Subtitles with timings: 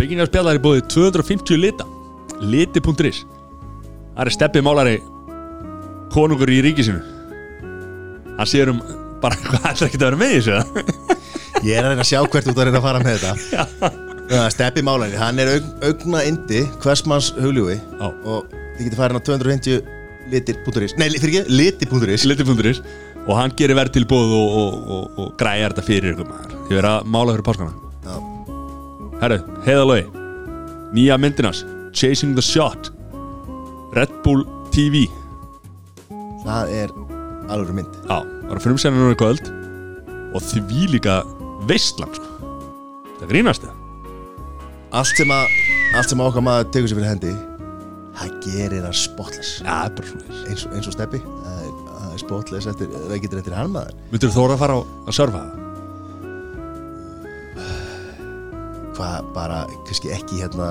[0.00, 1.86] Byggingarspjallar er búið 250 lita.
[2.40, 3.24] Liti.is
[4.10, 4.96] Það er steppið málari
[6.10, 7.00] konungur í ríkisinu.
[8.38, 8.80] Hann sér um
[9.22, 10.86] bara hvað ætlar ekki að vera með þessu?
[11.68, 13.90] Ég er að reyna að sjá hvert út að reyna að fara með þetta.
[14.30, 18.46] Já, Steppi Málari, hann er aug, augna indi hversmanns hugljúi og
[18.78, 19.80] þið getur farin á 250
[20.30, 22.80] litir.is Nei, fyrir ekki, liti.is Liti.is
[23.26, 26.56] og hann gerir verð til bóð og, og, og, og græjar þetta fyrir ykkur maður.
[26.70, 27.76] Ég verð að mála fyrir páskana.
[29.20, 29.36] Herru,
[29.66, 30.06] heiðalögi
[30.96, 32.88] Nýja myndinans Chasing the Shot.
[33.92, 35.04] Red Bull TV
[36.40, 36.94] Það er
[37.52, 37.98] alveg mynd.
[38.08, 39.50] Já, var að frumsæna núna í kvöld.
[40.32, 41.20] Og því líka
[41.68, 42.50] veistlan sko.
[43.20, 43.76] Það grínast það.
[44.96, 45.54] Allt sem að,
[45.98, 47.34] allt sem að okkar maður tegur sér fyrir hendi
[48.20, 49.52] það gerir það spotless.
[49.64, 51.20] Það svona eins, eins og Steppi.
[51.20, 51.69] Það það er
[52.30, 54.80] spotless eftir, það getur eftir hann maður Myndur þú þóra að fara á,
[55.10, 55.42] að surfa?
[58.96, 60.70] Hvað bara, kannski ekki hérna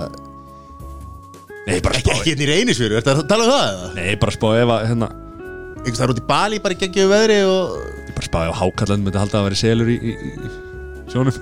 [1.69, 3.89] Nei, bara ekki, spá ekki hérna í reynisfjöru, ertu að tala um það eða?
[3.97, 5.09] Nei, bara spá ef að hérna
[5.79, 7.75] einhvers það er út í Bali bara í geggjöðu veðri og
[8.09, 11.37] Ég bara spáði á hákallan myndi halda að vera selur í, í, í, í sjónum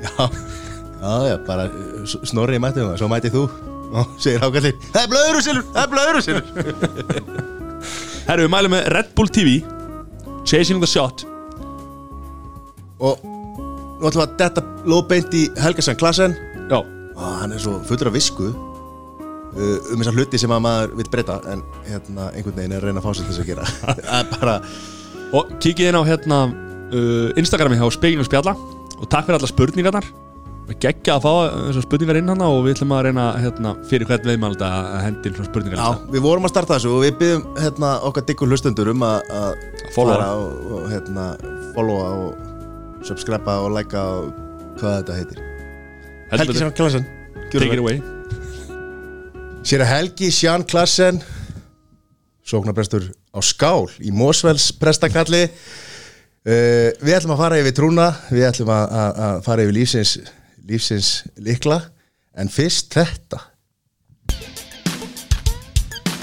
[0.00, 3.44] já, já, já, bara uh, s- snorri mætti það, svo mætti þú
[4.00, 6.44] og segir hákallin, það er blöður og silur, það er blöður og silur
[8.30, 9.56] Herru, við mælum með Red Bull TV
[10.46, 11.24] Chasing the Shot.
[13.02, 16.36] Og nú ætlum við að detta lóðbeint í Helgasan klassen.
[16.70, 18.54] Já, og hann er svo fullur af visku uh,
[19.56, 23.02] um þessar hluti sem að maður vil breyta en hérna einhvern veginn er að reyna
[23.02, 23.66] að fá sér þess að gera.
[23.98, 24.56] Það er bara,
[25.40, 28.54] og kikið inn á hérna uh, Instagrami hjá Spekinum Spjalla.
[29.00, 30.06] Og takk fyrir alla spurningarnar
[30.78, 34.26] geggja að fá þessar spurningar inn hana og við ætlum að reyna hérna, fyrir hvert
[34.28, 35.80] veimald að hendi inn svona spurningar.
[35.80, 39.64] Já, við vorum að starta þessu og við byggjum hérna okkar diggur hlustundur um að
[39.96, 41.26] fara og, hérna
[41.74, 44.30] followa og subscriba og likea og
[44.80, 45.44] hvað þetta heitir.
[46.30, 47.06] Helgi Sján Klassen
[47.50, 48.00] Take it away.
[49.66, 51.18] Sér að Helgi Sján Klassen
[52.46, 55.48] Sóknarprestur á skál í Mósvells prestakalli.
[56.40, 60.14] Uh, Við ætlum að fara yfir trúna Við ætlum að, að, að fara yfir lífsins
[60.70, 61.82] lífsins likla
[62.38, 63.40] En fyrst þetta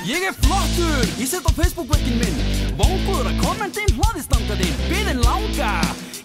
[0.07, 2.38] Ég er flottur, ég set á Facebook-vöggin minn.
[2.79, 5.72] Vóngur að kommentin hlaðistandadi Biðin langa,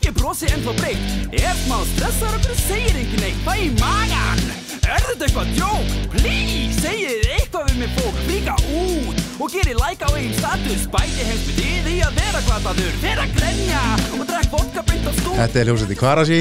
[0.05, 3.41] ég brosi ennþá breytt Er smá stressar okkur segir engin neitt?
[3.43, 4.45] Fæ í magan,
[4.87, 5.91] er þetta eitthvað djók?
[6.15, 8.23] Please, segið eitthvað við mig fólk.
[8.29, 10.87] Flíka út og gerir like á einn status.
[10.95, 12.97] Bæti hems með þið í að vera glataður.
[13.03, 16.41] Vera að grenja og drekk vodka beint á stúl Þetta er hljómsætti Kvarasi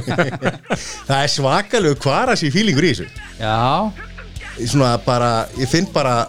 [1.10, 3.10] Það er svakalegu Kvarasi fílingur í þessu.
[3.40, 3.90] Já,
[4.68, 6.26] Svona bara, ég finn bara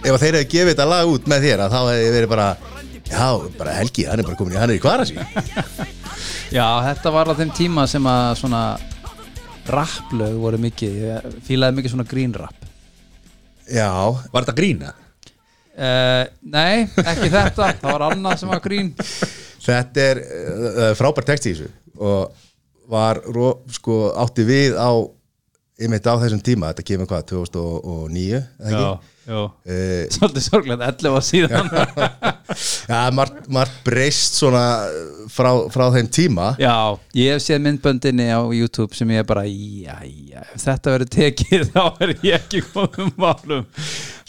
[0.00, 2.48] Ef að þeir hefði gefið þetta lag út með þér að Þá hefði verið bara
[3.10, 3.26] Já,
[3.58, 5.16] bara Helgi, hann er bara komin í, hann er í Kvarasi.
[6.56, 8.60] Já, þetta var á þeim tíma sem að svona
[9.70, 12.68] rapplög voru mikið, ég fílaði mikið svona grínrapp
[13.70, 13.90] Já,
[14.30, 14.92] Var þetta grína?
[15.74, 16.24] uh,
[16.54, 18.92] Nei, ekki þetta, það var annað sem var grín
[19.60, 21.70] Þetta er uh, frábær text í þessu
[22.00, 22.46] og
[22.90, 23.18] var
[23.74, 24.90] sko, átti við á
[25.80, 28.84] einmitt á þessum tíma, þetta kemur hvað 2009, eða ekki?
[28.84, 31.70] já Uh, Svolítið sorglega, 11 var síðan.
[32.90, 34.62] Ja, margt, margt breyst svona
[35.30, 36.48] frá, frá þeim tíma.
[36.58, 40.94] Já, ég hef séð myndböndinni á YouTube sem ég er bara, já, já ef þetta
[40.96, 43.68] verður tekið þá er ég ekki komum málum.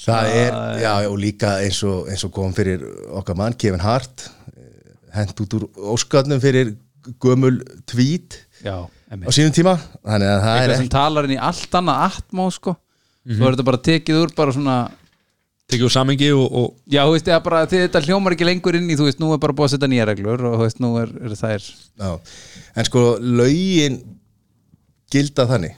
[0.03, 4.27] Það er, já, og líka eins og, eins og kom fyrir okkar mann, Kevin Hart
[4.53, 6.75] eh, hent út úr óskarnum fyrir
[7.21, 7.57] gömul
[7.89, 11.77] tvít Já, á sínum tíma þannig að það er Eitthvað sem talar inn í allt
[11.81, 12.75] annað atmó sko.
[13.27, 14.77] Svo er þetta bara tekið úr bara svona
[15.71, 18.77] Tekið úr samengi og, og Já, þú veist, eða bara því þetta hljómar ekki lengur
[18.79, 20.81] inn í Þú veist, nú er bara búið að setja nýja reglur Og þú veist,
[20.83, 21.67] nú er, er þær
[22.01, 22.09] Já,
[22.75, 24.01] en sko lögin
[25.11, 25.77] gilda þannig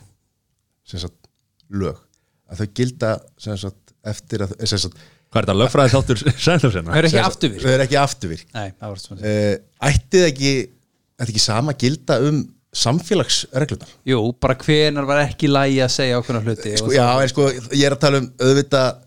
[0.87, 1.29] sem sagt
[1.73, 1.99] lög
[2.51, 3.11] að þau gilda
[3.41, 4.97] sem sagt eftir að sem sagt,
[5.31, 6.91] hvað er þetta lögfræði þáttur Sænþjóðsena?
[6.91, 7.63] Það er ekki afturvirk.
[7.63, 8.49] Þau eru ekki afturvirk.
[8.53, 9.53] Nei, það var svona uh,
[9.89, 10.51] ætti það ekki
[11.23, 12.41] ætti ekki sama gilda um
[12.73, 17.49] samfélagsreglunar Jú, bara hvenar var ekki lægi að segja okkur hluti sko, já, en sko,
[17.73, 19.01] ég er að tala um auðvitað,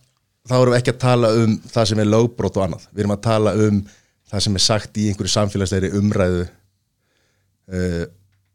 [0.46, 2.84] þá erum við ekki að tala um það sem er lögbrót og annað.
[2.92, 3.80] Við erum að tala um
[4.30, 8.04] það sem er sagt í einhverju samfélagslegri umræðu uh,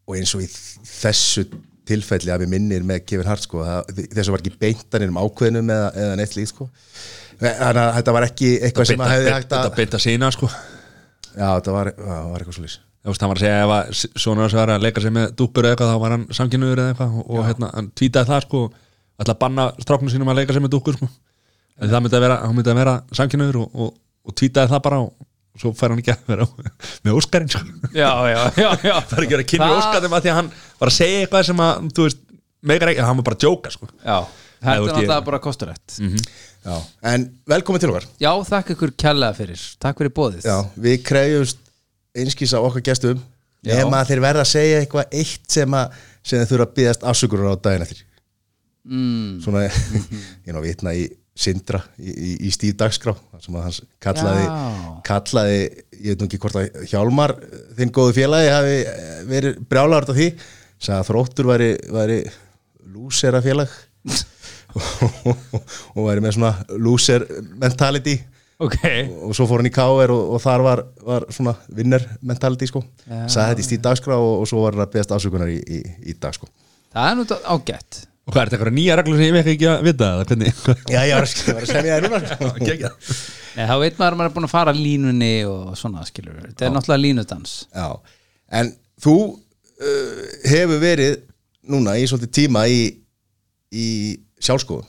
[0.08, 1.46] og eins og í þessu
[1.92, 5.74] tilfelli að við minnir með Kevin Hart sko, það, þessu var ekki beintanir um ákveðnum
[5.76, 6.70] eða, eða neitt líkt sko.
[7.42, 10.32] Þannig að þetta var ekki eitthvað sem að hefði hægt Þetta að beint að sína
[10.36, 10.50] sko.
[11.32, 14.20] Já, þetta var, var eitthvað svo lýs Þú veist, hann var að segja ef að
[14.22, 16.82] svona þess að vera að leika sér með dúppur eða eitthvað þá var hann samkynnuður
[16.84, 18.62] eða eitthvað og, og hérna, hann tvítaði það sko
[19.22, 21.08] að banna stráknum sínum að leika sér með dúkkur sko.
[21.82, 23.96] En það myndi að vera, hann myndi að vera samkynnuður og, og,
[24.30, 25.12] og tvítaði það bara og
[25.62, 26.46] svo fær hann ekki að vera
[27.08, 27.64] með Óskarinn sko.
[27.98, 28.94] já, já, já, já.
[29.10, 30.52] það er ekki að vera kynni Það- Óskarinn að því að hann
[30.84, 32.22] var að segja eitthvað sem að þú veist,
[32.72, 33.90] megar ekki, hann var bara að djóka sko.
[34.06, 34.18] já,
[34.62, 35.98] þetta er náttúrulega bara kosturætt
[36.62, 36.76] Já,
[37.10, 38.04] en velkomin til okkar.
[38.22, 39.62] Já, þakka ykkur kærlega fyrir.
[39.82, 41.61] Takk fyrir bóðið Já, við krefjumst
[42.18, 43.22] einskís á okkar gestum
[43.66, 47.08] nema að þeir verða að segja eitthvað eitt sem, að, sem þeir þurfa að byggast
[47.12, 48.06] afsökunar á daginn eftir.
[48.90, 49.34] Mm.
[49.44, 49.66] Svona,
[50.48, 51.08] ég ná vitna í
[51.42, 54.48] Sindra í, í, í Stíf Dagskrá sem að hans kallaði,
[55.08, 57.34] kallaði ég veit nú ekki hvort að Hjálmar
[57.78, 60.28] þinn góðu félagi hafi eh, verið brjálaður á því,
[60.76, 62.18] sagði að þróttur væri, væri
[62.92, 63.72] lúsera félag
[65.96, 67.26] og væri með svona lúser
[67.62, 68.18] mentality
[68.62, 68.78] Ok.
[69.28, 72.84] Og svo fór hann í KR og, og þar var, var svona vinner mentality sko.
[73.08, 73.26] Já.
[73.26, 75.82] sagði þetta í stíð dagskrá og, og svo var hann að beðast afsökunar í, í,
[76.12, 76.50] í dag sko.
[76.94, 77.26] Það er nú
[77.56, 78.02] ágætt.
[78.22, 80.60] Og hvað er þetta eitthvað nýja reglur sem ég vekk ekki að vita eða hvernig?
[80.94, 82.92] Já, ég var að, ég var að semja það núna sko.
[83.56, 86.68] Nei, þá veit maður að maður er búin að fara línunni og svona skilur Þetta
[86.68, 87.56] er náttúrulega línudans.
[87.74, 87.88] Já,
[88.62, 88.72] en
[89.02, 91.18] þú uh, hefur verið
[91.72, 92.86] núna í svolítið tíma í,
[93.74, 93.88] í
[94.42, 94.88] sjálfskoðun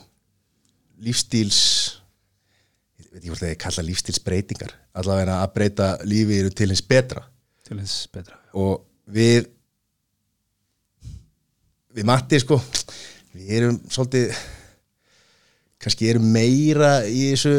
[1.03, 1.59] lífstíls
[3.13, 7.23] veit ekki hvort það ég kalla lífstílsbreytingar allavega að breyta lífið til hins betra.
[7.63, 8.83] Til þess betra og
[9.13, 9.47] við
[11.93, 12.57] við Matti sko
[13.33, 14.33] við erum svolítið
[15.83, 17.53] kannski erum meira í þessu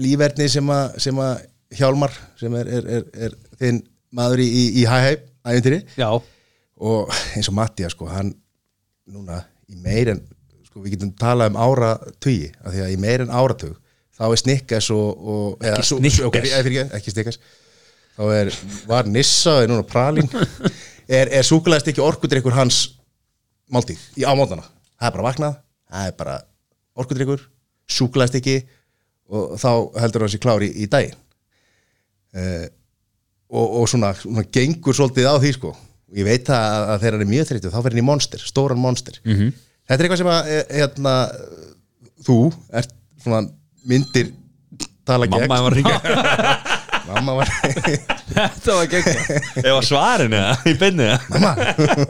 [0.00, 1.44] lífverðni sem að, sem að
[1.76, 3.80] Hjálmar sem er, er, er, er þinn
[4.14, 5.16] maður í, í, í hæ-hæ
[5.46, 8.30] æfintýri Já, og eins og Matti sko, hann
[9.10, 10.22] núna í meir en
[10.68, 11.90] sko, við getum talað um ára
[12.22, 13.74] tugi af því að í meir en áratug
[14.16, 16.20] þá er snikkas og, og eða, Ekki Snickers.
[16.28, 17.40] ok, eh, fyrirgefðu, ekki snikkas
[18.16, 18.52] þá er,
[18.88, 20.30] var Nissa og er núna Pralín.
[21.06, 22.80] Er, er súkulegast ekki orkudrykkur hans
[23.70, 24.64] máltíð í ámótana,
[24.98, 25.52] það er bara vaknað
[25.86, 26.32] það er bara
[26.98, 27.44] orkudrykkur
[27.86, 28.56] súkulegast ekki
[29.30, 29.70] og þá
[30.02, 31.14] heldur hann sér klári í, í daginn.
[32.36, 32.66] Uh,
[33.50, 35.72] og, og svona, svona gengur svolítið á því sko.
[36.10, 38.44] Og ég veit að, að þegar hann er mjög þreyttu þá verður hann í monster,
[38.50, 39.18] stóran monster.
[39.24, 39.54] -hmm.
[39.86, 41.14] þetta er eitthvað sem að e- hérna,
[42.26, 42.38] þú
[42.82, 43.42] ert svona
[43.86, 44.32] myndir
[45.06, 45.46] tala gegn.
[45.46, 45.98] mamma var að ringja
[47.06, 47.50] mamma var
[48.36, 50.54] þetta var geggjað eða svarin eða?
[50.66, 51.18] Í beinni eða?
[51.30, 51.52] Mamma,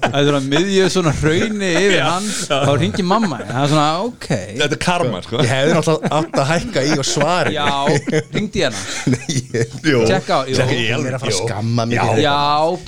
[0.06, 3.38] Það er svona miðjöð svona hrauni yfir hann Þá ringi mamma.
[3.44, 4.26] Það er svona, ok.
[4.62, 5.42] Þetta er karma sko.
[5.44, 7.68] Ég hefði náttúrulega átt að hækka í og svari Já,
[8.32, 8.82] ringdi hana.
[9.12, 10.02] Nei, ég, á, jú.
[10.08, 12.34] Tjekka í ég er að fara að skamma mig Já.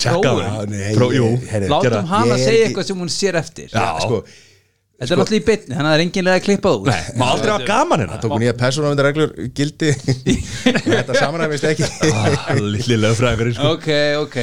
[0.01, 1.39] prófum.
[1.45, 3.69] Nei, Látum hana segja eitthvað sem hún sér eftir.
[3.69, 4.23] Já, sko,
[4.99, 6.87] Þetta er náttúrulega í bytni, þannig að það er enginlega að klippa út.
[6.89, 8.17] Nei, má aldrei hafa gaman hérna.
[8.19, 9.91] Tóku nýja persónavendar reglur gildi
[10.89, 11.87] þetta samanæmist ekki.
[12.59, 13.71] Lilli lögfræðingur sko.
[13.77, 13.87] Ok,
[14.25, 14.37] ok.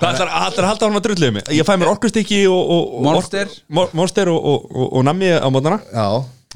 [0.00, 1.48] Hvað ætlar ætlar að halda hann að drulluðu mig?
[1.54, 3.50] Ég fæ mér orkustykki og, Monster.
[3.68, 6.06] Mo- Monster og, og, og, og nammi á mótana já,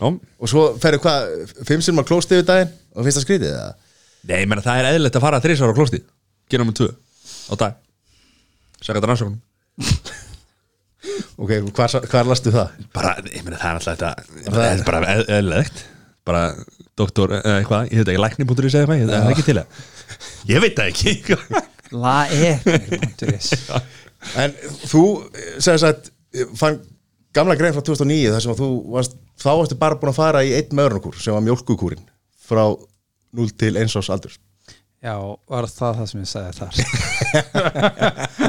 [0.01, 0.09] Já.
[0.43, 2.73] Og svo ferðu hvað fimm sem að klósti yfir daginn?
[2.97, 3.73] Og finnst það skrítið það
[4.25, 6.07] Nei, ég meina það er eðlilegt að fara þrísar á klóstið.
[6.51, 6.89] Gera með tvö
[7.53, 7.77] á dag.
[8.81, 10.23] Sækja þetta rannsóknum
[11.39, 12.69] ok, hvar, hvar lastu það?
[12.95, 14.11] Bara, ég meina það er alltaf þetta
[14.55, 15.85] Það er bara eð- eðlilegt.
[16.25, 16.43] Bara
[16.97, 19.69] doktor, eða eitthvað Ég veit ekki, lækni.ri segja eitthvað, ég veit ekki til það
[20.49, 21.11] Ég veit það ekki.
[21.95, 22.51] E
[24.41, 24.55] En
[24.89, 25.03] þú,
[25.61, 26.09] segir sagt,
[26.59, 26.79] fann
[27.37, 30.41] gamla grein frá 2009 þar sem að þú varst, þá varstu bara búin að fara
[30.47, 32.01] í einn meðrunarkúr sem var mjólkukúrin
[32.49, 34.35] frá 0 til 1 ás aldur
[35.05, 35.15] Já,
[35.51, 36.73] var það það sem ég sagði þar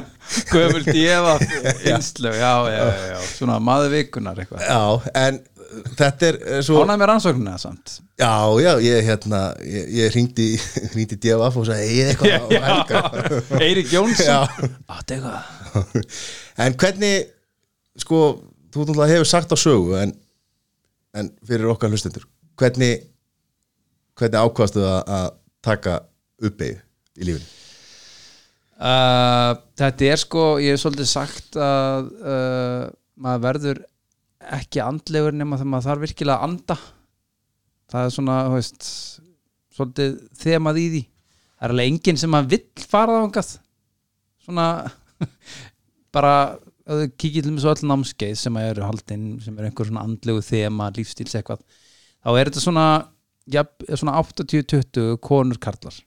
[0.52, 1.36] Göful djefa
[1.92, 4.66] Innslög, já, já, já, Svona maður vikunar eitthvað.
[4.66, 5.40] Já, en
[6.00, 7.98] þetta er eh, svo Ánæg með rannsóknina samt?
[8.22, 10.50] Já, já, ég hérna ég, ég ringdi,
[10.96, 13.04] ringdi DFF og sagði eigið eitthvað á helga
[13.66, 14.30] Eirik Jónsson.
[14.30, 14.70] Já.
[14.96, 16.22] Áttu eitthvað?
[16.66, 17.34] En hvernig,
[18.00, 18.22] sko
[18.76, 20.16] þú hefur sagt á sögu en,
[21.16, 22.26] en fyrir okkar hlustendur
[22.60, 23.04] hvernig
[24.16, 25.28] hvernig ákvaðstu að, að
[25.66, 25.96] taka
[26.44, 26.80] uppeyju
[27.20, 27.52] í lífinu?
[28.80, 32.84] Uh, Þetta er sko Ég hef svolítið sagt að uh,
[33.16, 33.82] maður verður
[34.56, 36.76] ekki andlegur nema þegar maður þarf virkilega að anda.
[37.90, 38.90] Það er svona, þú veist
[39.76, 41.02] svolítið þemað í því.
[41.56, 43.50] Það er alveg enginn sem maður vill fara þangað.
[44.46, 44.68] Svona
[46.16, 46.36] bara
[46.86, 50.92] kikið til með svo öll námskeið sem eru haldinn, sem eru einhver svona andlegu þema,
[50.94, 51.64] lífstíls eitthvað
[52.26, 52.86] þá er þetta svona,
[53.52, 53.64] ja,
[53.94, 55.98] svona 80-20 konur karlar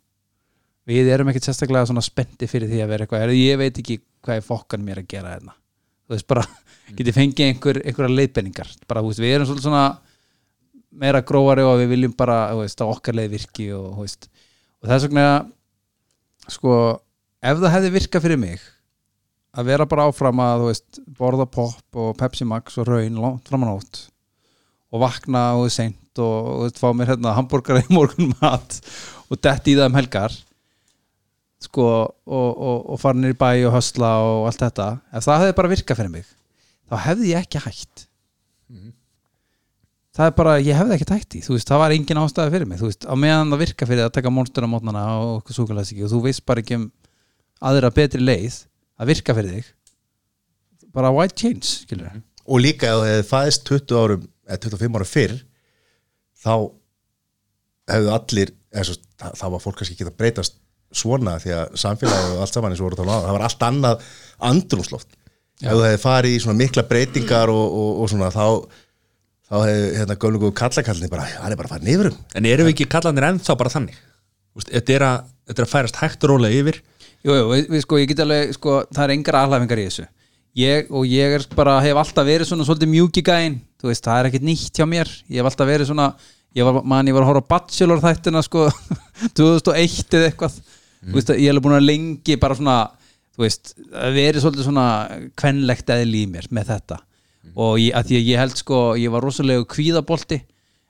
[0.89, 4.01] við erum ekkert sérstaklega svona spendi fyrir því að vera eitthvað, "Heyrðu, ég veit ekki
[4.25, 5.55] hvað er fokkan mér að gera hérna.
[6.09, 6.45] Þú veist bara,
[6.97, 9.85] getið fengið einhver einhverja leiðbenningar, bara þú veist, við erum svona
[10.99, 14.29] meira gróari og við viljum bara, þú veist, að okkar leið virki og, þú veist,
[14.81, 15.29] og þess vegna
[16.49, 16.75] sko,
[17.45, 18.67] ef það hefði virkað fyrir mig
[19.59, 23.51] að vera bara áfram að, þú veist, borða pop og Pepsi Max og raun langt
[23.51, 24.07] fram á nótt
[24.89, 28.81] og vakna og seint og, og þú veist, fá mér hérna hambúrgara í morgun mat
[29.29, 30.39] og detti í það um helgar
[31.63, 35.43] sko og, og, og fara nýr í bæ og hösla og allt þetta ef það
[35.43, 36.29] hefði bara virkað fyrir mig
[36.89, 38.05] þá hefði ég ekki hætt.
[40.19, 42.71] Það er bara, ég hefði ekki hætt í þú veist, það var engin ástæði fyrir
[42.71, 45.93] mig þú veist, á meðan það virka fyrir að taka monster á mótnana og súkulæðs
[45.95, 46.89] og þú veist bara ekki um
[47.69, 48.65] aðra betri leið
[48.99, 49.69] að virka fyrir þig
[50.95, 54.99] bara white change, skilur við og líka ef það hefði fæðist 20 árum eða 25
[54.99, 55.35] árum fyrr
[56.39, 56.55] þá
[57.93, 60.59] hefðu allir eða, svo, það, það var fólk kannski ekki að breytast
[60.95, 63.47] svona því að samfélagið og allt saman eins og voru að tala um það var
[63.49, 64.05] allt annað
[64.49, 65.17] andrumsloft
[65.59, 68.45] ef það hefði farið í svona mikla breytingar og, og, og svona þá
[69.49, 72.21] þá hefði hérna gömlegu kallakallni bara, hann er bara farin yfir um.
[72.37, 73.97] En eru við ekki kallanir ennþá bara þannig?
[74.59, 76.81] Úst, þetta, er að, þetta er að færast hægt og rólega yfir.
[77.25, 80.07] Jú, jú, sko, ég get alveg, sko, það er engar alhæfingar í þessu.
[80.59, 84.21] Ég, og ég er bara, hef alltaf verið svona svolítið mjúki gæinn, þú veist, það
[84.21, 86.09] er ekkert nýtt hjá mér, ég hef alltaf verið svona
[86.57, 88.67] ég var, man, ég var að horfa á Bachelor þættina sko,
[89.39, 90.59] 2001 eða eitthvað
[91.05, 92.79] þú veist, ég alveg búin að lengi bara svona,
[93.39, 94.87] veist, að verið svolítið svona
[95.39, 97.03] kvenlegt eðli í mér með þetta.
[97.59, 100.43] Og ég, að að ég held sko, ég var rosalega kvíðabolti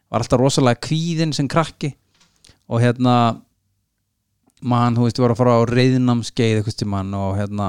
[0.09, 1.93] var alltaf rosalega kvíðin sem krakki.
[2.69, 3.15] Og hérna
[4.65, 7.69] mann, þú veist, ég var að fara á reyðnamskeið eitthvað mann og hérna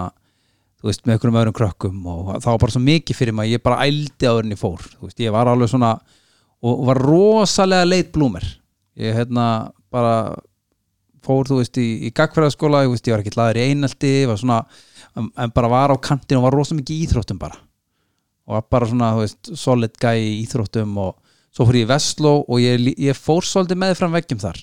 [0.80, 3.64] þú veist, með einhverjum öðrum krökkum og það var bara svo mikið fyrir mig, ég
[3.64, 5.92] bara ældi á þenni fór, þú veist, ég var alveg svona
[6.64, 8.46] og var rosalega leit blúmer
[9.00, 9.46] ég hérna
[9.92, 10.38] bara
[11.26, 14.60] fór, þú veist, í, í gagfræðaskóla ég, ég var ekki laður í einaldi svona,
[15.18, 17.60] en, bara var á kantinu og var rosalega mikið í íþróttum bara.
[18.50, 21.18] Og var bara svona, veist, solid guy í íþróttum og
[21.54, 24.62] svo fór ég í Vestló og ég, ég fór svolítið með fram veggjum þar.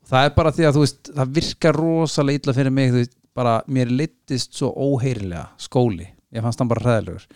[0.00, 3.16] Og það er bara því að, þú veist, það virkar rosalega illa fyrir mig, veist,
[3.36, 6.08] bara mér litist svo óheyrilega skóli.
[6.34, 7.26] Ég fannst hann bara hræðilegur.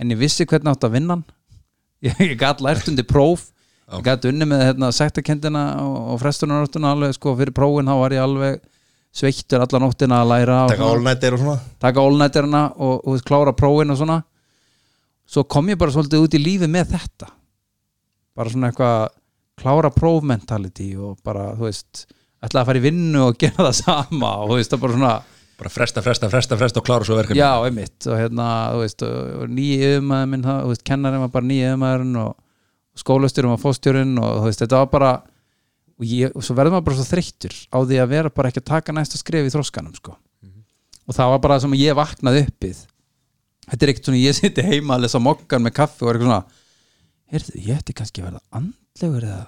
[0.00, 1.18] En ég vissi hvernig átt að vinna
[2.06, 3.50] ég, ég gæti lært undir próf
[3.98, 8.14] ég gæti unni með hérna, sektakendina og, og frestunaröftuna alveg sko fyrir prófin þá var
[8.14, 8.60] ég alveg
[9.10, 11.56] sveittur alla nóttina að læra taka all-nighter og svona?
[11.82, 14.20] Taka allnættirna og, og klára prófin og svona.
[15.30, 17.30] Svo kom ég bara svolítið út í lífið með þetta.
[18.38, 19.10] Bara svona eitthvað
[19.60, 22.06] klára prófmentality og bara, þú veist
[22.40, 25.14] ætlaði að fara í vinnu og gera það sama og þú veist, það bara svona
[25.60, 27.98] bara fresta, fresta, fresta, fresta og klára svo verkefni já, einmitt.
[28.06, 29.02] Og hérna, þú veist,
[29.50, 32.30] nýja yfirmaður minn, þú veist, kennarinn var bara nýja yfirmaðurinn og
[33.00, 36.86] skólastjórum var fóstjórinn og þú veist, þetta var bara og, ég, og svo verður maður
[36.88, 39.96] bara svo þreyttur á því að vera bara ekki að taka næsta skref í þróskanum
[39.98, 40.16] sko.
[41.06, 42.80] og það var bara það sem ég vaknaði uppið.
[43.70, 46.30] Þetta er ekkert svona, ég siti heima að lesa mokkan með kaffi og er eitthvað
[46.30, 46.42] svona
[47.30, 49.42] heyrðu, ég ætti kannski að verða andlegur eða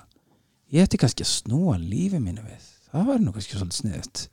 [0.73, 2.69] ég ætti kannski að snúa lífi mínu við.
[2.93, 4.25] Það var nú kannski svolítið sniðut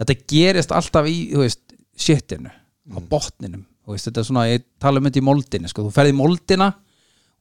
[0.00, 1.62] þetta gerist alltaf í, þú veist,
[1.96, 5.86] shitinu á botninum, þú veist, þetta er svona ég tala um þetta í moldinu, sko,
[5.86, 6.70] þú ferði í moldina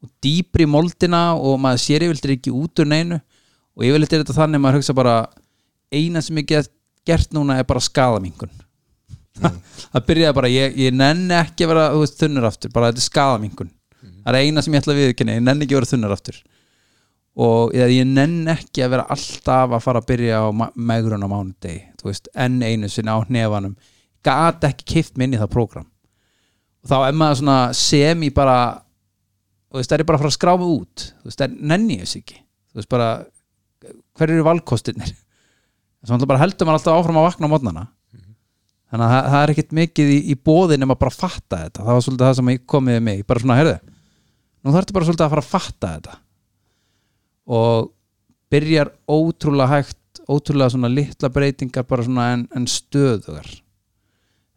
[0.03, 3.19] og dýpri moldina og maður sér yfirleitt ekki út úr neinu.
[3.75, 5.15] Og yfirleitt er þetta þannig að maður hugsa bara
[5.93, 6.71] eina sem ég get
[7.05, 8.53] gert núna er bara skadamingun
[9.91, 13.05] það byrjaði bara, ég, ég nenni ekki að vera veist, þunnur aftur, bara þetta er
[13.09, 13.71] skadamingun
[14.25, 16.37] það er eina sem ég ætla að viðkynna, ég nenni ekki að vera þunnur aftur.
[17.35, 20.47] Og eða ég nenn ekki að vera alltaf að fara að byrja á
[20.79, 23.75] megrun á mánudegi þú veist, enn einu sinni á hnefanum.
[24.25, 25.89] Gat ekki kift minni það prógram.
[26.85, 28.57] Og þá er maður svona sem í bara
[29.75, 31.05] þú veist, það er bara að fara að skrá mig út.
[31.19, 32.39] Þú veist, það nenni ég þess ekki.
[32.71, 33.09] Þú veist bara,
[34.15, 35.11] hver eru valkostirnir?
[36.05, 37.83] Þess að bara heldur maður alltaf áfram að vakna á mótnana
[38.95, 41.83] þannig að það, er ekkit mikið í, í bóði nema bara að fatta þetta.
[41.83, 43.23] Það var svolítið það sem komið við mig.
[43.27, 43.75] Bara svona, heyrðu,
[44.61, 46.17] nú þarftu bara svolítið að fara að fatta þetta.
[47.55, 47.89] Og
[48.53, 53.49] byrjar ótrúlega hægt ótrúlega svona litla breytingar bara svona en, en stöðugar.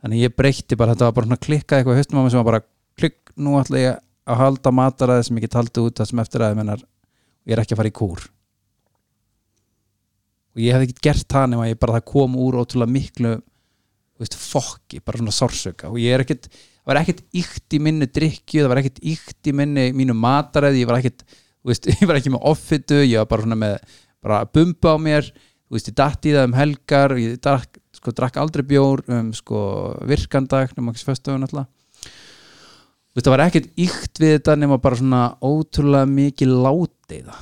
[0.02, 2.50] Þannig ég breytti bara þetta var bara klikkað eitthvað í haustum á mig sem var
[2.52, 2.64] bara
[2.98, 3.98] klikk, nú ætla ég
[4.28, 6.82] að halda mataræði sem get haldið út það sem eftir aðeins mennar
[7.48, 8.24] ég er ekki að fara í kúr.
[10.54, 13.34] Og ég hef ekki gert það nema ég bara það kom úr ótrúlega miklu
[14.18, 18.08] veist, fokki, bara svona sársöka og ég er ekkit, það var ekkit ykt í minni
[18.10, 22.18] drikju, það var ekkit ykt í minni mínu mataræði, ég var þú veist, ég var
[22.18, 23.78] ekki með offitu, ég var bara svona með
[24.24, 25.32] bara bumba á mér.
[25.68, 29.58] Veist, ég datt í það um helgar ég drakk, sko, drakk aldrei bjór um sko
[30.08, 31.68] virkandag, nema ekki föstöfun alltaf
[33.07, 37.38] þú veist, það var ekkit ykt við þetta nema bara svona ótrúlega mikið láteiða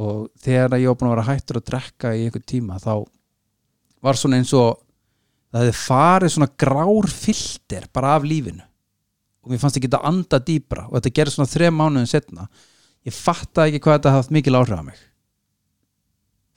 [0.00, 2.94] og þegar ég var búin að vera hættur að drekka í einhvern tíma þá
[4.00, 4.80] var svona eins og
[5.50, 8.64] það hefði farið svona grár filter bara af lífinu.
[9.40, 12.48] Og mér fannst ekki þetta anda dýbra og þetta gerði svona þrem mánuðin setna
[13.08, 14.98] ég fattaði ekki hvað þetta hafði mikil áhrif á mig.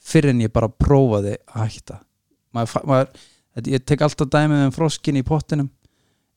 [0.04, 2.02] Fyrir en ég bara prófaði að hætta.
[2.54, 3.14] Maður, maður,
[3.72, 5.72] ég tek alltaf dæmið um froskin í pottinum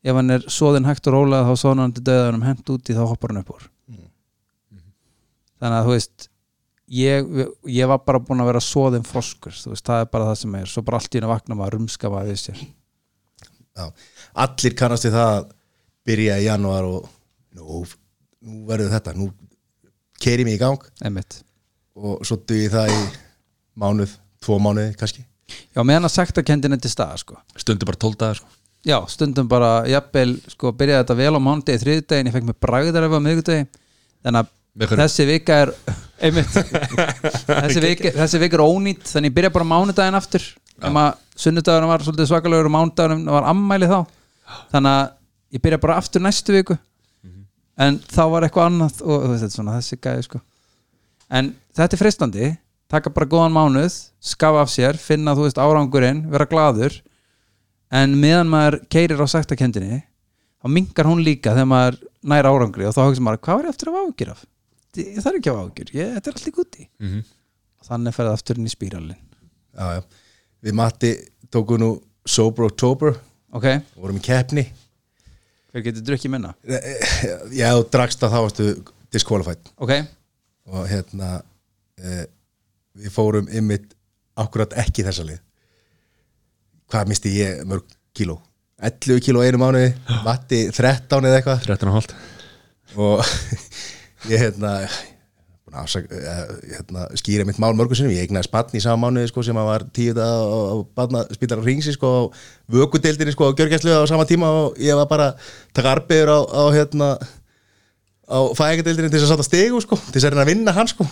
[0.07, 3.03] ef hann er svoðin hægt og rólega þá svona hann til döðanum hent úti þá
[3.11, 3.69] hoppar hann upp úr.
[5.57, 6.29] Þannig að þú veist
[6.93, 7.31] ég,
[7.73, 10.57] ég var bara búin að vera svoðin froskur, þú veist, það er bara það sem
[10.61, 10.71] er.
[10.71, 12.65] Svo bara allt í hennu vakna maður rumska maður við sér.
[13.77, 13.87] Já.
[14.47, 15.49] Allir kannast við það að
[16.07, 17.09] byrja í janúar og
[17.57, 17.83] nú,
[18.47, 19.31] nú verður þetta, nú
[20.23, 20.85] keiri mig í gang.
[21.05, 21.41] Einmitt.
[21.97, 23.01] Og svo duði það í
[23.81, 25.27] mánuð, tvo mánuði kannski.
[25.47, 27.37] Já, meðan að sektakendin er til staða sko.
[27.59, 28.56] Stundu bara 12 dagar sko.
[28.87, 33.07] Já, stundum bara, jafnvel, sko, byrjaði þetta vel á mánudegi, þriðdegin, ég fekk mér bragðar
[33.09, 33.65] ef á miðgudegi,
[34.23, 35.73] þannig að þessi vika er,
[36.29, 36.53] einmitt,
[37.49, 40.45] þessi, vika, þessi vika er ónýtt, þannig ég byrja bara mánudaginn aftur,
[40.85, 43.99] nema sunnudagurinn var svolítið svakalegur og mánudagurinn var ammæli þá,
[44.77, 45.11] þannig að
[45.59, 46.79] ég byrja bara aftur næstu viku,
[47.83, 50.43] en þá var eitthvað annað og þú veist, þetta svona þessi gæði, sko.
[51.35, 52.55] En þetta er freistandi,
[52.87, 56.95] taka bara góðan mánuð, skafa af sér, finna, þú veist, árangurinn, vera gladur,
[57.93, 62.95] en meðan maður keirir á sættakendinni þá mingar hún líka þegar maður nær árangri og
[62.97, 64.45] þá hugsa maður, hvað ég eftir að ágjur af?
[64.97, 67.21] Ég þarf ekki að ágjur, þetta er allt í gutti Mhm.
[67.81, 69.17] og þannig ferði aftur inn í spíralin
[69.77, 70.03] já, já.
[70.65, 71.13] Við Matti
[71.53, 71.91] tókum nú
[72.27, 73.13] Sober October.
[73.55, 73.65] Ok,
[73.95, 74.65] og vorum í keppni.
[75.71, 76.55] Hver getur drukkið minna?
[77.55, 78.67] Já, þú drakst að þá varstu
[79.15, 79.69] disqualified.
[79.79, 79.93] Ok,
[80.67, 81.43] og hérna
[82.01, 82.25] e,
[82.99, 83.93] við fórum ymmit
[84.37, 85.39] akkurat ekki þessa lið
[86.93, 87.85] hvað misti ég mörg
[88.17, 88.39] kíló?
[88.77, 89.93] 11 kíló einu mánuði
[90.27, 91.63] Matti 13 eða eitthvað.
[91.65, 92.17] 13
[92.97, 93.23] og
[94.31, 94.73] ég hérna,
[95.77, 96.43] afsaka, eh,
[96.77, 99.69] hérna skýra mitt mál mörgum sinnum, ég eignaði spann í sama mánuði sko, sem að
[99.71, 102.23] var tíu dag á, á barna, spítar á ringsi sko, á
[102.73, 106.39] vökudeildinni sko, á gjörgæslu á sama tíma og ég var bara að taka arbegur á,
[106.49, 107.11] á hérna
[108.27, 110.91] á fæðingadeildinni til þess að sátta stegu sko, til þess að reyna að vinna hann
[110.91, 111.09] sko.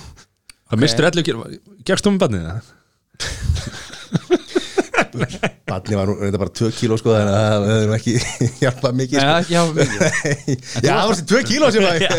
[0.71, 1.41] Það mistur 11 kíl
[1.85, 2.73] Gekst þú með barnið það?
[5.71, 8.15] Barni var nú reynda bara 2 kíló sko þannig að það hefur ekki
[8.63, 9.63] hjálpað mikið Nei, sko.
[9.79, 10.03] mikið.
[10.87, 12.15] Já, það var þessi 2 kíló sem að ég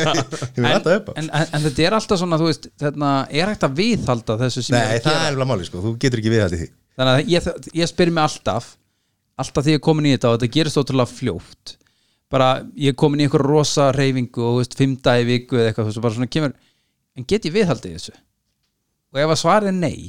[0.56, 1.14] vil alltaf upp á.
[1.22, 4.76] En, en, þetta er alltaf svona, þú veist þetta er hægt að viðhalda þessu sem
[4.76, 5.24] ég Nei, er að það gera?
[5.30, 6.70] er alveg máli sko, þú getur ekki viðhaldið því.
[6.96, 7.50] Þannig að ég,
[7.82, 8.70] ég spyr mig alltaf
[9.36, 11.74] alltaf því ég er komin í þetta og þetta gerist ótrúlega fljótt.
[12.32, 15.74] Bara ég er komin í einhver rosa reyfingu og þú veist, fimm dagi viku eða
[15.74, 16.54] eitthvað þú veist, bara svona kemur,
[17.20, 18.16] en get ég viðhaldið þessu?
[19.16, 20.00] Og ef að svarið er nei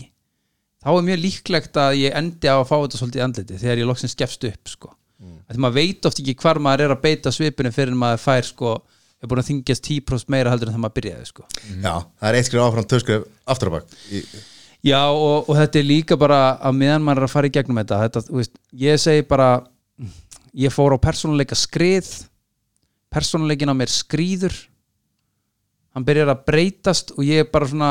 [0.86, 3.88] þá er mjög líklegt að ég endi á að fá þetta svolítið andliti þegar ég
[3.90, 4.92] loksins gefst upp sko.
[5.18, 5.38] mm.
[5.50, 8.74] því maður veit oft ekki hvar maður er að beita svipinu fyrir maður fær sko,
[9.22, 11.46] er búin að þingjast 10% meira heldur en það maður byrjaði sko.
[11.82, 14.26] Já, það er eitt skrif áfram, tvö skrif aftur á bak Í-
[14.86, 17.80] Já og, og þetta er líka bara að meðan maður er að fara í gegnum
[17.80, 19.48] þetta, þetta veist, ég segi bara
[20.54, 22.06] ég fór á persónuleika skrið
[23.10, 24.54] persónuleikin á mér skrýður
[25.96, 27.90] hann byrjar að breytast og ég er bara svona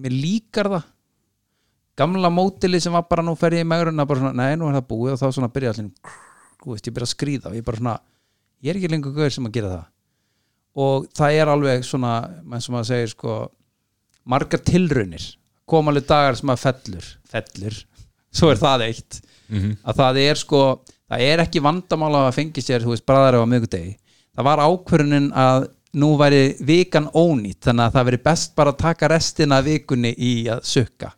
[0.00, 0.86] mér líkar það
[1.98, 4.78] gamla mótili sem var bara nú fer ég í megrunna bara svona, nei nú er
[4.78, 5.90] það búið og þá svona byrja allir
[6.64, 7.94] þú veist, ég byrja að skrýða og ég bara svona,
[8.64, 9.84] ég er ekki lengur guður sem að gera það.
[10.84, 12.14] Og það er alveg svona,
[12.48, 13.36] eins og maður segir sko,
[14.26, 15.26] margar tilraunir.
[15.68, 17.78] Koma alveg dagar sem að fellur fellur,
[18.36, 19.20] svo er það eitt.
[19.84, 20.62] Að það er sko
[21.14, 23.96] það er ekki vandamála að fengi sér þú veist, bræðar á miðgudegi,
[24.34, 25.68] það var ákvörunin að
[26.00, 30.32] nú væri vikan ónýtt þannig að það veri best bara að taka restina vikunni í
[30.50, 31.12] að sukka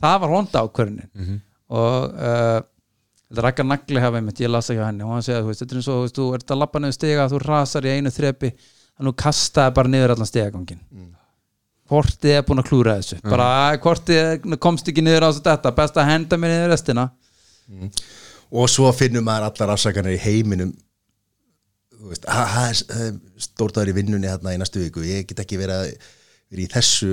[0.00, 2.60] það var honda ákvörunin og uh,
[3.30, 5.02] þetta rækka nagli hafa einmitt, ég lasa hjá henni.
[5.02, 7.28] Og hann segja, þú veist, þetta er eins og, þú ert að lappa niður stiga
[7.32, 10.80] þú rasar í einu þrepi þannig að þú kastaði bara niður allan stigagangin
[11.86, 13.16] hvort þið er búin að klúra þessu?
[13.22, 17.04] Bara "Æ, hvort þið komst ekki niður á þetta best að henda mér niður restina.
[18.50, 20.72] Og svo finnum maður allar afsakanir í heiminum.
[21.94, 25.00] Þú veist, "Ha- ha, það er stórtaður í vinnunni hérna í næstu viku.
[25.02, 25.94] Ég get ekki verið að
[26.46, 27.08] verið í þessu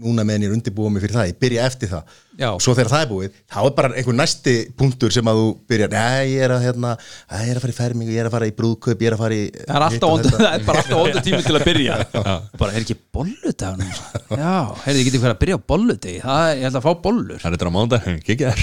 [0.00, 2.16] núna meðan ég er undirbúið mig fyrir það, ég byrja eftir það.
[2.38, 2.52] Já.
[2.54, 5.46] og svo þegar það er búið, þá er bara einhver næsti punktur sem að þú
[5.72, 6.92] byrjar, nei ég er að hérna,
[7.26, 9.16] "Æ, ég er að fara í fermingu, ég er að fara í brúðkaup ég er
[9.16, 10.38] að fara í það er alltaf hitt og óndu, þetta.
[10.46, 11.96] það er bara alltaf óndu tími til að byrja.
[12.62, 13.90] Bara er ekki bolludagun
[14.38, 16.20] já, heyrðu, ég geti fyrir að byrja á bolludegi.
[16.22, 17.38] Það, er- ég held að fá bollur.
[17.42, 18.62] Það er þetta á mándag, ekki þær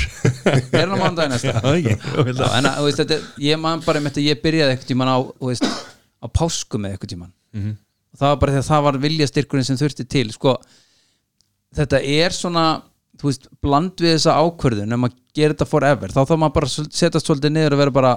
[0.72, 1.54] er hann á mánudagi næsta.
[1.60, 1.76] Það.
[2.40, 2.66] Já, en
[8.15, 10.56] að, er- það var bara þegar það var viljastyrkurinn sem þurfti til sko,
[11.75, 12.65] þetta er svona
[13.19, 16.71] þú veist, bland við þessa ákvörðun ef maður gerir þetta forever, þá þá maður bara
[16.73, 18.13] setjast svolítið niður og vera bara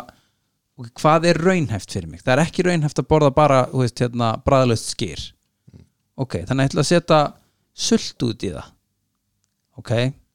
[0.78, 2.22] ok, hvað er raunhæft fyrir mig?
[2.22, 5.24] Það er ekki raunhæft að borða bara, þú veist, hérna bræðlaust skýr
[6.18, 7.18] ok, þannig að ég ætla að setja
[7.78, 8.70] sult út í það.
[9.78, 9.90] Ok,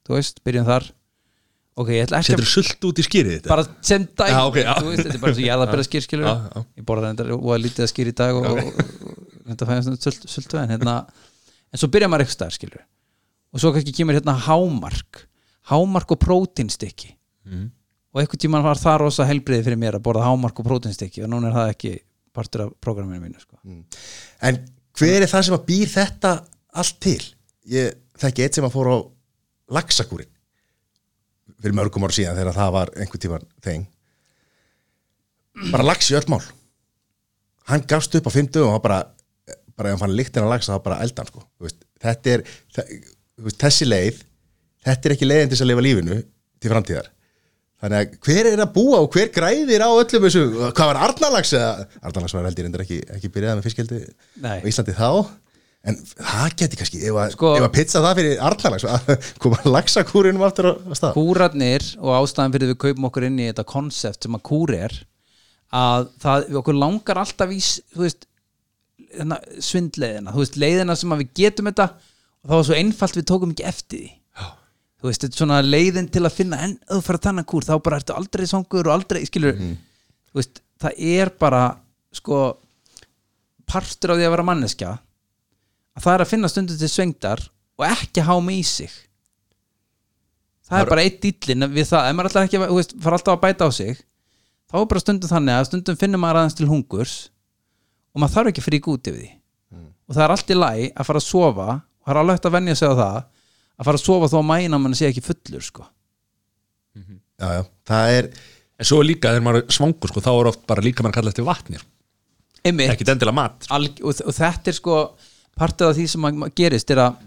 [0.07, 0.85] þú veist, byrjum þar.
[1.75, 3.49] Ok, ég ætla ekki að Setur sult út í skýrið þetta?
[3.51, 4.73] Bara sem dæmi Já, ok, já.
[4.77, 6.63] þú veist, þetta er bara svo ég að byrja skýr skilur já.
[6.79, 9.12] ég borða þetta og að lítið að skýr í dag og, og
[9.47, 10.95] þetta fæðast sult, sult en hérna
[11.73, 12.83] en svo byrja maður eitthvað staðar skilur
[13.53, 15.23] og svo kannski kemur hérna hámark
[15.71, 17.65] hámark og prótínstykki Mhm.
[18.13, 21.29] og einhvern tímann var það rosa helbriði fyrir mér að borða hámark og prótínstykki og
[21.33, 21.93] núna er það ekki
[22.33, 23.57] partur af prógraminu mínu sko.
[24.41, 24.57] En
[24.97, 26.31] hver er það sem að býr þetta
[26.73, 27.19] allt til?
[27.69, 28.97] Ég þekki eitt sem að fór á
[29.75, 30.29] laxakúrin
[31.61, 33.85] fyrir mörgum ára síðan þegar það var einhver tíman þeng
[35.71, 36.41] bara lax í öll mál
[37.69, 38.99] hann gafst upp á fimm dögum og hann bara,
[39.77, 41.43] bara ef hann fann líktin að laxa þá bara eldan sko.
[41.63, 42.45] Veist, þetta er
[42.77, 44.21] veist, þessi leið
[44.83, 46.17] þetta er ekki leiðin til að lifa lífinu
[46.63, 47.09] til framtíðar.
[47.83, 50.43] Þannig að hver er að búa og hver græðir á öllum þessu?
[50.71, 51.71] Hvað var Arnarlax eða?
[51.99, 53.99] Arnarlax var heldur endur ekki, ekki byrjað með fiskildi
[54.45, 54.59] Nei.
[54.63, 55.09] á Íslandi þá.
[55.83, 59.09] En það geti kannski, ef að, Sko- ef að pizza það fyrir Arnarlax að
[59.43, 61.17] koma laxakúrinum aftur á, stað?
[61.17, 64.95] Kúrarnir og ástæðan fyrir við kaupum okkur inn í þetta konsept sem að kúr er
[65.75, 68.23] að það, okkur langar alltaf í þú veist,
[69.63, 70.33] svindleiðina.
[70.33, 73.53] Þú veist, leiðina sem að við getum þetta og það var svo einfalt við tókum
[73.53, 74.11] ekki eftir því.
[75.03, 77.43] Þú veist, þetta er svona leiðin til að finna en ef þú fyrir að tanna
[77.43, 81.63] kúr, þá bara ertu aldrei songur og aldrei, skilur þú veist, það er bara
[82.15, 82.37] sko
[83.67, 84.93] partur á því að vera manneskja
[85.93, 87.43] að það er að finna stundum til svengdar
[87.79, 88.89] og ekki háma í sig.
[90.63, 93.35] Það er bara eitt dýllin við það, ef maður alltaf ekki þú veist, fara alltaf
[93.35, 93.99] að bæta á sig
[94.73, 97.15] þá er bara stundum þannig að stundum finnur maður aðeins til hungurs
[98.13, 99.31] og maður þarf ekki að fríka út yfir því.
[100.03, 102.47] Og það er allt í læg að fara að sofa og það er alveg hægt
[102.49, 103.19] að venja sig á það
[103.73, 105.85] að fara að sofa þó að mæna mann sé ekki fullur sko.
[107.39, 108.29] já, já, það er
[108.81, 111.31] En svo líka þegar maður er svangur sko, þá er oft bara líka maður kalla
[111.31, 111.83] eftir vatnir
[112.63, 113.67] Einmitt, Ekki endilega mat.
[113.75, 114.97] Alg, og, og þetta er sko
[115.59, 117.17] partið af því sem að gerist er að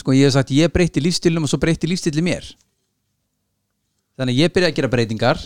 [0.00, 2.48] sko ég hef sagt ég breyti lífstilum og svo breyti lífstilli mér.
[4.18, 5.42] Þannig að ég byrja að gera breytingar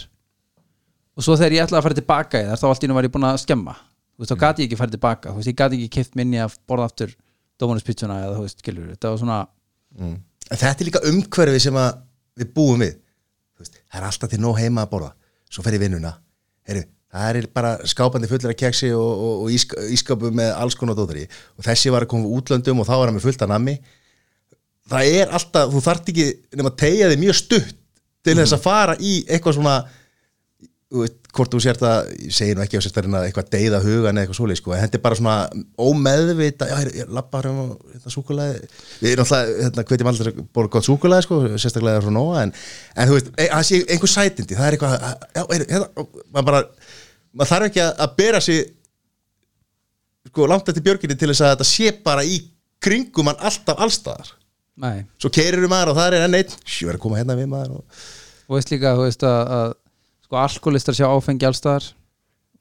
[1.12, 3.08] og svo þegar ég ætlaði að fara tilbaka í þar þá allt í nú var
[3.08, 3.74] ég búin að skemma
[4.12, 6.40] þú veist þá gati ég ekki farið tilbaka þú veist ég gati ekki keft minni
[6.42, 7.14] að borða aftur
[7.60, 9.40] Dómanuspizzuna eða þú veist skilur þetta var svona
[10.52, 12.00] En þetta er líka umhverfi sem að
[12.40, 12.98] við búum við.
[13.60, 15.12] Veist, Það er alltaf til nóg heima að borða.
[15.52, 16.12] Svo fer ég vinnuna.
[16.68, 20.76] Heyri, Það er bara skápandi fullir af keksi og, og, og ísk, ískapu með alls
[20.80, 23.44] konar dótari og þessi var að koma úr útlöndum og þá var hann með fullt
[23.44, 23.74] af nammi.
[24.88, 27.74] Það er alltaf, þú þarft ekki nema að tegja þig mjög stutt
[28.24, 29.74] til þess að fara í eitthvað svona
[30.92, 34.18] veist, hvort þú sért að ég segi nú ekki á sérstarinn að eitthvað deyða hugan
[34.18, 35.36] eða eitthvað svoleið sko, en þetta er bara svona
[35.80, 37.62] ómeðvita, já, ég, ég lappa um
[37.94, 38.68] þetta súkulæði,
[39.00, 42.52] við erum alltaf hérna, hvetjum aldrei að bóra gott súkulæði sko, sérstaklega frá Nóa, en,
[42.92, 46.06] en þú veist e, það sé einhver sætindi, það er eitthvað að- já, er, hérna,
[46.36, 46.62] maður bara
[47.32, 48.62] maður þarf ekki að, bera sig
[50.28, 52.40] sko, langt eftir björginni til þess að þetta sé bara í
[52.82, 54.34] kringum hann alltaf allstaðar
[54.82, 55.04] nei.
[55.20, 57.78] Svo keirir maður og það er enn einn sjö, verður að koma hérna við maður
[57.80, 58.02] og...
[58.48, 59.74] og veist líka þú veist að, að
[60.32, 61.84] sko alkoholistar sjá áfengi allstaðar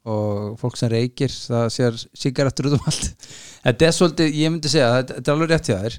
[0.04, 3.06] og fólk sem reykir það sér sigarettur út um allt.
[3.62, 5.96] Þetta er svolítið, ég myndi segja þetta, þetta er alveg rétt hjá þér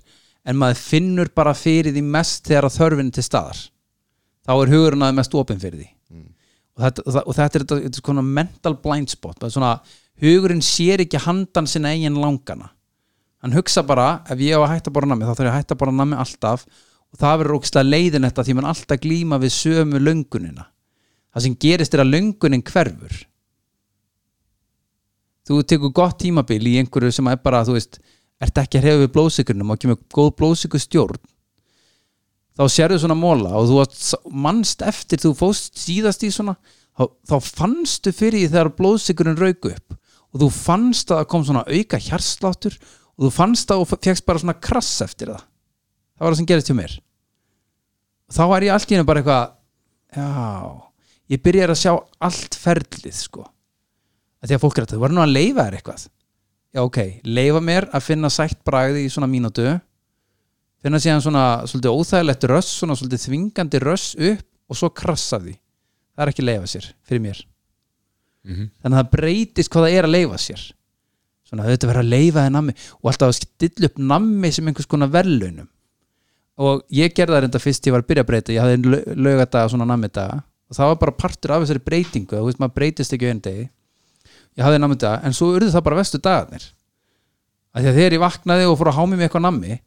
[0.52, 3.62] en maður finnur bara fyrir því mest þegar að þörfin er til staðar.
[4.44, 5.90] Þá er hugurinn að mest opinn fyrir því.
[6.74, 9.72] Og, þetta, og, það, og þetta er þetta, þetta er svona mental blind spot svona,
[10.22, 12.70] hugurinn sér ekki handan sinna eigin langana.
[13.42, 15.80] Hann hugsa bara, ef ég á að hætta bara nammi þá þarf ég að hætta
[15.80, 20.02] bara nammi alltaf og það verður ógislega leiðin þetta því mann alltaf glíma við sömu
[20.02, 20.68] löngunina
[21.34, 23.22] það sem gerist er að löngunin hverfur.
[25.44, 28.00] Þú tekur gott tímabil í einhverju sem er bara, þú veist
[28.44, 31.22] ert ekki að hrefa við blóðsikrunum og kemur góð blóðsikru stjórn
[32.58, 36.56] þá sérðu svona móla og þú manst eftir þú fóst síðast í svona
[36.94, 39.98] þá, þá fannstu fyrir því þegar blóðsikurinn rauk upp
[40.34, 44.26] og þú fannst að það kom svona auka hjarsláttur og þú fannst að og fegst
[44.26, 45.44] bara svona krass eftir það.
[46.14, 46.96] Það var það sem gerist hjá mér.
[48.30, 49.44] Og þá er ég allt í hennu bara eitthvað
[50.18, 50.30] já,
[51.34, 51.94] ég byrjar að sjá
[52.24, 53.46] allt ferlið sko.
[54.44, 56.06] Að því að fólk er að það var nú að leifa þér eitthvað.
[56.74, 59.66] Já ok, leifa mér að finna sætt bragði í svona mínútu.
[60.84, 65.54] Finna síðan svona svolítið óþægilegt röss svona svolítið þvingandi röss upp og svo krassa því.
[66.14, 67.44] Það er ekki að leifa sér fyrir mér.
[68.84, 70.64] Þannig að það breytist hvað það er að leifa sér.
[71.48, 74.90] Svona þetta verður að leifa þér nammi og alltaf að stilla upp nammi sem einhvers
[74.90, 75.70] konar verðlaunum.
[76.64, 78.54] Og ég gerði það reynda fyrst ég var að byrja að breyta.
[78.54, 80.42] Ég hafði lögadaga svona nammidaga
[80.74, 83.42] og það var bara partur af þessari breytingu þú veist maður breytist ekki á einn
[83.46, 83.66] degi.
[84.58, 86.66] Ég hafði nammidaga en svo urðu það bara vestu dagarnir.
[87.74, 89.78] Að því að þegar ég vaknaði og fór að hámi mig eitthvað nammi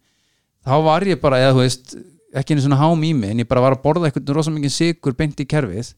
[0.66, 1.96] þá var ég bara, eða þú veist
[2.36, 4.74] ekki einu svona hámi í mig, en ég bara var að borða eitthvað rosa mikið
[4.74, 5.92] sigur beint í kerfið.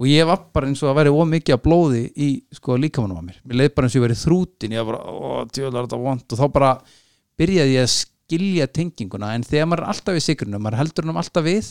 [0.00, 3.26] Og ég var bara eins og að vera ómikið að blóði í sko líkamanum á
[3.28, 3.38] mér.
[3.46, 6.34] Mér leið bara eins og ég verið þrútin ég var bara, ó, tjóðlar þetta vond
[6.34, 6.70] og þá bara
[7.38, 7.92] byrjaði ég að
[8.32, 11.70] skilja tenginguna en þegar maður er alltaf við sigrunum maður heldur hann alltaf við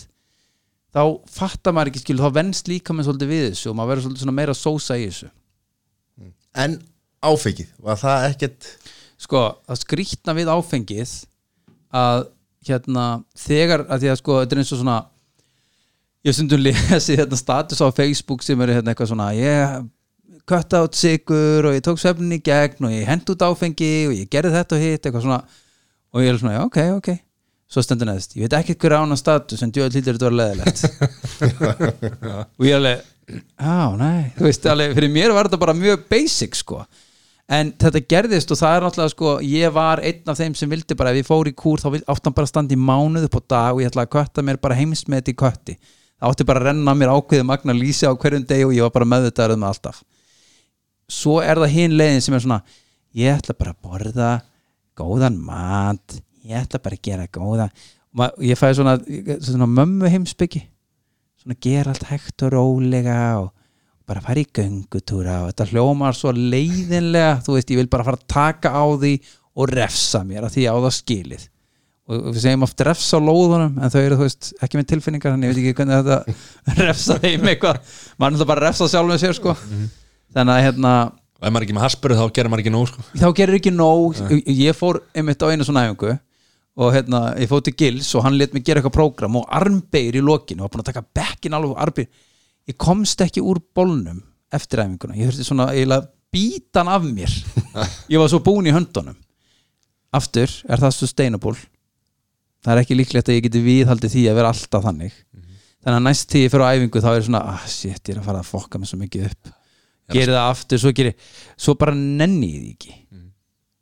[0.91, 4.35] þá fattar maður ekki skilu, þá venst líkaminn svolítið við þessu og maður verður svolítið
[4.39, 5.29] meira sósa í þessu.
[6.61, 6.75] En
[7.23, 8.67] áfengið, var það ekkert
[9.21, 11.15] sko, að skrýtna við áfengið
[11.95, 12.27] að
[12.67, 13.05] hérna
[13.37, 14.99] þegar, að því að sko, þetta er eins og svona
[16.21, 19.89] ég hef stundum lesið hérna status á Facebook sem eru hérna eitthvað svona ég
[20.49, 24.15] kött át sigur og ég tók svefnin í gegn og ég hent út áfengi og
[24.17, 25.43] ég gerði þetta og hitt eitthvað svona.
[26.11, 27.30] Og ég er svona, já, ok, ok
[27.71, 30.83] svo stendur neðst, ég veit ekki hver ána status en djöð lítur þetta var leðilegt
[32.59, 33.05] og ég alveg
[33.55, 36.81] á, nei, þú veist, alveg, fyrir mér var þetta bara mjög basic, sko.
[37.51, 40.95] En þetta gerðist og það er náttúrulega sko ég var einn af þeim sem vildi
[40.95, 43.81] bara ef ég fór í kúr þá hann bara í mánuð upp á dag og
[43.83, 45.75] ég ætlaði að kötta mér bara heimsmet í kötti.
[46.15, 48.95] Það átti bara að renna mér ákveðið magna lýsi á hverjum deg og ég var
[48.95, 49.99] bara meðvitaður um það alltaf.
[51.11, 52.61] Svo er það hinn leiðin sem er svona
[53.19, 54.31] ég ætla bara að borða
[54.95, 57.69] góðan mat ég ætla bara að gera góða.
[58.17, 58.97] Ma- ég fæði svona,
[59.39, 60.65] svona mömmu heimsbyggi
[61.41, 63.47] svona gera allt hægt og rólega og
[64.05, 67.39] bara fara í göngutúra og þetta hljómar svo leiðinlega.
[67.45, 69.13] Þú veist, ég vil bara fara að taka á því
[69.57, 71.47] og refsa mér að því á það skilið.
[72.11, 75.31] Og við segjum oft refsa á lóðunum en þau eru, þú veist, ekki með tilfinningar
[75.33, 77.79] þannig ég veit ekki hvernig þetta refsa þeim eitthvað.
[78.19, 79.55] Maður er náttúrulega bara að refsa sjálf með sér sko.
[80.35, 82.89] Þannig að hérna og ef maður er ekki með haspurð þá gerir maður ekki nóg
[82.91, 83.05] sko.
[83.21, 84.19] þá gerir ekki nóg.
[84.45, 86.11] Ég fór einmitt á einu svona æfingu
[86.79, 90.15] og hérna, ég fór til Gils og hann let mig gera eitthvað prógram og armbeir
[90.15, 92.07] í lokinu og var búin að taka bekkin alveg armbeir
[92.69, 97.31] ég komst ekki úr bolnum eftir æfinguna, ég þurfti svona eiginlega bítan af mér.
[98.11, 99.17] Ég var svo búin í höndunum.
[100.15, 101.59] Aftur er það sustainable.
[102.63, 105.13] Það er ekki líklegt að ég geti viðhaldið því að vera alltaf þannig.
[105.81, 108.43] Þannig að næst ég fyrir æfingu þá er svona, ah shit, ég er að fara
[108.43, 109.53] að fokka mig svo mikið upp.
[110.11, 111.13] Geri það aftur, svo geri
[111.55, 112.97] svo bara nenni ég því ekki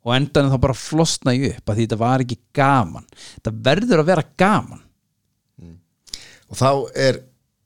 [0.04, 3.08] og endan þá bara flosna ég upp að því þetta var ekki gaman.
[3.36, 4.86] Þetta verður að vera gaman.
[6.50, 7.20] Og þá er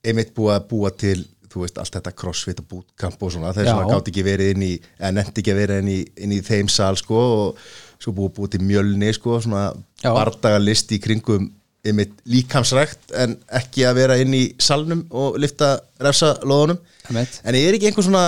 [0.04, 1.20] einmitt búið að búa til
[1.54, 4.64] þú veist, allt þetta crossfit og bootcamp og svona þess að gátt ekki verið inn
[4.66, 7.60] í eða nefndi ekki að vera inn í, inn í þeim sal sko og
[8.02, 9.68] svo búið að búið til mjölni sko, svona
[10.02, 11.46] bardagalist í kringum
[11.84, 17.40] einmitt líkamsrækt en ekki að vera inn í salnum og lifta refsa loðunum Einmitt.
[17.44, 18.24] en er ekki einhver svona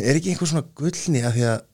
[0.00, 1.66] er ekki einhver svona gullni að því að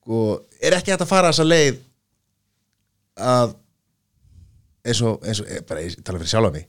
[0.00, 0.20] sko,
[0.60, 1.80] er ekki hægt að fara þessa leið
[3.30, 3.54] að
[4.86, 6.66] eins og, eins og eh, bara ég tala fyrir sjálfa mig.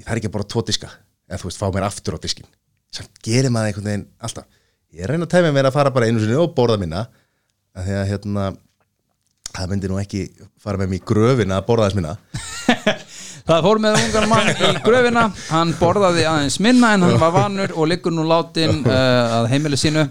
[0.00, 0.88] Ég þarf ekki að bara tvo diska
[1.28, 2.48] eða þú veist, fá mér aftur á diskin
[2.90, 4.48] samt gerir maður einhvern veginn alltaf.
[4.90, 7.04] Ég reyna að tæmja mér að fara bara einu sinni og borða minna
[7.76, 8.46] að því að hérna
[9.50, 10.22] það myndi nú ekki
[10.58, 12.16] fara með mér í gröfina að borða þess minna
[13.48, 15.24] það fór með ungan mann í gröfina.
[15.50, 19.78] Hann borðaði aðeins minna en hann var vanur og liggur nú látin uh, að heimilu
[19.80, 20.06] sínu.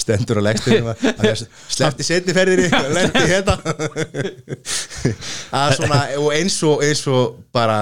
[0.00, 1.44] Stendur leggstunum að
[1.76, 3.54] sleppti setni ferðinni lendi hérna.
[5.54, 7.78] Að svona og eins og, eins og bara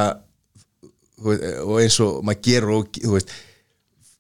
[1.23, 3.33] og eins og maður gerur og þú veist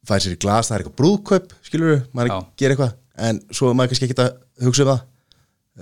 [0.06, 2.38] fær sér í glas, það er eitthvað brúðkaup skilur við, maður Já.
[2.58, 2.94] gerir eitthvað.
[3.28, 5.02] En svo er maður kannski ekki að hugsa um það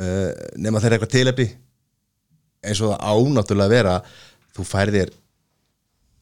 [0.01, 0.31] uh,
[0.67, 1.47] nema þeir eitthvað tilefni.
[2.61, 3.95] Eins og það ánáttúrulega vera
[4.61, 5.13] þú færðir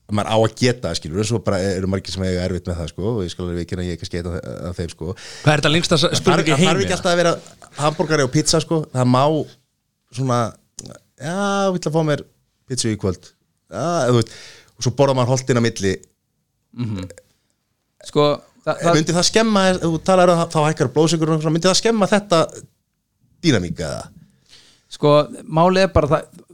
[0.08, 2.86] maður á að geta, skilur, en svo bara eru margir sem eiga erfitt með það,
[2.94, 5.08] sko, og ég skal alveg ekki að ég einn af- af þeim, sko.
[5.44, 7.34] Hvað er þetta lengsta spurningi það þarf ekki alltaf að vera
[7.82, 8.78] hambúrgari og pizza sko.
[8.94, 9.24] Það má
[10.16, 10.38] svona
[11.20, 11.34] já,
[11.68, 12.24] við ætla að fá mér
[12.70, 13.28] pizza í kvöld.
[13.68, 14.32] Já, þú veist
[14.78, 15.92] og svo borða maður holtin á milli.
[18.08, 18.24] Sko,
[18.64, 21.68] það, það, myndi það skemma, ef þú talar um þá hækkar blóðsyngur og svona, myndi
[21.68, 22.40] það skemma þetta
[23.44, 24.04] dýnamíka eða?
[24.88, 26.44] Sko málið er bara það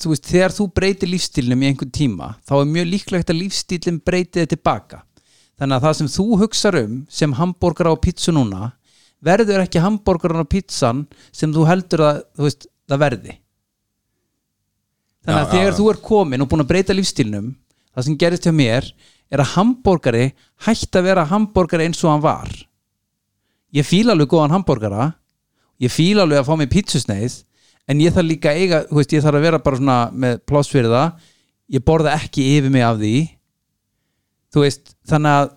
[0.00, 4.00] þú veist, þegar þú breytir lífstílnum í einhvern tíma þá er mjög líklegt að lífstílinn
[4.04, 5.02] breytir þið tilbaka.
[5.60, 8.70] Þannig að það sem þú hugsar um sem hambúrgar á pítsu núna
[9.20, 11.04] verður ekki hambúrgarinn á pítsan
[11.36, 13.34] sem þú heldur að þú veist, það verði.
[15.20, 15.76] Þannig að Já, þegar já.
[15.76, 17.50] þú er komin og búin að breyta lífstílnum
[17.92, 18.88] það sem gerist hjá mér
[19.30, 20.30] er að hambúrgari
[20.64, 22.48] hætti að vera hambúrgari eins og hann var.
[23.76, 25.10] Ég fíla alveg góðan hambúrgara
[25.80, 27.36] ég fíla alveg að fá mig pítsusneið
[27.90, 30.70] en ég þarf líka eiga, þú veist, ég þarf að vera bara svona með pláss
[30.72, 31.28] fyrir það.
[31.70, 33.14] Ég borða ekki yfir mig af því.
[34.54, 35.56] Þú veist, þannig að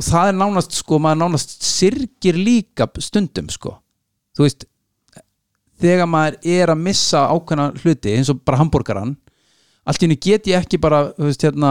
[0.00, 3.74] og það er nánast, sko, maður nánast sirgir líka stundum, sko.
[4.36, 4.64] Þú veist
[5.80, 9.14] þegar maður er að missa ákveðna hluti eins og bara hambúrgaran
[9.88, 11.70] allt í henni get ég ekki bara þú veist, hérna,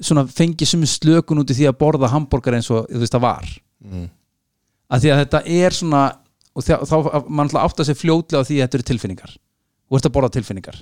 [0.00, 3.24] svona fengi sem slökun út í því að borða hambúrgar eins og þú veist það
[3.24, 3.50] var.
[4.88, 6.02] Að því að þetta er svona
[6.58, 6.96] og þá, þá
[7.28, 9.34] mann alltaf átt að segja fljótlega á því að þetta eru tilfinningar.
[9.88, 10.80] Þú ert að borða tilfinningar.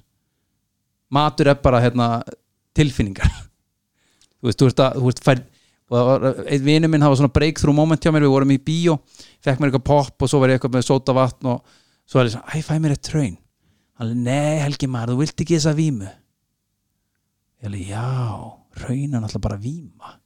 [1.12, 2.08] Matur er bara hérna,
[2.76, 3.28] tilfinningar.
[4.40, 5.38] Þú veist, þú ert að þú ert fær,
[5.96, 8.98] og einn vinu minn hafa svona breakthrough moment hjá mér, við vorum í bíó
[9.44, 12.28] fekk mér eitthvað pop og svo var ég eitthvað með sóta vatn og svo var
[12.28, 13.36] ég svona, æ, fæ mér eitt tröin
[13.96, 16.10] hann er, nei Helgi maður, þú vilt ekki þessa vímu.
[17.62, 18.04] Ég alveg, já
[18.82, 20.16] raunan alltaf bara víma.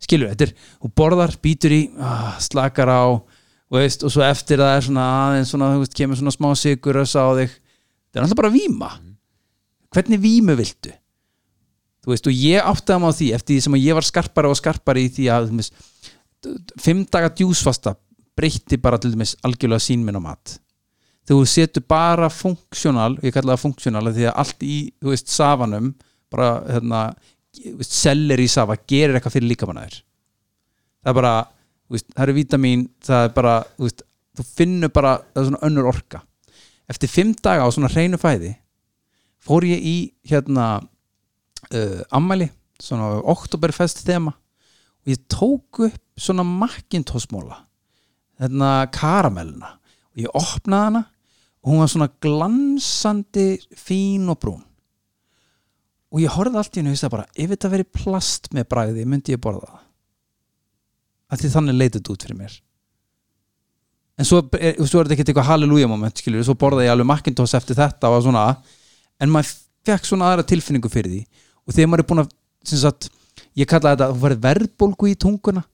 [0.00, 3.39] Skilur, þetta er, þú borðar, býtur í ah, slakar á og,
[3.78, 6.98] veist, og svo eftir það er svona aðeins svona, þú veist, kemur svona smá sigur
[6.98, 7.52] á þig.
[8.10, 8.90] Þetta er alltaf bara víma.
[9.94, 10.92] Hvernig vímu viltu?
[12.00, 14.58] Þú veist, og ég áttaði mig á því eftir því sem ég var skarpari og
[14.58, 15.86] skarpari í því að veist,
[16.80, 17.94] fimm daga djúsfasta
[18.38, 20.56] breytti bara til dæmis algjörlega sín minn á mat.
[21.28, 25.92] Þú setur bara funksjónal, ég kalla það funksjónal því að allt í, þú veist, safanum
[26.32, 27.02] bara, hérna
[27.84, 30.00] sellir í safa, gerir eitthvað fyrir líkamannæður
[31.00, 31.34] það er bara
[31.96, 34.02] veist, það eru vítamín, það er bara þú, veist,
[34.38, 36.22] þú finnur bara, það er svona önnur orka.
[36.90, 38.54] Eftir fimm daga á svona hreinu fæði
[39.40, 39.96] fór ég í
[40.28, 42.50] hérna uh, ammæli,
[42.80, 47.62] svona oktoberfest þema og ég tók upp svona makkintosmóla
[48.40, 49.76] hérna karamellina
[50.10, 51.04] og ég opnaði hana
[51.60, 54.62] og hún var svona glansandi fín og brún.
[56.10, 59.04] Og ég horfði allt í henni og ég bara, ef þetta veri plast með bragði
[59.06, 59.89] myndi ég borða það
[61.30, 62.56] að því þannig leitið þetta út fyrir mér.
[64.20, 67.08] En svo er, svo er þetta ekkert eitthvað halleluja moment skilur, svo borða ég alveg
[67.08, 68.44] Macintosh eftir þetta svona,
[69.20, 69.54] en maður
[69.88, 71.22] fekk svona aðra tilfinningu fyrir því.
[71.64, 72.34] Og þegar maður er búin að
[72.68, 73.08] sagt,
[73.56, 75.64] ég kalla þetta þú færið verðbólgu í tunguna.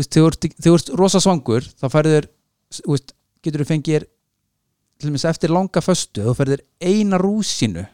[0.00, 1.86] Þegar þú ert- rosa svangur þá
[2.88, 3.12] veist,
[3.44, 4.06] getur þú fengið
[4.98, 7.84] til dæmis eftir langa föstu þú færið þér eina rúsinu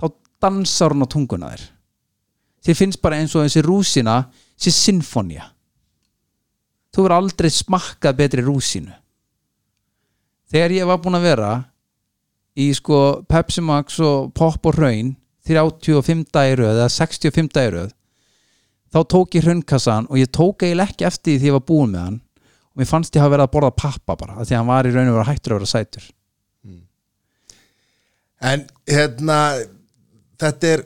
[0.00, 0.06] þá
[0.42, 1.62] dansar hún á tunguna þér.
[2.64, 4.16] Þér finnst bara eins og þessi rúsina
[4.56, 5.44] sé sinfonía
[6.92, 8.92] þú verður aldrei smakkað betri rúsinu.
[10.52, 11.52] Þegar ég var búin að vera
[12.60, 15.14] í sko Pepsi Max og Pop og Hraun
[15.48, 17.86] 35 dæru eða 65 dæru
[18.92, 22.04] þá tók ég hraunkassan og ég tók eiginlega ekki eftir því ég var búin með
[22.06, 22.18] hann.
[22.72, 24.92] Og mér fannst ég hafa verið að borða pappa bara því að hann var í
[24.92, 26.10] raun og vera hættur að vera sætur.
[28.42, 29.38] En hérna
[30.42, 30.84] þetta er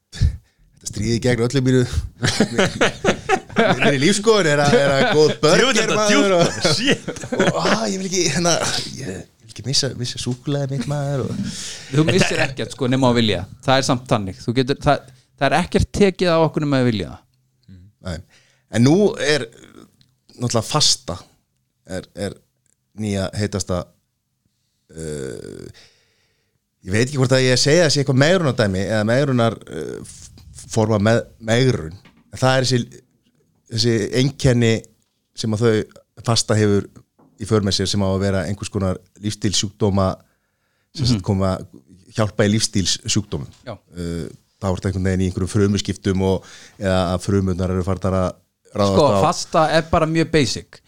[0.16, 1.82] þetta stríði gegn öllum mínu
[3.68, 6.60] minni lífskoðun er að, er góð börger þetta maður og,
[7.40, 8.54] og á, ég vil ekki hérna,
[8.98, 11.56] ég, vil ekki missa, missa súkulega mitt maður og,
[11.90, 13.42] þú missir ekkert sko nema á vilja.
[13.66, 17.16] Það er samt tannig getur, það, það er ekkert tekið á okkur nema að vilja
[18.00, 18.16] Nei.
[18.72, 19.44] En nú er
[20.40, 21.18] náttúrulega fasta
[21.90, 22.36] er, er
[23.00, 23.82] nýja heitasta
[24.96, 25.66] uh,
[26.80, 30.16] ég veit ekki hvort að ég segja þessi eitthvað megrunardæmi eða megrunar uh,
[30.70, 31.96] forma með megrun.
[32.30, 33.02] En það er þessi,
[33.70, 34.74] þessi einkenni
[35.38, 36.88] sem að þau fasta hefur
[37.40, 40.10] í för með sér sem á að vera einhvers konar lífstílsjúkdóma
[40.92, 41.22] sem mm -hmm.
[41.24, 41.56] koma
[42.16, 43.72] hjálpa í lífstílsjúkdómum Já.
[43.72, 44.28] uh,
[44.60, 46.46] þá er þetta einhvern veginn í einhverjum frumuskiptum og
[46.78, 48.30] eða að frumundar eru farnar að
[48.74, 50.80] ráðast sko, á fasta er bara mjög basic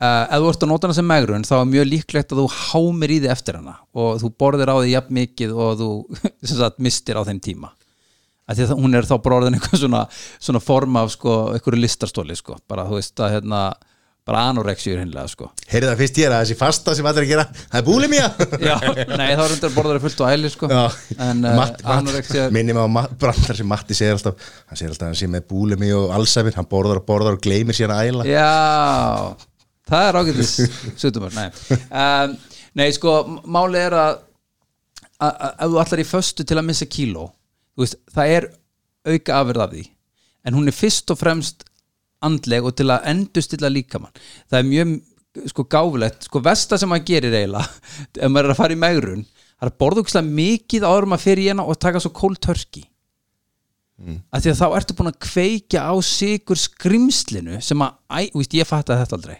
[0.00, 2.46] uh, ef þú ert að nota hana sem megrun þá er mjög líklegt að þú
[2.56, 5.90] hámir í því eftir hana og þú borðir á því jafn mikið og þú
[6.50, 7.72] sagt, mistir á þeim tíma
[8.50, 10.02] að að hún er þá bara orðin eitthvað svona,
[10.42, 12.58] svona form af sko, einhverju listastóli sko.
[12.70, 13.60] bara þú veist að hérna,
[14.26, 15.48] bara anorexíur hinnlega sko.
[15.70, 18.26] Heyrðu það fyrst ég er að þessi fasta sem allir að gera það er búlimía
[18.68, 18.74] Já,
[19.16, 20.70] nei þá er undir borðari fullt á æli sko.
[20.70, 21.62] en uh,
[21.96, 22.86] anorexía Matt, minnum á
[23.20, 26.58] brandar sem Matti segir alltaf hann segir alltaf að hann sé með búlimi og allsæfin
[26.58, 28.46] hann borðar og borðar og gleymir síðan að æla Já,
[29.90, 30.54] það er ágætis
[31.00, 31.48] sutumur, nei
[31.88, 32.38] um,
[32.78, 33.16] Nei, sko,
[33.50, 34.20] máli er að
[35.20, 37.26] ef þú allar í föstu til að missa kíló
[37.84, 38.48] veist, það er
[39.10, 39.84] auka afverð af því.
[40.46, 41.66] En hún er fyrst og fremst
[42.24, 44.12] andleg og til að endustilla líkamann.
[44.50, 44.96] Það er mjög
[45.52, 46.26] sko gáfulegt.
[46.28, 47.66] Sko versta sem maður gerir eiginlega
[48.24, 49.26] ef maður er að fara í megrun
[49.60, 52.86] það er að borða úkslega mikið áður maður fyrir hana og taka svo cold turkey.
[54.32, 58.56] Af því að þá ertu búin að kveikja á sigur skrimslinu sem að, æ, veist,
[58.56, 59.36] ég fatt að þetta aldrei.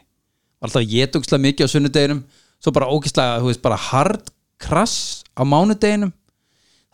[0.60, 2.20] Var alltaf að ég tókslega mikið á sunnudeginum
[2.60, 4.28] svo bara ógislega, þú veist, bara hard
[4.60, 4.98] krass
[5.32, 6.12] á mánudeginum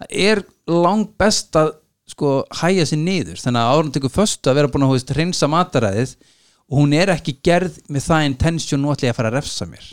[0.00, 1.74] það er lang best að
[2.06, 3.38] sko hæja sér niður.
[3.42, 6.12] Þannig að árun tekur föstu að vera búin að reynsa mataræðið
[6.66, 9.66] og hún er ekki gerð með það intention nú ætla ég að fara að refsa
[9.70, 9.86] mér.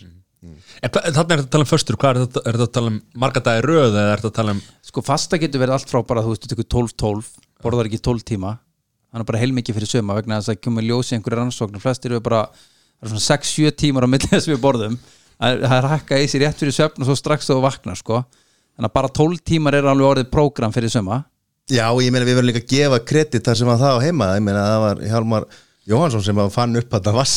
[0.83, 2.73] En hvað- Þarna er þetta að tala um föstur, hvað er þetta, er þetta að
[2.77, 5.75] tala um marga dagi röð eða er þetta að tala um sko fasta getur verið
[5.77, 7.29] allt frá bara þú veist, þú tekur 12-12
[7.63, 8.51] borðar ekki 12 tíma.
[9.13, 12.41] Þannig bara heilmikið fyrir söma vegna þess að kemur ljósi einhverju rannsóknir, flestir eru bara
[13.01, 14.97] er svona 6-7 tímar á milli þess við borðum.
[15.39, 17.95] Það það er að hakka í sér rétt fyrir söfn og svo strax þú vaknar
[17.99, 18.23] sko
[18.73, 21.23] þannig að bara 12 tímar er alveg orðið prógram fyrir söma
[21.71, 24.25] Já, ég meina við verðum líka að gefa kredit þar sem að það á heima.
[24.36, 25.45] Ég meina það var Hjálmar
[25.88, 27.36] Jóhansson sem að fann upp þetta vass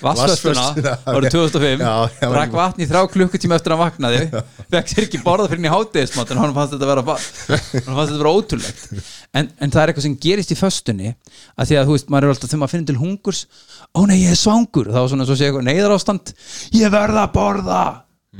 [0.00, 4.42] Vassföstuna árið 2005 Já, já, drakk vatn í þrjá klukkutíma eftir að hann vaknaði.
[4.72, 8.14] Fekk sér ekki borða fyrir hann í hátegismat en hann fannst þetta vera hann fannst
[8.14, 8.86] þetta vera ótrúlegt.
[9.34, 12.26] En, en það er eitthvað sem gerist í föstunni að því að þú veist, maður
[12.26, 13.44] er alltaf þegar maður finnir til hungurs
[13.92, 14.88] ó nei, ég er svangur.
[14.90, 16.34] Og þá er svona svo sé eitthvað neyðar ástand
[16.80, 17.82] ég verð að borða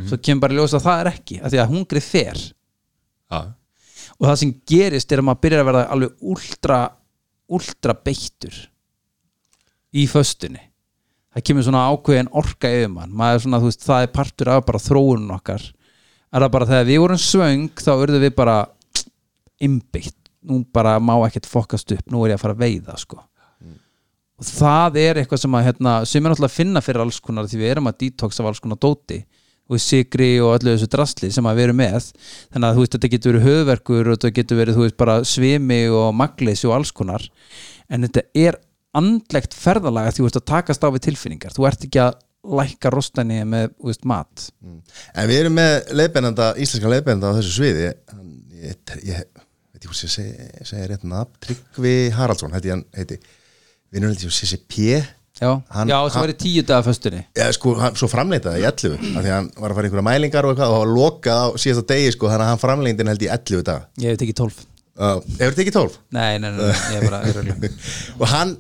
[0.03, 2.41] svo kemur bara ljós að það er ekki að því að hungrið fer.
[3.31, 3.41] Já,
[4.19, 6.79] og það sem gerist er að maður byrjar að verða alveg ultra,
[7.59, 8.61] ultra beittur
[9.95, 10.63] í föstunni.
[11.35, 13.15] Það kemur svona ákveðin orka yfir mann.
[13.15, 15.65] Maður er svona, þú veist, það er partur af bara þróunum okkar.
[16.35, 18.57] Er það bara þegar við vorum svöng þá urðum við bara
[19.65, 23.23] imbeitt, nú bara má ekkert fokast upp, nú er ég að fara að veiða sko.
[24.35, 27.47] Og það er eitthvað sem að hérna, sem er náttúrulega að finna fyrir alls konar
[27.51, 29.21] því við erum að detoxa af alls konar dóti
[29.73, 32.11] veist, sigri og öllu þessu drasli sem að við erum með.
[32.53, 35.17] Þannig að þú veist, þetta getur verið höfverkur og þetta getur verið, þú veist, bara
[35.29, 37.27] svimi og magleysi og alls konar.
[37.89, 38.61] En þetta er
[38.95, 41.55] andlegt ferðalega því þú veist að takast á við tilfinningar.
[41.57, 42.19] Þú ert ekki að
[42.61, 44.51] lækka rostanni með, veist, mat.
[44.65, 47.89] En við erum með leiðbeinanda, íslenska leiðbeinanda á þessu sviði.
[48.65, 49.25] Ég,
[49.73, 53.19] veit ekki hvað ég segi, rétt nafn Tryggvi Haraldsson, ég hann heiti
[53.95, 55.03] við erum held ég CCP
[55.41, 57.25] já, Hann- já sem var í tíu daga föstunni.
[57.37, 59.91] Já, sko, hann, svo framleitaði í 11 af því að hann var að fara í
[59.91, 63.09] einhverja mælingar og eitthvað og var lokað á síðasta degi, sko, þannig að hann framlengdi
[63.09, 64.63] held í 11 dag ég hef tekið 12
[64.99, 65.99] uh, Hefur þetta ekki 12?
[66.15, 67.83] nei, nei, nei, nei, ég er bara ég
[68.21, 68.57] og hann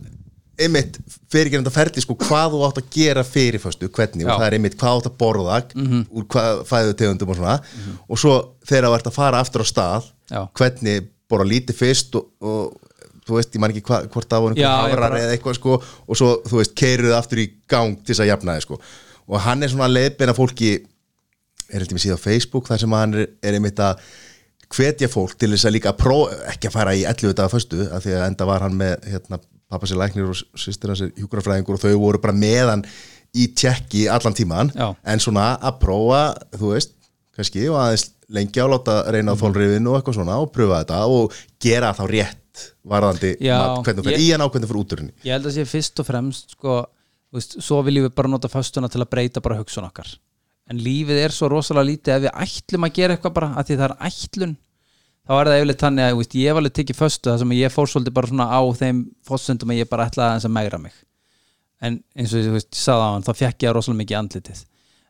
[0.55, 0.99] einmitt
[1.33, 4.31] fyrir ekki þetta ferli sko hvað þú átt að gera fyrir fyrstu, hvernig, Já.
[4.31, 5.57] og það er einmitt hvað átt að borða
[6.15, 7.57] úr hvað fæðu tegundum og svona.
[8.07, 8.35] Og svo
[8.67, 10.07] þegar þú ert að fara aftur á stað
[10.55, 11.09] hvernig
[13.25, 16.31] þú veist, ég man ekki hva, hvort það ég hafrar eða eitthvað sko og svo,
[16.49, 18.81] þú veist, keiruðu aftur í gang til þess að jafna þið sko
[19.25, 20.75] og hann er svona leiðbeina fólki
[21.71, 24.05] er heldur mér síðan á Facebook þar sem hann er, er einmitt að
[24.75, 28.05] hvetja fólk til þess að líka prófa, ekki að fara í 11 daga föstu, af
[28.05, 31.79] því að enda var hann með hérna, pappa sér læknir og sýstir hans er hjúkurafræðingur
[31.79, 32.85] og þau voru bara með hann
[33.35, 34.93] í tjekki allan tíman Já.
[34.95, 36.23] en svona að prófa,
[36.55, 36.95] þú veist
[37.35, 41.35] kannski, og aðeins lengi áláta reyna á þólrifinu og eitthvað svona og pröfa þetta og
[41.61, 44.93] gera þá rétt varðandi Já, mat, hvernig fyrir ég- í hann á hvernig fyrir út
[44.95, 45.15] úr henni.
[45.25, 46.77] Ég held að sé fyrst og fremst sko,
[47.33, 50.07] þú veist, svo viljum við bara nota föstuna til að breyta bara hugsun okkar.
[50.71, 53.77] En lífið er svo rosalega lítið ef við ætlum að gera eitthvað bara að því
[53.81, 54.57] það er ætlun
[55.25, 57.53] þá er það yfirleitt þannig að þú veist, ég hef alveg tekið föstu það sem
[57.59, 58.99] ég fór svolítið bara svona á þeim
[59.29, 60.93] fórsöndum að ég bara ætlaði aðeins að megra mig.
[61.85, 64.21] En eins og þú veist, ég sagði á hann þá fekk ég rosalega mikið í
[64.21, 64.61] andlitið.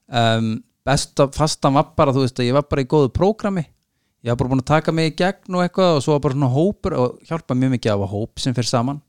[0.09, 0.49] Um,
[0.85, 3.65] besta fastan var bara þú veist að ég var bara í góðu prógrami
[4.25, 6.35] ég var bara búin að taka mig í gegn og eitthvað og svo var bara
[6.37, 9.01] svona hópur og hjálpa mjög mikið að hafa hóp sem fyrir saman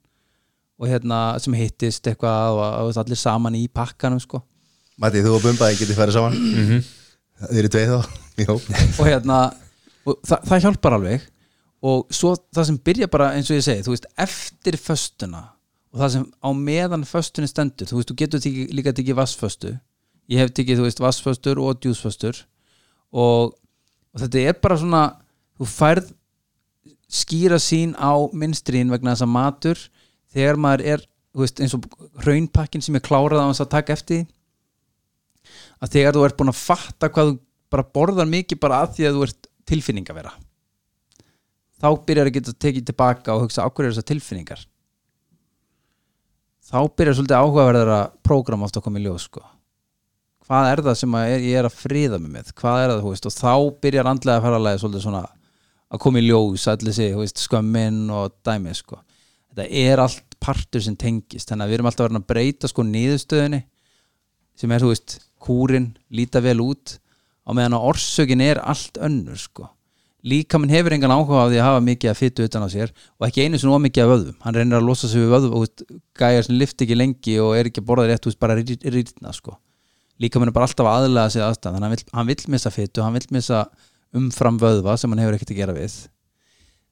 [0.79, 4.41] og hérna sem hittist eitthvað og, og allir saman í pakkanum sko
[4.97, 6.67] Matti, þú og Bumbaði getið farið saman mm Mhm.
[6.71, 6.83] -hmm.
[7.51, 7.99] Þið eru tveið þá
[8.99, 9.37] og hérna
[10.05, 11.21] og það, það hjálpar alveg
[11.83, 15.41] og svo það sem byrja bara eins og ég segi þú veist eftir föstuna
[15.93, 18.39] og það sem á meðan föstunni stendur þú veist þú getur
[18.71, 19.73] líka tekið vassföstu
[20.31, 22.41] ég hef tekið þú veist vassföstur og djúsföstur
[23.15, 23.55] og,
[24.13, 25.03] og þetta er bara svona
[25.59, 26.13] þú færð
[27.11, 29.83] skýra sín á minnstrin vegna þess að matur
[30.33, 31.05] þegar maður er
[31.35, 31.85] þú veist, eins og
[32.23, 34.25] hraunpakkin sem er klárað á þess að taka eftir
[35.83, 37.39] að þegar þú ert búin að fatta hvað þú
[37.75, 40.33] bara borðar mikið bara að því að þú ert tilfinning að vera
[41.81, 44.63] þá byrjar að geta tekið tilbaka og hugsa ákveður þessar tilfinningar
[46.65, 49.43] þá byrjar svolítið áhugaverðara prógram átt að koma í ljós sko.
[50.45, 53.01] Hvað er það sem að er, ég er að friða mig með hvað er það,
[53.03, 53.53] þú veist, og þá
[53.85, 55.23] byrjar andlega ferðalagi svolítið svona
[55.95, 58.99] að koma í ljós allir sig, þú veist, skömmin og dæmi sko.
[59.51, 62.85] þetta er allt partur sem tengist, þannig að við erum alltaf verið að breyta sko
[62.85, 63.61] niðurstöðinni
[64.55, 66.97] sem er, þú veist, kúrin líta vel út
[67.45, 69.69] á meðan að orsökin er allt önnur sko.
[70.25, 72.89] líka minn hefur engan áhuga á því að hafa mikið að fytu utan á sér
[73.19, 75.53] og ekki einu sem of mikið af vöðum hann reynir að losa sig við vöðum
[75.59, 75.83] og
[76.17, 79.53] gæjar sem lift ekki lengi og er ekki að borða rétt veist, bara rýtna sko.
[80.21, 83.03] Líka minn er bara alltaf að aðlega sig aðstæðan þannig að hann vill missa fytu,
[83.03, 83.63] hann vill missa
[84.15, 85.95] umfram vöðva sem hann hefur ekkert að gera við.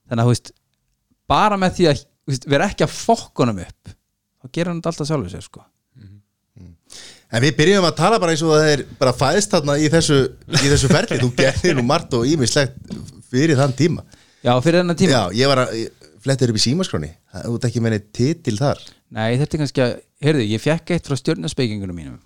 [0.10, 0.52] Þannig að þú veist
[1.34, 3.94] bara með því að veist, vera ekki að fokkunum upp
[4.44, 5.64] þá gera hann þetta alltaf sjálfur sér sko.
[7.34, 10.18] En við byrjum að tala bara eins og það er bara fæðist þarna í þessu,
[10.54, 11.18] í þessu ferli.
[11.18, 12.76] Þú gerðir nú margt og ímislegt
[13.32, 14.04] fyrir þann tíma.
[14.44, 15.16] Já, fyrir þennan tíma.
[15.16, 18.54] Já, ég var að ég flettir upp í símaskráni Þú ert ekki með neitt titil
[18.60, 18.84] þar.
[19.14, 19.96] Nei, þetta er kannski að,
[20.28, 22.20] heyrðu, ég fekk eitt frá stjórnarspeikingunum mínum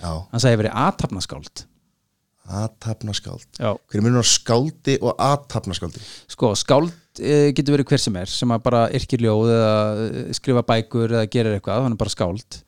[0.00, 1.64] Já, Hann sagði að ég verið aðtapnaskáld
[2.52, 3.70] aðtapnaskáld Já.
[3.88, 6.02] Hver er munur á skáldi og aðtapnaskáldi?
[6.32, 6.90] Sko, skáld
[7.20, 9.72] e, getur verið hver sem er sem að bara yrkir ljóð eða
[10.08, 12.58] eh, skrifa bækur eða gerir eitthvað, hann er bara skáld.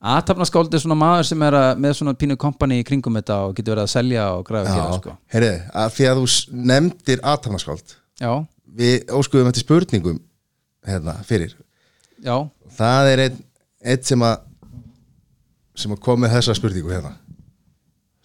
[0.00, 3.56] Aðtapnaskáld er svona maður sem er að, með svona pínu kompani í kringum þetta og
[3.58, 5.16] getur verið að selja og græða að gera sko.
[5.34, 5.52] heyrðu,
[5.82, 7.96] að því að þú nefndir aðtapnaskáld
[8.80, 10.20] Við óskuðum eftir spurningum
[10.86, 11.56] hérna, fyrir.
[12.22, 12.36] Já,
[12.76, 13.38] Það er einn
[13.80, 14.46] ein sem að
[15.80, 17.14] sem að kom með þessa spurningu hérna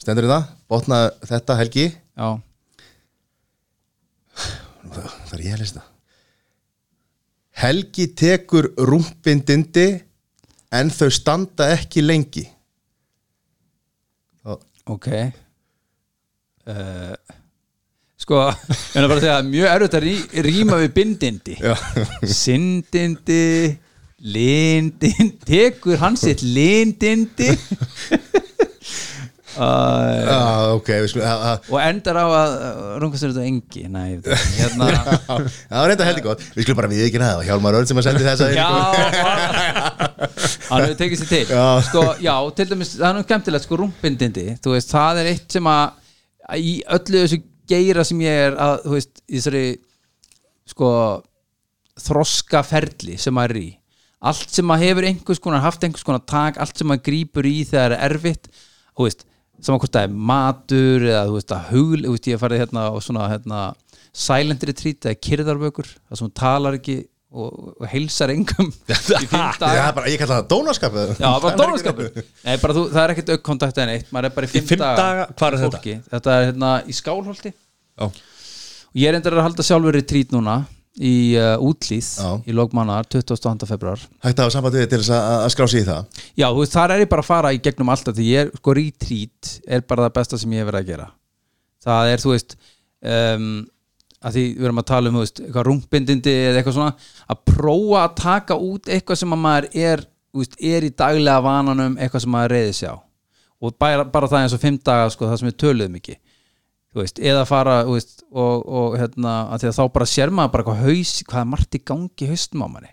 [0.01, 0.43] Stendur það?
[0.69, 1.85] Botnaðu þetta Helgi?
[1.95, 2.29] já
[4.95, 5.83] Það er ég að lista
[7.55, 9.87] Helgi tekur rúmpindindi
[10.75, 12.45] en þau standa ekki lengi
[14.85, 15.07] Ok
[16.67, 17.15] uh,
[18.25, 20.13] Sko, ég er bara að segja mjög erfitt að rí,
[20.45, 21.73] rýma við bindindi Já.
[24.25, 25.11] Lindindi
[25.45, 27.51] Tekur hann sitt lindindi.
[29.55, 29.63] Uh,
[30.27, 30.39] Já,
[30.75, 32.55] ok, við skulum að- að- Og endar á að
[32.99, 33.83] Rungast er þetta engi.
[33.87, 34.17] Nei,
[34.57, 36.41] hérna Já, það var reynda heldur gott.
[36.57, 38.65] Við skulum bara við ekki næða Hjálmar Örn sem að sendi þessa Já,
[40.73, 41.45] hann hefur tekið sér til.
[41.55, 41.63] Já.
[41.87, 45.55] sko, já, til dæmis, það er nú skemmtilegt sko, rúmbindindi, þú veist, það er eitt
[45.55, 47.39] sem að í öllu þessu
[47.71, 49.63] geira sem ég er að, þú veist, í þessari
[50.75, 50.91] sko
[52.09, 53.71] þroska ferli sem maður er í
[54.31, 57.57] allt sem maður hefur einhvers konar haft einhvers konar tak, allt sem maður grípur í
[57.63, 58.51] þegar það er erfitt,
[58.95, 59.25] þú veist
[59.63, 62.85] saman hvort það er matur eða þú veist að hugl, þú veist ég farið hérna
[62.91, 63.65] og svona hérna
[64.15, 66.97] silent retreat eða kyrðarbökur, það sem hún talar ekki
[67.35, 68.69] og, og heilsar engum
[69.59, 70.95] daga er bara, ég kalla það dónaskap?
[71.19, 74.47] Já, bara dónaskapur Nei, bara þú, það er ekkert aukkontakt en eitt maður er bara
[74.47, 75.97] í fimm, daga, hvar er þetta?
[76.13, 78.07] Þetta er hérna í Skálholti Já.
[78.07, 80.61] og ég er endur að halda sjálfur retreat núna
[80.95, 82.07] í uh, útlýð
[82.47, 83.67] í logmannar 22.
[83.67, 86.21] februar Hægt að hafa samband við þig til þess að, skrá sig í það?
[86.39, 88.51] Já, þú veist, þar er ég bara að fara í gegnum alltaf því ég er,
[88.61, 91.07] sko, retreat er bara það besta sem ég hef verið að gera.
[91.85, 92.57] Það er, þú veist
[93.11, 93.49] um,
[94.25, 97.41] að því við erum að tala um, þú veist, eitthvað rúmbindindi eða eitthvað svona, að
[97.51, 101.99] prófa að taka út eitthvað sem að maður er þú veist, er í daglega vananum
[101.99, 102.95] eitthvað sem maður reyði sig á.
[103.65, 106.17] Og bara, bara það eins og fimm daga, sko, það sem við töluðum ekki
[107.01, 111.41] veist, eða fara veist, og, og hérna, þá bara sér maður bara hvað haus, hvað
[111.41, 112.91] er margt í gangi haustum á manni.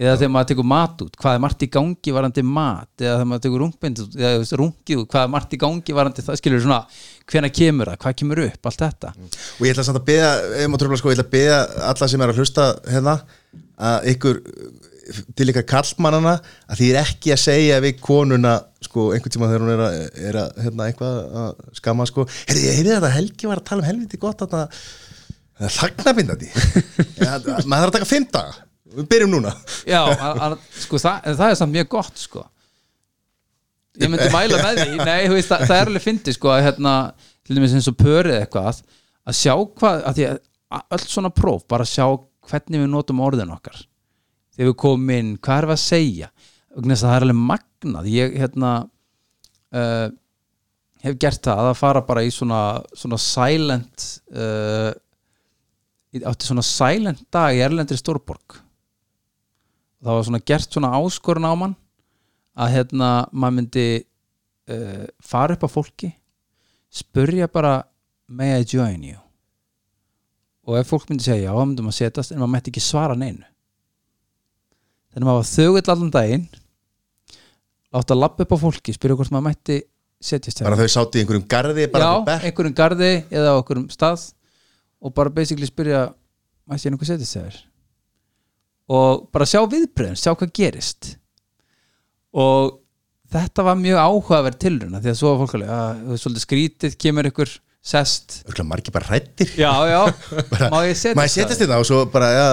[0.00, 3.26] Eða þegar maður tekur mat út, hvað er margt í gangi varandi mat, eða þegar
[3.28, 6.62] maður tekur rungbind eða veist, rungið út, hvað er margt í gangi varandi það, skilur
[6.64, 6.78] svona,
[7.28, 7.98] hvenær kemur það?
[8.06, 9.12] Hvað kemur upp, allt þetta.
[9.58, 10.30] Og ég ætla samt að beða,
[10.96, 11.60] sko, ég ætla að beða
[11.90, 13.18] alla sem er að hlusta hérna
[13.90, 14.40] að ykkur
[15.36, 16.36] til ykkar kallmannana
[16.70, 19.96] að því er ekki að segja við konuna sko einhvern tíma þegar hún er að,
[20.30, 22.26] er að hérna eitthvað að skama sko.
[22.48, 24.80] Heyrði ég heyrði þetta Helgi var að tala um helviti gott að það
[25.76, 26.48] þagnabindandi
[27.26, 28.56] ja, maður þarf að taka fimm daga.
[28.90, 29.52] Við byrjum núna.
[29.86, 32.46] Já, að, að, sko, það, það er samt mjög gott sko.
[34.00, 34.96] Ég myndi mæla með því.
[35.04, 36.94] Nei, veist, það, það er alveg fyndi sko að hérna,
[37.46, 40.42] til dæmis eins og pörið eitthvað að sjá hvað, að því að
[40.96, 42.04] öll svona próf, bara sjá
[42.50, 43.78] hvernig við notum orðin okkar
[44.60, 46.26] þegar við komum inn, hvað er við að segja?
[46.76, 48.08] Að það er alveg magnað.
[48.12, 48.72] Ég hérna
[49.72, 50.08] uh,
[51.00, 52.58] hef gert það að fara bara í svona,
[52.92, 54.04] svona silent
[54.36, 54.92] uh,
[56.20, 58.60] átti svona silent dag í Erlendri Stórborg.
[60.04, 61.76] Það var svona gert svona áskorun á mann
[62.60, 66.12] að hérna maður myndi uh, fara upp á fólki
[66.92, 67.78] spurja bara
[68.28, 69.16] may I join you?
[70.68, 73.16] Og ef fólk myndi segja já, þá myndi maður setast en maður mætti ekki svara
[73.16, 73.46] neinu
[75.10, 76.48] þannig maður var þögull allan daginn
[77.90, 79.80] láta lappa upp á fólki spyrja hvort maður mætti
[80.20, 83.88] setjast hjá bara þau sátt í einhverjum garði bara já, einhverjum garði eða á einhverjum
[83.92, 84.28] stað
[85.00, 86.10] og bara basically spyrja
[86.70, 87.56] mætti ég einhver setjast þér?
[88.90, 91.14] Og bara sjá viðbröðin, sjá hvað gerist.
[92.34, 92.80] Og
[93.30, 96.44] þetta var mjög áhugaverð tilruna því að svo var fólk alveg að þú veist, svolítið
[96.46, 98.40] skrítið kemur ykkur sest.
[98.44, 100.00] Örugglega margir bara hrættir já, já,
[100.74, 102.46] má ég setjast þetta og svo bara, já,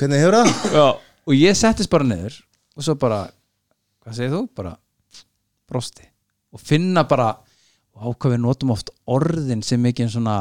[0.00, 0.54] hvernig hefur það?
[0.72, 0.86] já.
[1.26, 2.38] Og ég settist bara niður
[2.76, 3.24] og svo bara,
[4.02, 4.42] hvað segir þú?
[4.56, 4.76] bara
[5.72, 6.06] brosti.
[6.52, 7.32] Og finna bara
[7.92, 10.36] ákvað við notum oft orðin sem ekki en svona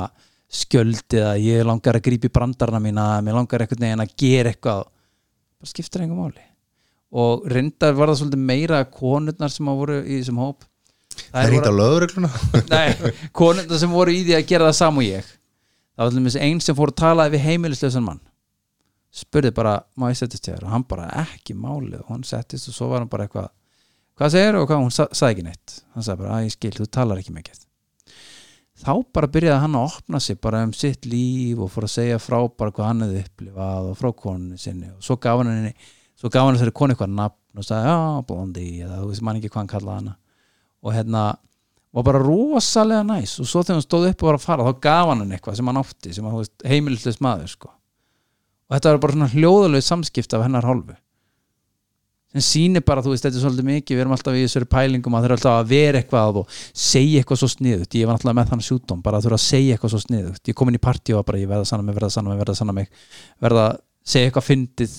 [0.51, 4.15] skjöld eða ég langar að grípa í brandarna mína eða mér langar einhvern veginn að
[4.19, 4.87] gera eitthvað.
[5.61, 6.47] Bara skiptir einhver máli.
[7.11, 10.65] Og reyndar var það svolítið meira konurnar sem að voru í þessum hóp.
[11.31, 12.31] Það er á lögregluna.
[12.73, 15.31] Nei, konundar sem voru í því að gera það sam og ég.
[15.99, 18.21] Það var einn sem fór að tala við heimilislausan mann
[19.11, 20.65] spurði bara, má ég settist þér?
[20.67, 21.99] Og hann bara ekki málið.
[22.05, 23.49] Og hann settist og svo var hann bara eitthvað
[24.19, 25.75] hvað segir og hvað, hún sa sagði ekki neitt.
[25.95, 27.65] Hann sagði bara, að ég skil, þú talar ekki mikið.
[28.81, 32.21] Þá bara byrjaði hann að opna sig bara um sitt líf og fór að segja
[32.21, 34.89] frá bara hvað hann hefði upplifað og frá konunni sinni.
[34.95, 35.73] Og svo gaf hann henni
[36.17, 39.37] svo gaf hann þessari konu eitthvað nafn og sagði, já, blondi eða þú veist mann
[39.37, 40.15] ekki hvað hann kallaði hana.
[40.81, 41.25] Og hérna
[41.91, 43.35] var bara rosalega næs.
[43.43, 45.59] Og svo þegar hann stóð upp og var að fara þá gaf hann hann eitthvað
[45.59, 47.73] sem hann átti sem að heimilisleis maður sko.
[48.71, 50.95] Og þetta var bara svona hljóðalegu samskipt af hennar hálfu.
[52.31, 55.15] Sem sýnir bara, þú veist, þetta er svolítið mikið við erum alltaf í þessari pælingum
[55.17, 58.53] að þurfa alltaf að vera eitthvað og segja eitthvað svo sniðut ég var alltaf með
[58.53, 61.11] þann sjúdóm, bara að þurfa að segja eitthvað svo sniðut ég kom inn í partí
[61.11, 62.75] og var bara, ég verða að sanna mig, verða að sanna mig verða að sanna
[62.77, 62.87] mig,
[63.43, 63.81] verða að
[64.13, 64.93] segja eitthvað fyndið,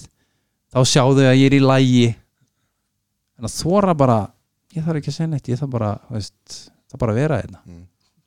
[0.76, 4.18] þá sjáðu að ég er í lægi en að þóra bara,
[4.76, 6.60] ég þarf ekki að segja neitt ég þarf bara, þú veist,
[6.92, 7.64] það bara að vera hérna.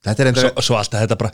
[0.06, 1.32] Þetta er svo, endur svo alltaf þetta bara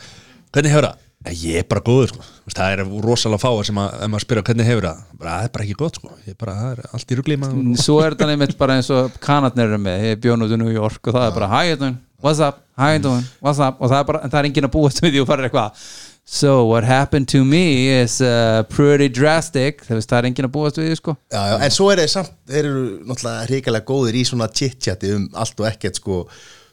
[0.52, 1.08] hvernig hefur það?
[1.38, 2.24] Ég er bara góður sko.
[2.26, 5.02] Þú veist, það er rosalega fáir sem að, ef maður spyrja hvernig hefur það.
[5.20, 6.14] Bara, það er bara ekki gott sko.
[6.26, 7.82] ég er bara, það er allt í rugli maður.
[7.84, 10.58] svo er þetta nefnitt bara eins og kanatnir eru með, ég er bjón út í
[10.58, 13.78] New York og það er bara, hi doing, what's up, hi you doing what's up,
[13.78, 15.86] og það er bara, en það er enginn að búast við því og fara eitthvað,
[16.26, 17.64] so what happened to me
[18.02, 19.86] is uh, pretty drastic.
[19.86, 21.16] Það, veist, það er enginn að búast við því sko.
[21.30, 25.14] Já, já, en svo er þeir samt, þeir eru náttúrulega hrikalega góðir í svona chit-chati
[25.20, 26.24] um allt og ekkert sko,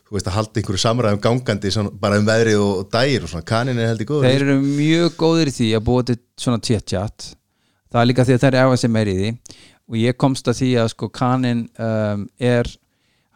[0.08, 3.78] þú veist að halda einhverju samræðum gangandi bara um veðrið og, dægir og svona, kanin
[3.78, 7.28] er heldur góður þeir eru mjög góðir í því að búa til svona chit-chat.
[7.88, 9.30] Það er líka því að þeir eru efa sem er í því.
[9.88, 12.68] Og ég komst að því að sko kanin um, er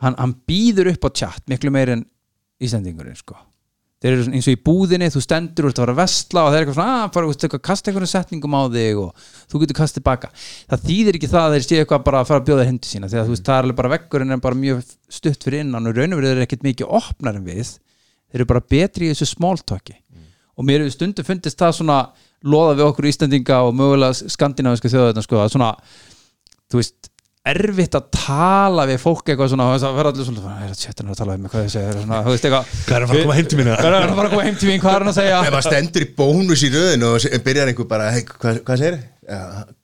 [0.04, 2.04] hann, hann býður upp á chat miklu meir en
[2.62, 3.36] Íslendingurinn sko
[4.02, 6.58] þeir eru eins og í búðinni, þú stendur úr að fara að vestla og þeir
[6.58, 9.62] eru eitthvað svona, að fara þú veist, eitthvað, kasta einhvern setningum á þig og þú
[9.62, 12.48] getur kastið tilbaka það þýðir ekki það að þeir séu eitthvað bara að fara að
[12.50, 14.82] bjóða hindi sína, þegar þú veist, það er alveg bara veggurinn er bara mjög
[15.12, 17.76] stutt fyrir innan og raun og verið er ekkert mikið opnar en við.
[18.32, 19.98] Þeir eru bara betri í þessu smáltöki
[20.56, 21.98] og mér hefur stundum fundist það svona
[22.42, 25.36] loða við okkur Íslandinga og mögulega skandinaviska þjóðarna sko,
[27.42, 31.18] erfitt að tala við fólk eitthvað svona, það verður allir svona er það tjöttan að
[31.18, 33.26] tala við mig, hvað þið segir svona, þú veist eitthvað, Hvað er að fara að
[33.26, 33.70] koma heim til mín?
[33.72, 35.50] hvað er að fara að koma heim til mín, hvað er hann að segja Ef
[35.56, 38.94] maður stendur í bónus í röðinu og se- byrjar einhver bara, hey, hvað, hvað segir
[38.94, 39.08] þið?
[39.32, 39.40] Ja,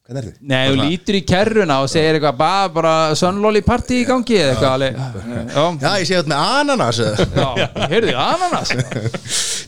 [0.07, 0.39] hvað er þið?
[0.53, 4.55] Nei, þú lítur í kerruna og segir eitthvað bara, bara Sunlolly party í gangi eða
[4.55, 5.03] eitthvað alveg
[5.51, 7.51] Já, Já, ég sé þetta með ananas já,
[7.91, 8.73] heyrðu, ananas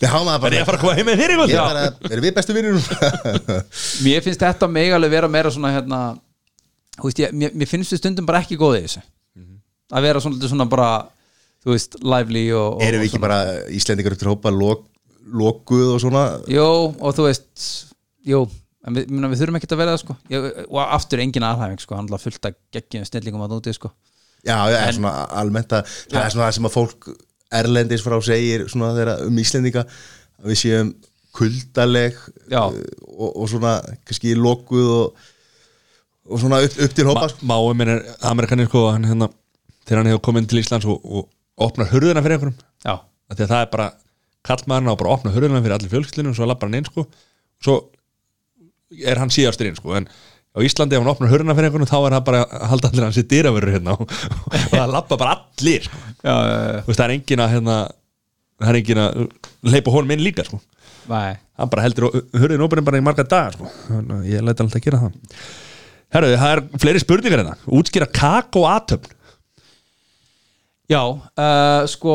[0.01, 2.11] Það Er ég að bara fara að koma heim með þér í kvöld?
[2.11, 2.78] Erum við bestu vinnur?
[4.07, 6.01] Mér finnst þetta meg alveg vera meira svona hérna,
[7.09, 9.03] veist, ég, mér, mér finnst við stundum bara ekki góð í þessu.
[9.90, 10.90] Að vera svona, svona bara
[11.64, 13.38] þú veist, lively og, og Erum við ekki bara
[13.74, 14.84] Íslendingar upp til hópa lok,
[15.40, 16.24] lokuð og svona?
[16.51, 17.66] Jó, og þú veist
[18.28, 18.44] Jú,
[18.86, 20.16] en við, minna, við þurfum ekki að vera það sko.
[20.32, 23.92] Ég, og aftur engin aðhæfing sko, hann er fullt að geggjum snillingum að núti sko.
[24.44, 27.11] Já, já, en, svona almennt að það er svona það sem að fólk
[27.61, 29.84] erlendis frá segir svona þeirra um Íslendinga
[30.46, 30.92] við séum
[31.36, 32.16] kuldaleg
[32.51, 32.70] uh,
[33.07, 33.76] og, og svona
[34.07, 35.26] kannski lokuð og,
[36.31, 37.47] og svona upp, upp til hópa sko.
[37.51, 39.31] Máum minn er amerikanir sko hann hérna
[39.85, 43.37] þegar hann hefur komið inn til Íslands og, og opnar hurðina fyrir einhverjum Já, af
[43.37, 43.89] því að það er bara
[44.47, 47.64] kallmaðurinn á bara opna hurðina fyrir allir fjölskyldinu og svo lappar hann inn sko og
[47.66, 47.78] svo
[49.07, 51.99] er hann síðastur inn sko en á Íslandi ef hann opnar hurðina fyrir einhverjum þá
[52.01, 54.16] er það bara að halda allir hans í dýravörur hérna og,
[54.51, 56.03] og það lappa bara allir sko.
[56.24, 56.81] já, já, já.
[56.81, 57.78] Þú veist, það er engin að hérna,
[58.61, 59.24] það er engin að
[59.74, 60.61] leipa honum inn líka sko
[61.11, 61.35] Nei.
[61.59, 63.70] hann bara heldur hurðin óbyrðin bara í marga dagar sko.
[64.28, 65.39] Ég læti alltaf að gera það
[66.11, 67.59] Herru, það er fleiri spurningar hérna.
[67.71, 69.17] Útskýra kakó atöfn
[70.91, 72.15] Já, uh, sko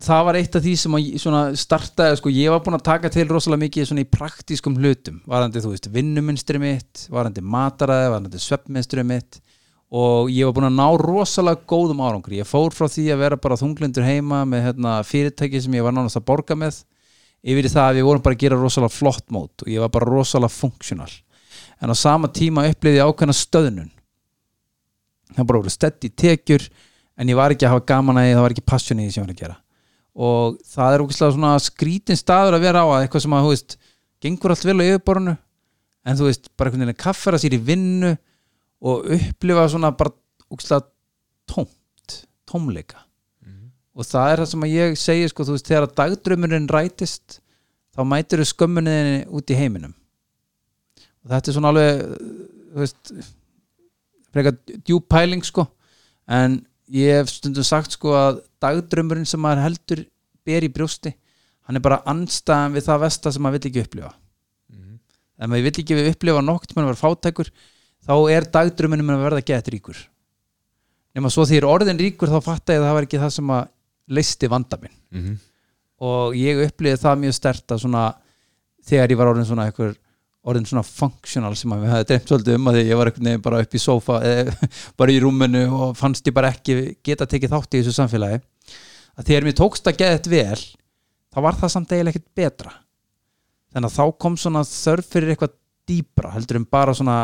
[0.00, 3.26] það var eitt af því sem að startaði, sko, ég var búinn að taka til
[3.28, 5.18] rosalega mikið svona í praktískum hlutum.
[5.28, 9.40] Varandi, þú veist, vinnuminstri mitt varandi mataræði, varandi sveppminstri mitt.
[9.96, 13.40] Og ég var búinn að ná rosalega góðum árangri, ég fór frá því að vera
[13.40, 16.80] bara þunglindur heima með hérna, fyrirtæki sem ég var nánast að borga með.
[17.46, 20.08] Yfir það að við vorum bara að gera rosalega flott mót og ég var bara
[20.08, 21.12] rosalega funksjonal
[21.80, 23.92] en á sama tíma upplýði ég ákveðna stöðnun.
[25.36, 26.64] Það bara voru stedd í tekjur
[27.16, 29.14] en ég var ekki að hafa gaman að því það var ekki passion í því
[29.14, 29.56] sem ég var að gera.
[30.16, 33.52] Og það er ógeðslega svona skrítin staður að vera á að eitthvað sem að, þú
[33.52, 33.76] veist,
[34.24, 35.34] gengur allt vel á yfirborinu
[36.06, 38.12] en þú veist, bara einhvern veginn að kaffera sér í vinnu
[38.86, 40.14] og upplifa svona bara
[40.48, 40.86] ógeðslega
[41.52, 42.16] tómt,
[42.48, 43.02] tómleika.
[43.96, 47.38] Og það er það sem að ég segi sko, þú veist, þegar að dagdrömmurinn rætist
[47.96, 49.94] þá mætir þau skömmuniðinni út í heiminum
[51.26, 53.12] og þetta er svona alveg þú veist
[54.36, 54.56] frekar
[54.86, 55.66] djúp pæling sko.
[56.30, 56.60] En
[56.92, 60.04] ég hef stundum sagt sko að dagdrömmurinn sem maður heldur
[60.46, 61.12] ber í brjósti
[61.66, 64.12] hann er bara anstæðan við það vesta sem maður vill ekki upplifa.
[65.36, 67.50] Ef maður vill ekki upplifa nokkt með að vera fátækur
[68.06, 69.98] þá er dagdrömmurinn með að verða gett ríkur.
[71.16, 73.52] Nema svo því er orðin ríkur þá fatta ég að það var ekki það sem
[73.56, 73.68] að
[74.06, 74.96] leisti vanda minn.
[75.10, 75.36] Mhm.
[75.96, 78.00] og ég upplifði það mjög stert að svona
[78.84, 79.94] þegar ég var orðin svona einhver
[80.46, 83.60] orðin svona functional sem að við hefði dreymt svolítið um að ég var veginn bara
[83.64, 84.68] upp í sófa eða,
[84.98, 86.76] bara í rúminu og fannst ég bara ekki
[87.06, 88.40] geta tekið þátt í þessu samfélagi.
[89.16, 90.62] Að þegar mér tókst að geða þetta vel
[91.32, 92.74] þá var það samt eiginlega ekkert betra.
[93.74, 97.18] Þannig að þá kom svona þörf fyrir eitthvað dýbra heldur en bara svona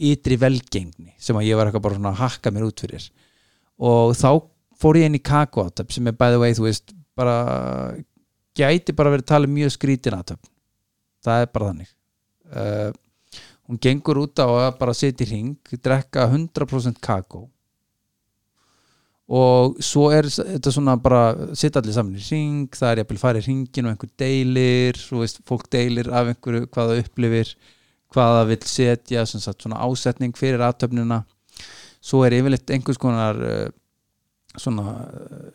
[0.00, 3.10] ytri velgengni sem að ég var eitthvað bara svona að hakka mér út fyrir.
[3.80, 4.30] Og þá
[4.80, 7.36] fór ég inn í kakóatöp sem er by the way, þú veist, bara
[8.56, 10.40] gæti bara verið talið mjög skrítin aðtöp
[11.24, 11.90] það er bara þannig
[12.54, 12.90] uh,
[13.68, 17.46] hún gengur út á að bara setja í ring, drekka 100% kakó.
[19.30, 23.44] Og svo er þetta svona bara setja allir saman í ring, það er jafnvel farið
[23.44, 27.52] í ringin og einhver deilir, svo veist, fólk deilir af einhverju hvað það upplifir
[28.10, 31.22] hvað það vill setja, sagt svona ásetning fyrir aðtöfnina
[32.00, 33.66] svo er yfirleitt einhvers konar uh,
[34.56, 35.50] svona uh,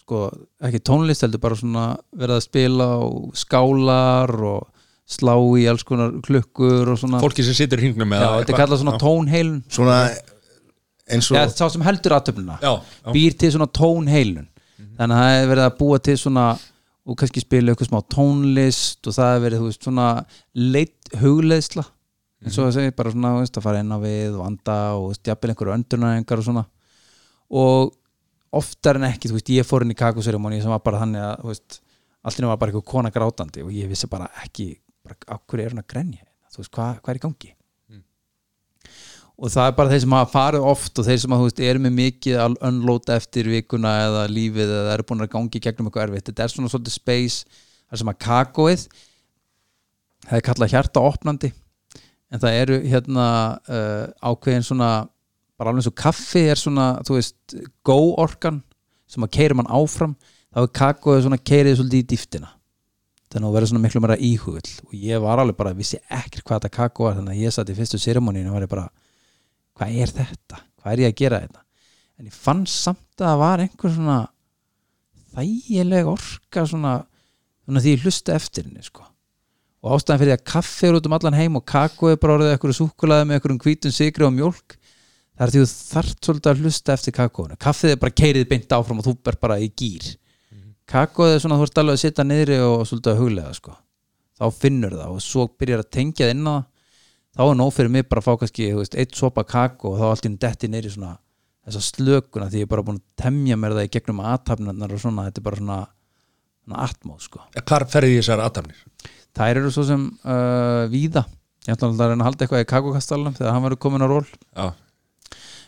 [0.00, 0.26] sko,
[0.64, 4.70] ekki tónlist heldur bara svona verið að spila og skálar og
[5.04, 7.20] slá í alls konar klukkur og svona.
[7.22, 9.58] Fólki sem situr í hringnum já, þetta er kallað svona tónheilun.
[9.72, 9.98] Svona
[11.04, 12.72] eins og sá sem heldur já.
[13.12, 14.48] býr til svona tónheilun.
[14.94, 16.46] Þannig að það er verið að búa til svona
[17.04, 20.06] og kannski spila eitthvað smá tónlist og það er verið, þú veist, svona
[20.56, 21.84] leitt hugleðsla
[22.44, 25.12] eins og það segir bara svona, veist, að fara inn á við og anda og
[25.16, 26.64] stjapil einhverju öndunæðingar og svona.
[27.54, 27.92] Og
[28.54, 31.34] oftar en ekki, þú veist, ég fór inn í kakoseremóni sem var bara þannig að,
[31.42, 31.78] þú veist
[32.24, 34.70] allt í nú var bara eitthvað kona grátandi og ég vissi bara ekki,
[35.04, 36.24] bara, hverju er hún að grenja
[36.54, 37.52] þú veist, hvað, hvað er í gangi?
[39.34, 41.62] Og það er bara þeir sem hafa farið oft og þeir sem að, þú veist,
[41.66, 45.88] eru með mikið að unloada eftir vikuna eða lífið eða eru búin að gangi gegnum
[45.90, 46.28] eitthvað erfitt.
[46.28, 48.84] Þetta er svona svolítið space þar sem að kakóið
[50.24, 51.50] það er kallað hjarta opnandi
[52.30, 53.26] en það eru hérna
[53.66, 54.92] uh, ákveðin svona
[55.58, 58.62] bara alveg eins og kaffi er svona þú veist, go orkan
[59.10, 60.14] sem að keiri mann áfram.
[60.54, 62.54] Þá er kakóið svona keirið svolítið í dýftina
[63.34, 66.60] þannig að verður svona miklu meira íhugull og ég var alveg bara, vissi ekkert hvað
[66.60, 68.84] þetta kakó var þannig að ég satt í fyrstu ceremonínu og var bara
[69.74, 70.60] hvað er þetta?
[70.78, 71.64] Hvað er ég að gera þetta?
[72.14, 74.20] En ég fann samt að það var einhver svona
[75.34, 76.94] þægileg orka svona,
[77.66, 79.02] svona því ég hlusta eftir henni sko.
[79.84, 82.54] og ástæðan fyrir að kaffi er út um allan heim og kakó er bara orðið
[82.54, 84.78] eitthvað súkulaði með eitthvað hvítum sigri og mjólk
[85.34, 88.72] það er því þú þarft svolítið að hlusta eftir kakóinu kaffið er bara keirið beint
[88.72, 90.06] áfram og þú er bara í gýr
[90.90, 93.74] kakóið er svona þú ert alveg að sitja niðri og svolítið að huglega sko.
[94.38, 96.64] þá finnur það og svo byrjar að tengja það inn á það
[97.34, 100.06] þá er nóg fyrir mig bara að fá kannski veist, eitt sopa kakó og þá
[100.10, 101.16] allt einu detti niðri svona
[101.64, 105.00] þessa slökuna því ég er bara búin að temja mér það í gegnum aðtapnarnar og
[105.00, 105.78] svona þetta er bara svona,
[106.64, 107.40] svona atmóð sko.
[107.56, 108.82] Hvar ferði þessar aðtafnir?
[109.34, 111.24] þær eru svo sem uh, víða
[111.64, 114.26] ég ætla að reyna að halda eitthvað í kakókastalunum þegar hann verður komin á ról
[114.28, 114.66] Já,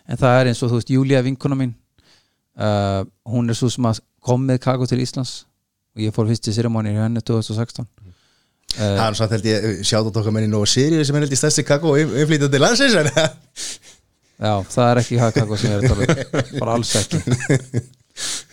[0.07, 1.73] en það er eins og þú veist Júlía vinkona mín
[2.61, 5.45] uh, hún er svo sem að kom með kakó til Íslands
[5.97, 7.87] og ég fór fyrst í ceremoni í henni 2016
[8.77, 11.39] Það er samt held ég sjátt á okkar menni Nóa Sirius sem er held í
[11.39, 16.35] stærsti kakó og innflýtandi landsins en já, það er ekki kakó sem er að um.
[16.61, 17.23] Bara alls ekki.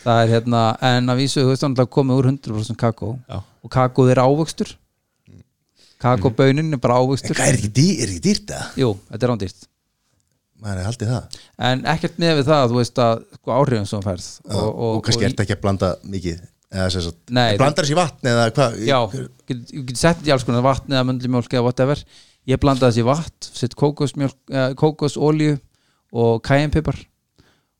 [0.03, 3.37] Það er hérna, en að vísu þú veist hann komið úr 100% kakó Já.
[3.39, 4.73] og kakóð er ávöxtur.
[6.03, 7.35] Kakóbaunin er bara ávöxtur.
[7.39, 8.65] Hvað ekki, dý, er ekki dýrt það?
[8.83, 9.69] jú, þetta er ándýrt
[10.63, 11.37] maður er haldið það.
[11.69, 15.27] En ekkert með við það, þú veist að sko, áhrifin sem færð og, og, kannski
[15.27, 16.43] ert ekki að blanda mikið
[16.73, 18.77] blandar þessi vatn eða hvað?
[18.87, 18.97] Já,
[19.51, 22.01] ég get sett í alls konar vatn eða möndlimjólk eða whatever.
[22.49, 23.75] Ég blandaði þessi vatn, sett
[24.79, 25.57] kókosolíu
[26.13, 26.97] og kæjanpipar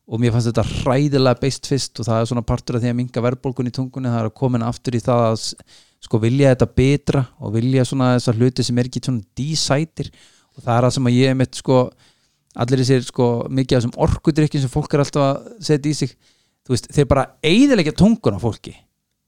[0.04, 2.98] og mér fannst þetta hræðilega beist fyrst og það er svona partur af því að
[3.00, 4.12] minga verðbólgun í tungunni.
[4.12, 5.46] Það er að komin aftur í það að
[6.04, 10.12] sko vilja þetta betra og vilja svona þessar hluti sem er ekki svona dísætir.
[10.54, 11.78] Og það er það sem að ég mitt sko
[12.54, 16.16] allir þessir sko mikið af þessum orkudrykkjum sem fólk er alltaf að setja í sig
[16.64, 18.76] þú veist, þeir bara eigðilegja tungun á fólki.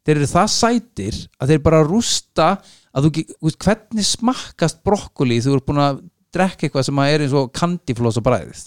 [0.05, 2.51] Þeir eru það sætir að þeir bara rústa
[2.95, 6.05] að þú, veist, hvernig smakkast brokkoli þú eru búin að
[6.35, 8.65] drekka eitthvað sem er eins og kandiflós og bræðið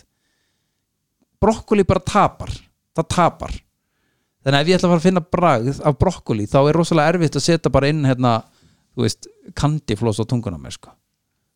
[1.43, 2.53] brokkoli bara tapar
[2.99, 3.57] það tapar.
[4.43, 7.15] Þannig að ef ég ætla að fara að finna bragð af brokkoli þá er rosalega
[7.15, 8.33] erfitt að setja bara inn hérna,
[8.95, 9.29] þú veist,
[9.59, 10.95] kandiflós á tunguna mér sko.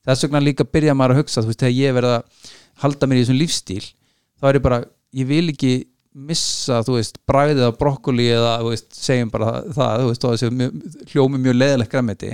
[0.07, 2.53] Þess vegna líka byrja maður að hugsa þú veist, þegar ég verð að
[2.83, 4.83] halda mér í þessum lífstíl þá er ég bara,
[5.17, 5.73] ég vil ekki
[6.13, 10.35] missa, þú veist, bragðið af brokkoli eða, þú veist, segjum bara það þú veist, og
[10.35, 12.33] þessi mjög, hljómi mjög leðilegt græmiti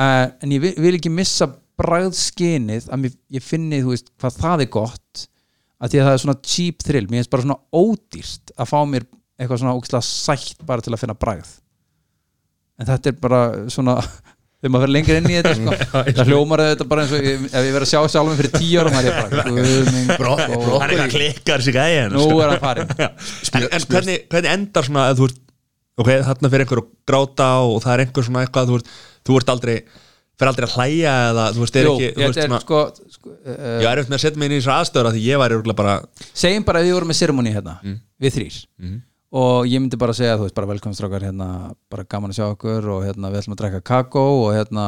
[0.00, 4.38] uh, en ég vil, vil ekki missa bragðskinið að mér, ég finni, þú veist, hvað
[4.40, 5.26] það er gott
[5.76, 7.06] að því að það er svona cheap thrill.
[7.10, 9.06] Mér finnst bara svona ódýrt að fá mér
[9.36, 11.50] eitthvað svona ógislega sætt bara til að finna bragð.
[12.80, 13.98] En þetta er bara svona
[14.56, 15.74] þegar maður fyrir lengur inn í þetta sko.
[16.16, 18.80] það hljómar þetta bara eins og ég- ef ég verið að sjá sjálfum fyrir tíu
[18.80, 22.94] ára maður er bara hann er eitthvað klikkar sig að ég nú er hann farin
[23.02, 25.42] en, en hvernig, hvernig endar svona að þú ert
[25.96, 28.90] ok, þarna fyrir einhver að gráta og það er einhver svona eitthvað þú ert,
[29.28, 29.76] þú ert aldrei
[30.36, 32.80] fyrir aldrei að hlæja eða þú veist, er Jú, ekki þú veist, er svona, sko,
[33.14, 35.22] sko uh, ég er eftir með að setja mig inn í þessar aðstöður að því
[35.30, 35.94] ég væri örugglega bara
[36.36, 37.76] segjum bara að við vorum með ceremony hérna
[38.26, 38.98] við þrýr Mhm.
[39.34, 41.48] Og ég myndi bara segja þú veist bara velkomstrákar hérna
[41.90, 44.86] bara gaman að sjá okkur og hérna við ætlum að drekka kakó og hérna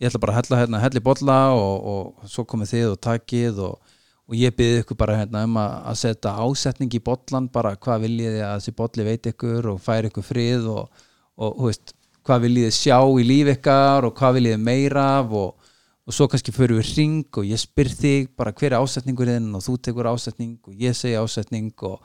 [0.00, 3.60] ég ætla bara að hella hérna helli bolla og, og svo komið þið og takið
[3.66, 3.92] og,
[4.26, 8.06] og ég byrði ykkur bara hérna um að, að setja ásetning í bollan bara hvað
[8.06, 11.06] viljið þið að þessi bolli veit ykkur og færi ykkur frið og,
[11.36, 11.96] og þú veist
[12.26, 15.65] hvað viljið þið sjá í líf ykkar og hvað viljið þið meira af og,
[16.06, 19.64] og svo kannski förum við ring og ég spyr þig bara hver er ásetningurinn og
[19.64, 21.98] þú tekur ásetning og ég segi ásetning og,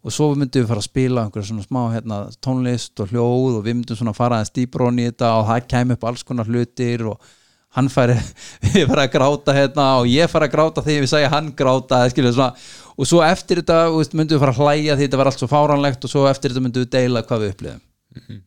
[0.00, 3.66] og svo myndum við fara að spila einhverja svona smá hérna, tónlist og hljóð og
[3.66, 7.04] við myndum svona fara aðeins dýbrón í þetta og það kæmi upp alls konar hlutir
[7.12, 7.28] og
[7.76, 8.16] hann færi,
[8.72, 12.00] við fara að gráta hérna og ég fara að gráta þegar við segja hann gráta
[12.12, 12.56] skilur svona.
[12.96, 16.04] Og svo eftir þetta myndum við fara að hlæja því þetta var allt svo fáránlegt
[16.04, 18.42] og svo eftir þetta myndum við deila hvað við upplifum.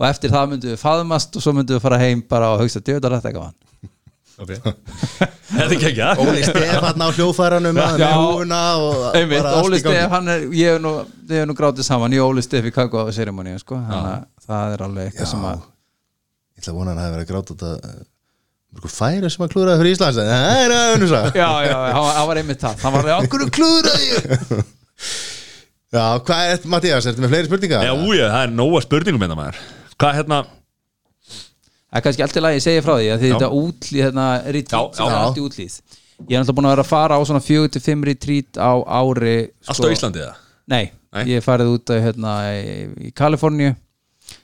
[0.00, 2.80] Og eftir það myndum við faðmast og svo myndum við fara heim bara og hugsa
[2.80, 3.71] djöðar þetta okay.
[4.42, 8.60] þetta er ekki ekki að Óli Stefán á hljóðfæranum með húuna
[9.12, 9.24] í
[9.60, 9.82] Óli gangi.
[9.82, 10.92] Stef hann er, ég hef nú,
[11.50, 13.76] nú grátið saman og Óli Stef í á ceremoníu sko.
[13.76, 15.60] að það er alveg eitthvað sem að
[16.52, 17.76] Ég ætla að vona að hann hafi verið að gráta út að
[18.72, 21.76] mörgur færi sem að klúraði fyrir Íslands en það er að unnus að já, já,
[21.76, 22.82] hann var- hann var einmitt það.
[22.86, 24.62] Hann var alveg, okkur klúðraði ég?
[25.92, 27.82] Já, hvað er, Mattías, ertu með fleiri spurningar?
[27.84, 29.58] já, úja, það er nóga spurningum með það maður.
[30.00, 30.38] Hvað hérna
[31.92, 34.96] það er kannski alltaf lagi að segja frá því að þetta útlýð, hérna, Já, retreat
[34.96, 35.76] sem er allt í útlýð
[36.28, 39.72] ég er náttúrulega búin að vera að fara á svona 4-5 retreat á ári sko.
[39.74, 40.34] Allt á Íslandi eða?
[40.72, 41.22] Nei, Nei.
[41.28, 42.76] ég hef farið út að, hérna, í,
[43.08, 43.72] í Kaliforníu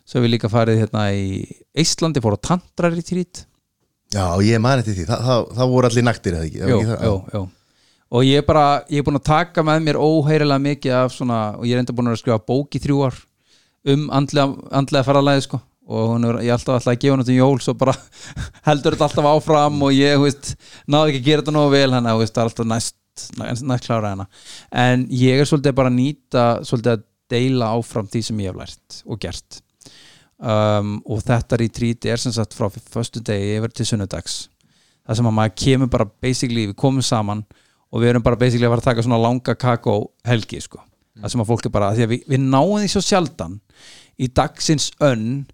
[0.03, 1.45] svo hef ég líka farið hérna í
[1.79, 3.45] Íslandi, fór á Tantra retreat
[4.09, 6.91] Já, ég man eftir því, Þa, það, það voru allir naktir eða ekki, jú, ekki
[6.91, 7.07] það?
[7.07, 7.43] jú, jú.
[8.09, 11.41] og ég er bara, ég er búin að taka með mér óheyrilega mikið af svona,
[11.61, 13.19] og ég er enda búin að skrifa bók í þrjú ár
[13.89, 17.39] um andlega, andlega faralagi sko og hún er, ég er alltaf að gefa henni til
[17.39, 17.95] jól svo bara
[18.69, 20.51] heldur þetta alltaf áfram og ég, þú veist,
[20.85, 22.99] náðu ekki að gera þetta nógu vel hann að, það er alltaf næst,
[23.39, 24.29] næst, klára hana.
[24.85, 28.61] En ég er svolítið bara að nýta svolítið að deila áfram því sem ég hef
[28.61, 29.63] lært og gert.
[30.39, 34.45] Um, og þetta retreat er sem sagt frá föstu degi yfir til sunnudags.
[35.09, 37.43] Það sem að maður kemur bara basically, við komum saman
[37.89, 39.97] og við erum bara basically að fara að taka svona langa kakó
[40.29, 40.85] helgi sko.
[41.19, 43.57] Það sem að fólk er bara, því að við, við náum því svo sjaldan
[44.21, 45.47] í dagsins önn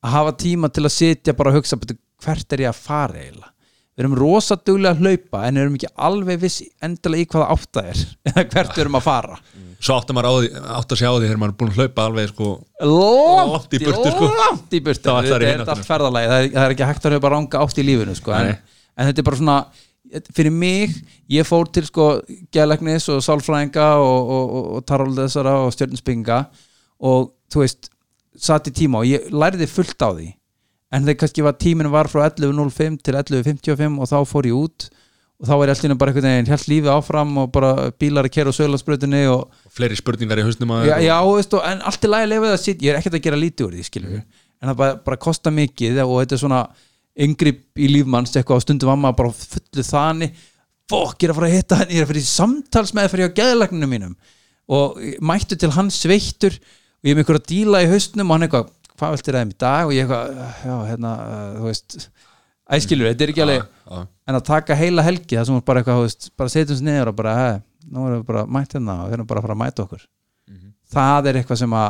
[0.00, 1.78] að hafa tíma til að sitja bara að hugsa
[2.20, 3.54] hvert er ég að fara eiginlega?
[3.90, 7.68] Við erum rosa duglega að hlaupa en erum ekki alveg viss endilega í hvaða átt
[7.76, 7.98] það er
[8.30, 9.36] eða hvert við erum að fara.
[9.80, 12.48] Svo átt að að sjá því þegar maður er búin að hlaupa alveg sko
[13.50, 14.30] langt í burtu, sko.
[14.40, 15.04] langt í burtu.
[15.04, 17.62] Þá þetta ætlar er allt ferðalagi það er, það er ekki hægt að hlaupa ranga
[17.66, 18.34] átt í lífinu sko.
[18.38, 18.50] en,
[18.96, 19.58] en þetta er bara svona
[20.34, 20.96] fyrir mig,
[21.30, 22.08] ég fór til sko
[22.54, 26.42] gælæknis og sálfræðinga og, og, og, og taraldessara og stjörnspinga
[27.10, 27.92] og þú veist
[28.36, 30.28] satt í tíma og ég lærði fullt á því.
[30.92, 34.88] En þegar kannski var tíminn var frá 11.05 til 11.55 og þá fór ég út
[35.40, 38.52] og þá er allir bara einhvern veginn helt lífið áfram og bara bílar að kera
[38.52, 42.12] á söglarsbröðinni og Fleiri spurningar í hausnum að já, já veist, og, en allt er
[42.12, 42.82] lagi að lifa það sitt.
[42.84, 44.24] Ég er ekkert að gera lítið úr því skilur Mhm.
[44.60, 46.60] en það bara, bara kostar mikið og þetta er svona
[47.16, 50.34] yngripp í lífmanns eitthvað á stundum var maður bara fullu þannig
[50.90, 53.08] fokk, ég er að fara að hitta hann ég er að fara í samtals með
[53.14, 54.14] fyrir á geðlagninu mínum.
[54.68, 56.58] Og mættu til hann sveittur
[57.00, 59.58] og ég er með einhverja díla í haustnum og hann eitthvað, hvað viltu ræðum í
[59.64, 59.86] dag?
[59.88, 61.98] Og ég eitthvað, já, hérna, uh, þú veist
[62.70, 64.02] æskilur, þetta er ekki alveg já.
[64.30, 67.12] en að taka heila helgi það sem er bara eitthvað, veist, bara setjum sér niður
[67.12, 69.56] og bara, hei, nú erum við bara mætt hérna og við erum bara að fara
[69.56, 70.04] að mæta okkur.
[70.90, 71.88] Það er eitthvað sem að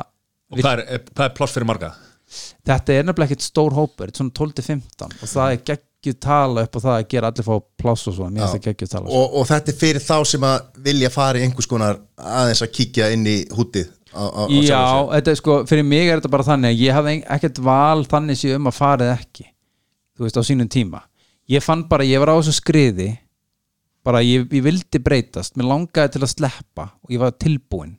[0.51, 1.93] Og hvað er, er pláss fyrir marga?
[2.31, 6.65] þetta er nefnilega ekkert stór hópur, þetta er svona 12-15 og það er geggjuð tala
[6.67, 9.15] upp og það að gera allir fá pláss og svona, mér finnst það geggjuð tala
[9.19, 12.73] og, og þetta er fyrir þá sem að vilja fara í einhvers konar aðeins að
[12.79, 14.83] kíkja inn í hútið á, á, á Já,
[15.15, 18.61] þetta sko, fyrir mig er þetta bara þannig að ég hafði ekkert val þannig sér
[18.61, 19.47] um að farið ekki
[20.21, 21.01] þú veist, á sínum tíma.
[21.49, 23.15] Ég fann bara, ég var á þessu skriði
[24.05, 27.97] bara ég, ég vildi breytast mér langaði til að sleppa og ég var tilbúinn.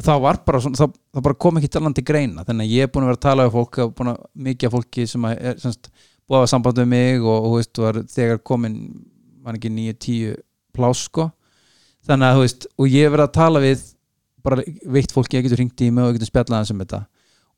[0.00, 2.76] Og það var bara svona, það, það bara kom ekki til landi greina þannig að
[2.76, 5.26] ég er búin að vera að tala við fólk búin að mikið af fólki sem
[5.30, 5.90] er semst,
[6.24, 8.78] búið að hafa samband við mig og, og, veist, er, þegar komin
[9.44, 10.38] var ekki 9-10
[10.76, 11.30] plás sko.
[12.08, 13.88] Þannig að þú veist, og ég verið að tala við
[14.44, 14.64] bara
[14.96, 17.04] veitt fólki, ég getur ringt í mig og ég getur spjallað hans um þetta.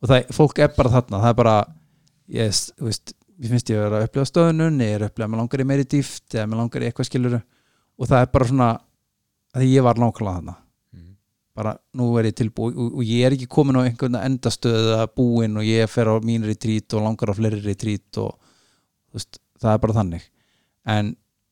[0.02, 1.56] Og það, fólk er bara þarna, það er bara
[2.32, 5.32] þú veist, ég finnst ég að vera að upplifa stöðunum ég er að upplifa að
[5.32, 8.48] mér langar í meiri dýft eða mér langar í eitthvað skiluru og það er bara
[8.50, 8.68] svona
[9.52, 10.54] að ég var nákvæmlega þarna.
[11.52, 15.10] Bara nú er ég tilbúi og, og ég er ekki komin á einhvern endastöð að
[15.18, 18.38] búin og ég fer á mín retrít og langar á fleiri retrít og
[19.12, 20.24] veist, það er bara þannig.
[20.88, 21.10] En,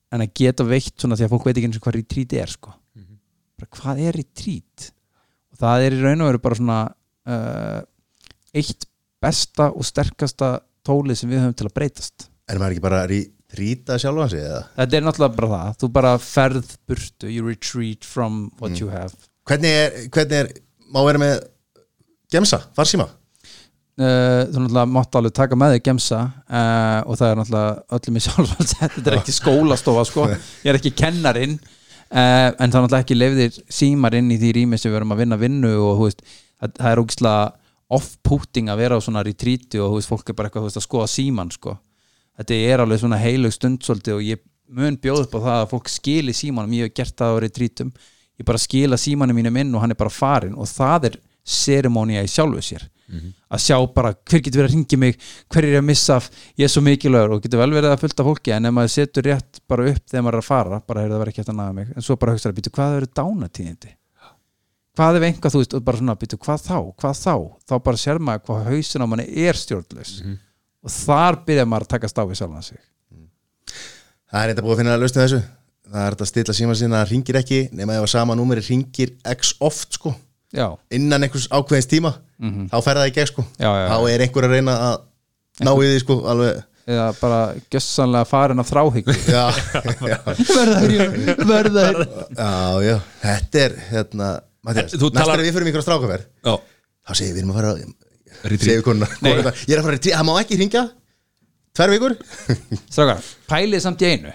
[0.08, 2.54] en að geta veitt svona því að fólk veit ekki eins og hvað retrít er
[2.54, 2.72] sko.
[3.60, 4.88] Bara hvað er retrít
[5.60, 6.78] það er í raun og veru bara svona
[7.30, 7.80] uh,
[8.56, 8.88] eitt
[9.20, 10.54] besta og sterkasta
[10.86, 12.26] tólið sem við höfum til að breytast.
[12.50, 13.14] Er maður ekki bara að
[13.50, 14.60] trýta sjálfan sig eða?
[14.78, 19.14] þetta er náttúrulega bara það, þú bara ferð burtu, you retreat from what you have.
[19.50, 20.52] Hvernig er, hvernig er
[20.90, 21.34] má vera með
[22.30, 23.08] gemsa, farsíma?
[24.00, 28.16] Uh, þú náttúrulega mátt alveg taka með þig gemsa uh, og það er náttúrulega öllum
[28.16, 30.28] í sjálfans þetta er ekki skólastofa sko.
[30.64, 31.58] Ég er ekki kennarinn.
[31.58, 31.79] uh,
[32.10, 35.22] en það er náttúrulega ekki lefðir símar inn í því rými sem við erum að
[35.22, 36.22] vinna vinnu og veist,
[36.58, 37.44] það, það er ógislega
[37.90, 41.10] off-putting að vera á svona retreati og veist, fólk er bara eitthvað veist, að skoða
[41.10, 41.76] síman sko.
[42.38, 45.70] Þetta er alveg svona heilug stund svolítið og ég mun bjóð upp á það að
[45.72, 47.90] fólk skili símanum, ég hef gert það á retreatum.
[48.40, 52.22] Ég bara skila símanum mínum inn og hann er bara farin og það er seremónia
[52.24, 52.86] í sjálfu sér.
[53.50, 55.16] Að sjá bara hver getur verið að ringi mig
[55.50, 56.20] hver er ég að missa
[56.56, 59.26] ég er svo mikilvægur og getur vel verið að fullta fólki en ef maður setur
[59.26, 61.60] rétt bara upp þegar maður er að fara bara er það verið ekki eftir að
[61.62, 61.90] naga mig.
[61.96, 63.94] En svo bara hugsaður, býtu hvað eru dánatíðindi
[65.00, 67.34] hvað ef einhvað þú veist og bara svona, býtu hvað þá, hvað þá?
[67.70, 70.14] Þá bara sér maður hvað hausin á manni er stjórnlaus.
[70.80, 72.80] Og þar byrjar maður að taka stáfið sjálfan sig.
[74.30, 75.40] Það er eitthvað búið að finna að lausna þessu.
[75.90, 78.62] Það er þetta að stilla síma sinna að ringir ekki nema ef að sama númeri
[78.66, 80.12] ringir x oft sko.
[80.54, 82.10] Já, innan einhvers ákveðins tíma
[82.40, 83.44] þá fer það ekki sko.
[83.58, 83.88] Já, já, já.
[83.90, 84.96] þá er einhver að reyna að
[85.66, 86.60] ná í því sko alveg
[86.90, 87.40] eða bara
[87.72, 89.16] gjössanlega farin af þráhyggju.
[89.36, 89.44] Já,
[90.10, 90.18] já,
[91.46, 91.86] verða verða
[92.36, 92.52] já,
[92.84, 94.30] já, þetta er hérna,
[94.66, 96.54] Mattias, Þú næst er við fyrir strákaferð Já,
[97.06, 100.26] þá segir við erum að fara segir konuna, konuna ég er að fara að það
[100.28, 100.84] má ekki ringja
[101.76, 102.16] tvær vikur.
[102.92, 103.20] Strákar,
[103.50, 104.32] pælið samt í einu.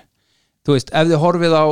[0.65, 1.65] Þú veist, ef þið horfið á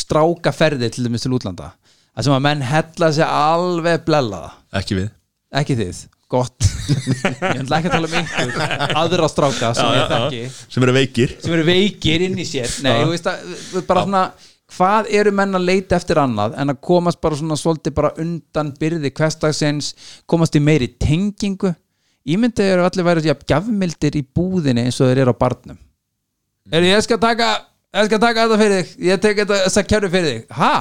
[0.00, 1.70] strákaferði til dæmis til útlanda
[2.10, 5.10] það sem að menn hella sig alveg blellaða Ekki við.
[5.60, 6.00] Ekki þið,
[6.30, 6.68] gott.
[6.90, 10.40] Ég ætla ekki að tala um einhver aðra stráka sem ég þekki.
[10.74, 11.34] Sem eru veikir.
[11.42, 12.72] Sem eru veikir inn í sér.
[12.82, 13.52] Nei, að,
[13.86, 14.22] bara svona
[14.70, 18.72] hvað eru menn að leita eftir annað en að komast bara svona svolítið bara undan
[18.78, 19.92] byrði hverstagsins,
[20.30, 21.72] komast í meiri tengingu?
[22.30, 25.78] Ímyndið eru allir værið að gjafmildir í búðinni eins og þeir eru á barnum.
[26.70, 27.52] Er ég skal taka
[27.96, 30.74] ég skal taka þetta fyrir þig, ég tek þetta kjörðu fyrir þig, ha?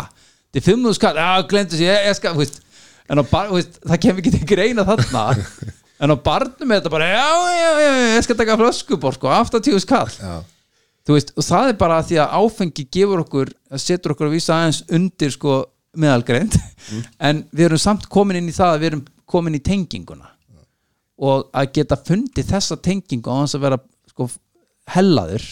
[0.50, 2.60] Er 5.000 skall, já, glemdu sér, ég, ég skal þú veist,
[3.10, 5.26] en bar, veist, það kemur ekki til greina þarna.
[6.00, 9.82] En á barnum er þetta bara, já, já, já, ég skal taka flöskubor sko, 80
[9.84, 10.14] skall.
[10.16, 10.38] Já.
[11.04, 13.52] þú veist, og það er bara því að áfengi gefur okkur,
[13.84, 15.58] setur okkur að vísa aðeins undir sko
[16.00, 16.56] meðalgreind.
[17.28, 20.32] En við erum samt komin inn í það að við erum komin í tenginguna.
[21.20, 23.82] Og að geta fundið þessa tengingu á þess að vera
[24.14, 24.30] sko
[24.96, 25.50] hellaður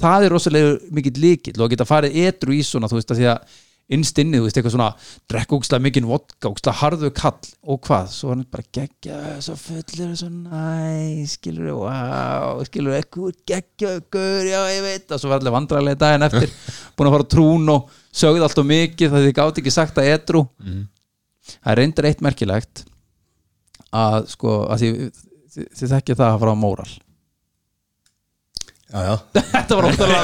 [0.00, 3.20] það er rosalega mikill líkill og að geta farið etru í svona þú veist að
[3.20, 3.56] því að
[3.92, 4.88] innst inni, þú veist, eitthvað svona
[5.30, 10.16] drekka úkslega mikinn vodka, úkslega harðu kall og hvað, svo hann bara geggja svo fullur,
[10.18, 15.30] svo næ skilur við, wow, skilur við eitthvað geggja, ykkur, já, ég veit og svo
[15.30, 16.50] var allir vandræðlega daginn eftir
[16.98, 20.12] búin að fara trún og sögð allt og mikið það þið gátt ekki sagt að
[20.16, 20.44] etru
[21.46, 22.86] það er reyndar eitt merkilegt
[23.94, 25.02] að sko að þið,
[25.54, 26.92] þið, þið þekkið það að fara á móral.
[28.86, 29.14] Já, já.
[29.54, 30.20] þetta var óttalega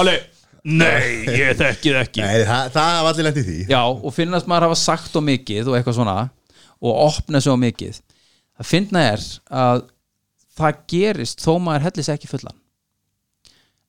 [0.00, 0.26] alveg,
[0.66, 2.24] nei, ég þekkið ekki.
[2.24, 3.56] Nei, það, það hafa allir lent í því.
[3.70, 6.16] Já, og finnast maður hafa sagt og mikið og eitthvað svona
[6.76, 7.98] og opna svo mikið.
[8.56, 9.26] Það finna er
[9.62, 9.82] að
[10.56, 12.56] það gerist þó maður hellis ekki fullan.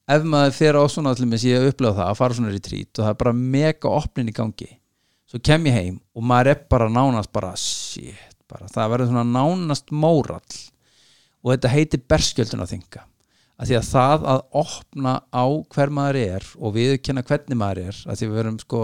[0.07, 3.03] Ef maður fer á svona til mér ég upplega það að fara svona retreat og
[3.03, 4.69] það er bara mega opnin í gangi
[5.27, 8.15] svo kem ég heim og maður er bara nánast bara shit,
[8.47, 10.59] bara, það verður svona nánast mórall
[11.43, 13.03] og þetta heitir berskjöldun að þinga
[13.57, 18.01] að því að það að opna á hver maður er og viðurkenna hvernig maður er
[18.05, 18.81] að því við verum sko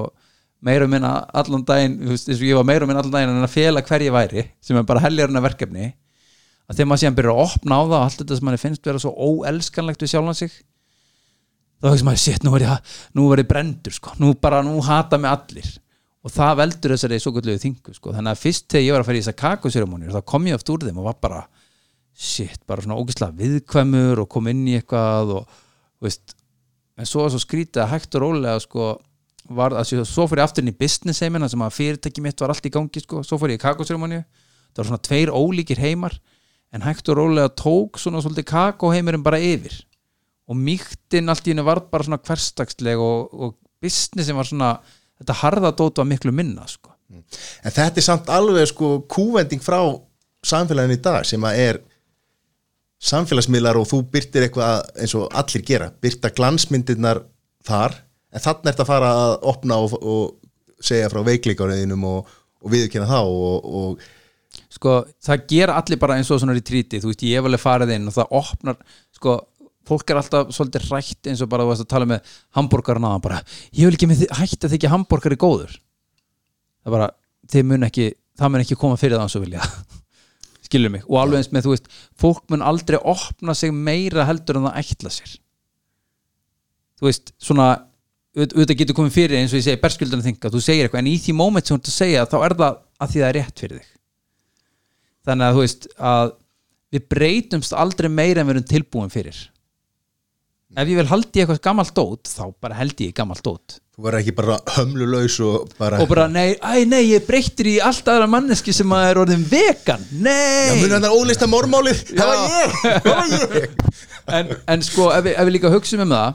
[0.64, 3.16] meira og minna allan daginn þú veist, eins og ég var meira og minna allan
[3.18, 5.92] daginn en að fela hver ég væri sem er bara heljarna verkefni
[6.70, 8.88] að þegar maður síðan byrjar að opna á það og allt þetta sem manni finnst
[8.88, 10.56] vera svo óelskanlegt við sjálfan sig
[11.84, 14.78] þá hugsa maður, shit, nú er ég, nú er ég brendur sko, nú bara, nú
[14.86, 15.72] hata mig allir.
[16.24, 19.10] Og það veldur þessari svo gulluðu þingu sko, þannig að fyrst þegar ég var að
[19.10, 21.42] fara í þessa kakoseremonir þá kom ég oft úr þeim og var bara
[22.14, 25.58] shit, bara svona ógeðslega viðkvæmur og kom inn í eitthvað og
[26.04, 26.36] veist,
[27.00, 28.92] en svo var svo skrítið að hægt og rólega sko
[29.54, 32.40] var að svo, svo fór ég aftur inn í business heimina sem að fyrirtæki mitt
[32.40, 33.24] var allt í gangi sko.
[33.28, 34.22] Svo fór ég í kakóseremoníu,
[34.72, 36.16] það var svona tveir ólíkir heimar,
[36.74, 39.76] en hægt og rólega tók svona svolítið kakóheimurinn bara yfir.
[40.48, 44.72] Og mýktinn allt í henni var bara svona hverstagsleg og, og businessin var svona
[45.20, 46.92] þetta harðadót var miklu minna sko.
[47.14, 49.80] En þetta er samt alveg sko kúvending frá
[50.44, 51.80] samfélaginu í dag sem að er
[53.04, 57.24] samfélagsmiðlar og þú byrtir eitthvað eins og allir gera, byrta glansmyndirnar
[57.68, 57.98] þar,
[58.34, 63.08] en þannig ert að fara að opna og, og segja frá veikleikáriðinum og, og viðkynna
[63.10, 67.26] þá og, og sko, það gera allir bara eins og svona í tríti, þú veist,
[67.28, 68.80] ég hef alveg farið inn og það opnar,
[69.16, 69.40] sko
[69.88, 73.26] fólk er alltaf svolítið rætt eins og bara þú veist að tala með hambúrgarna og
[73.26, 73.42] bara
[73.76, 75.74] ég vil ekki hætta að þykja hambúrgari góður.
[76.84, 77.10] Það er bara,
[77.68, 79.68] mun ekki það mun ekki koma fyrir það eins og vilja
[80.74, 84.58] skilur mig, og alveg eins með þú veist fólk mun aldrei opna sig meira heldur
[84.60, 85.38] en það ætla sér.
[87.00, 87.68] Þú veist, svona
[88.34, 91.12] auð- auðvitað getur komið fyrir eins og ég segi berskildurinn þinga, þú segir eitthvað en
[91.14, 93.38] í því moment sem þú ert að segja þá er það að því það er
[93.40, 93.90] rétt fyrir þig.
[95.24, 96.32] Þannig að þú veist að
[96.94, 99.38] við breytumst aldrei meira en við erum tilbúin fyrir
[100.78, 103.80] ef ég vil haldi eitthvað gammalt dót þá bara held ég gammalt dót.
[103.94, 107.76] Þú verður ekki bara hömlulaus og bara, og bara nei, æ, nei, ég breytir í
[107.86, 110.02] allt aðra manneski sem að er orðin vegan.
[110.10, 112.74] Já, nei muni hann að ólista mormálið það var ég,
[113.06, 113.76] það var ég?
[114.40, 116.34] En, en sko, ef við, ef við líka hugsum um það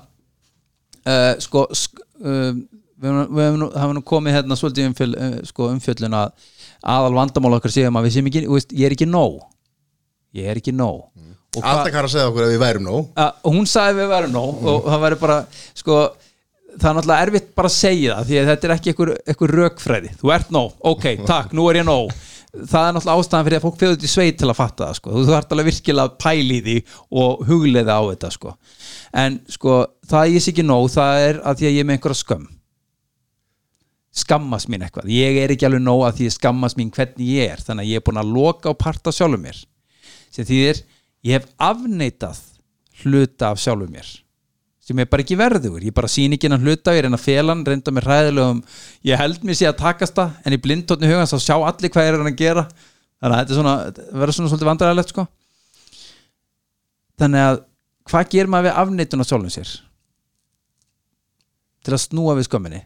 [1.09, 2.53] uh, sko sk, uh,
[2.99, 6.49] við höfum nú- komið hérna svolítið umfjöl, uh, sko, umfjöllun að
[6.95, 8.45] aðal vandamál okkar séum að við séum ekki,
[8.79, 9.41] ég er ekki nóg.
[10.39, 11.09] Ég er ekki nóg.
[11.11, 13.13] Hvað- alltaf kann að segja okkur að við værum nóg.
[13.19, 15.37] Að, og hún sagði við værum nóg og það væri bara
[15.79, 16.01] sko,
[16.75, 20.11] það er náttúrulega erfitt bara að segja það því að þetta er ekki einhver, rökfræði.
[20.21, 22.13] Þú ert nóg, ok, takk, nú er ég nóg.
[22.59, 25.15] Það er náttúrulega ástæðan fyrir að fólk út í sveit til að fatta það, sko,
[25.17, 26.77] þú þarf alveg virkilega að pæli því
[27.23, 28.55] og hugleiða á þetta sko.
[29.25, 29.75] en sko,
[30.09, 32.23] það að ég sé ekki nóg það er að því að ég er með einhverja
[32.23, 32.47] skömm.
[34.19, 35.11] Skammast mín eitthvað.
[35.13, 38.01] Ég er ekki alveg nóg að því skammast mín hvernig ég er þannig að ég
[38.01, 39.61] er búin að loka og parta sjálfum mér.
[40.33, 40.81] Sem þýðir
[41.27, 42.39] ég hef afneitað
[43.03, 44.09] hluta af sjálfum mér
[44.89, 47.93] sem er bara ekki verður ég bara sín ekki hennan hluta, ég reyna hann reynda
[47.93, 48.63] mér hræðilegum,
[49.05, 52.09] ég held mér sé að takast það en í blindtóttni hugans þá sjá allir hvað
[52.09, 52.63] er hann að gera.
[53.19, 53.75] Þannig að þetta er svona,
[54.23, 55.25] verður svona svolítið vandræðilegt sko.
[57.21, 57.57] Þannig að
[58.09, 59.73] hvað ger maður við afneitun á sjálfum sér?
[61.85, 62.81] Til að snúa við skömminni.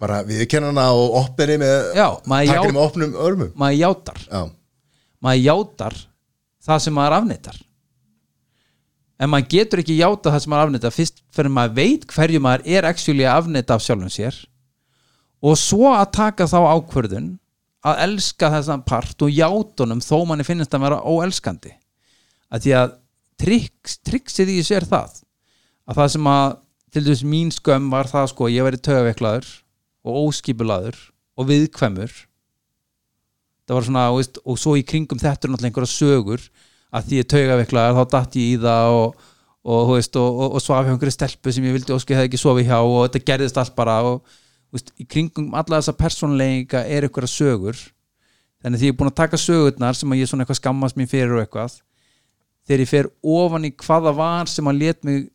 [0.00, 3.52] Bara viðkenna hana og opneri með já- með opnum örmum.
[3.56, 4.42] maður játar, já,
[5.26, 5.96] maður játar
[6.66, 7.62] það sem maður afneitar.
[9.16, 12.68] En maður getur ekki játa það sem maður afneitar fyrst fyrir maður veit hverju maður
[12.76, 14.38] er að afneita af sjálfum sér
[15.46, 17.34] og svo að taka þá ákvörðun
[17.86, 21.72] að elska þessan part og játunum þó manni finnst að vera óelskandi.
[22.50, 22.94] Að því að
[23.40, 25.20] triks, triksið í er það
[25.86, 26.56] að það sem að
[26.94, 29.48] til dæmis mín skömm var það sko ég væri tögaveiklaður
[30.06, 30.98] og óskipulaður
[31.36, 32.14] og viðkvæmur
[33.66, 36.44] það var svona, veist, og svo í kringum þetta er náttúrulega einhverja sögur
[36.94, 39.26] að því ég taugaveiklaður, þá datt ég í það og,
[39.66, 42.70] og, veist, og, og, svaf hjá einhverju stelpu sem ég vildi óski hefði ekki sofið
[42.70, 44.36] hjá og þetta gerðist allt bara og
[44.74, 47.80] veist, í kringum alla þessa persónleika er einhverja sögur.
[48.62, 51.10] Þannig því ég er búin að taka sögurnar sem að ég svona eitthvað skammast mín
[51.10, 51.80] fyrir og eitthvað
[52.66, 55.26] þegar ég fer ofan í hvaða var sem að let mig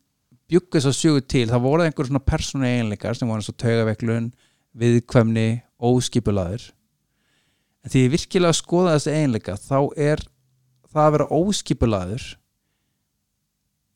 [0.52, 3.60] bjugga þess að sögur til, það voru einhver svona persónu eiginleikar sem voru eins og
[3.62, 4.32] taugaveiklun
[4.82, 5.48] viðkvæmni,
[5.80, 6.66] óskipulaður
[7.82, 10.24] en því ég virkilega skoða þessi eiginleika þá er
[10.92, 12.26] það að vera óskipulaður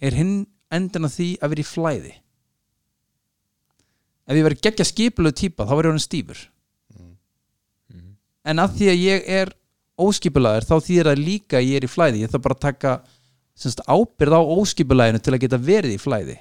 [0.05, 0.35] er hinn
[0.73, 2.13] endin að því að vera í flæði.
[4.25, 6.39] Ef ég verið geggja skipulöð típa þá verið hann stífur.
[8.45, 9.51] En að því að ég er
[10.01, 12.23] óskipulaður þá þýðir það líka að ég er í flæði.
[12.23, 12.95] Ég þarf bara að taka
[13.55, 16.37] semst, ábyrð á óskipulæðinu til að geta verið í flæði.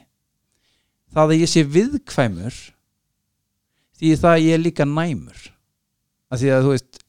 [1.14, 2.60] Það að ég sé viðkvæmur
[3.94, 5.44] því það að ég er líka næmur.
[6.32, 7.03] Að því að þú veist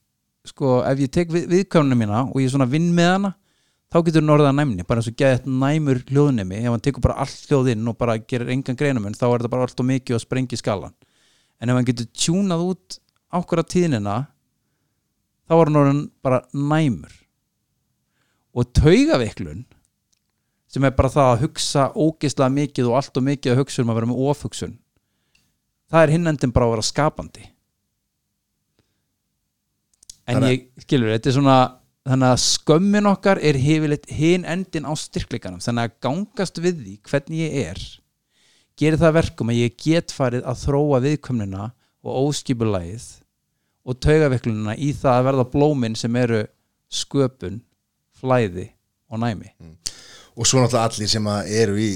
[0.50, 3.32] sko ef ég tek við, viðkvæmuna mína og ég svona vinn með hana
[3.92, 7.50] þá getur að næmni bara eins og geðið næmur hljóðnemi ef hann tekur bara allt
[7.50, 10.24] hljóð inn og bara gerir engan greinum þá er þetta bara allt og mikið og
[10.24, 10.96] sprengi skalan
[11.60, 12.98] en ef hann getur tjúnað út
[13.32, 14.16] ákvara tíðnina
[15.46, 17.12] þá er hann orðin bara næmur.
[18.56, 19.66] Og taugaveiklun
[20.72, 23.92] sem er bara það að hugsa ógeðslega mikið og allt og mikið að hugsa um
[23.92, 24.74] að vera með ofhugsun
[25.92, 27.44] það er hinn endin bara að vera skapandi
[30.26, 31.58] en Þannig- ég skilur, þetta er svona
[32.06, 35.62] þannig að skömmin okkar er hefilegt hinn endin á styrkleikanum.
[35.62, 37.84] Þannig að gangast við því hvernig ég er
[38.76, 41.70] gerir það að verkum að ég get farið að þróa viðkomnina
[42.06, 43.06] og óskipulægið
[43.86, 46.42] og taugaveiklunina í það að verða blómin sem eru
[46.92, 47.60] sköpun,
[48.20, 48.68] flæði
[49.10, 49.52] og næmi.
[50.36, 51.90] Og svo náttúrulega allir sem að eru í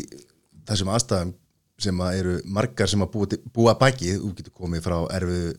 [0.68, 1.35] þessum aðstæðum
[1.81, 5.53] sem að eru margar sem að búa, búa baki þú getur komið frá erfiðu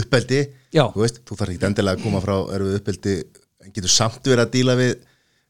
[0.00, 0.86] uppeldi Já.
[0.94, 3.16] þú veist, þú þarf ekki endilega að koma frá erfiðu uppeldi
[3.62, 4.92] en getur samt verið að díla við,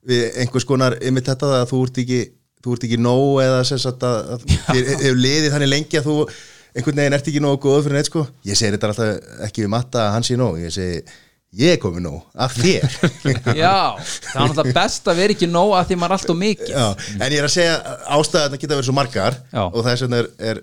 [0.08, 2.22] við einhvers konar ymmit þetta að þú ert ekki
[2.62, 6.08] þú ert ekki nóg eða sem sagt að, að þér hefur liðið þannig lengi að
[6.08, 6.16] þú
[6.72, 9.72] einhvern veginn ert ekki nóg góð fyrir neitt sko ég segir þetta alltaf ekki við
[9.74, 11.00] matta að hann sé nóg ég segi,
[11.62, 12.98] ég er komið nóg af þér
[13.62, 16.40] Já, það er náttúrulega best að vera ekki nóg að því maður er allt og
[16.42, 16.86] mikið Já,
[17.18, 19.62] en ég er að segja ástæðan geta verið svo margar Já.
[19.66, 20.62] og vegna er, er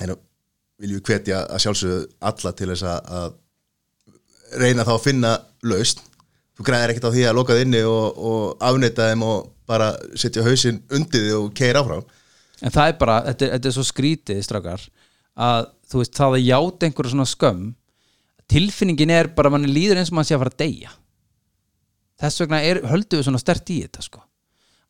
[0.00, 0.16] en
[0.80, 2.00] viljum við hvetja að sjálfsögðu
[2.30, 5.32] alla til þess að, að reyna þá að finna
[5.66, 6.02] lausn.
[6.56, 9.90] Þú græðir ekkert á því að loka þið inni og, og afneita þeim og bara
[10.16, 12.04] setja hausinn undir þið og keira áfram.
[12.64, 14.86] En það er bara, þetta, er- þetta er svo skrítið strákar
[15.36, 17.66] að þú veist það að játa einhverja svona skömm
[18.48, 20.94] tilfinningin er bara manni líður eins og mann sé að fara að deyja.
[22.22, 22.60] Þess vegna
[22.92, 24.22] höldum við svona stert í þetta sko.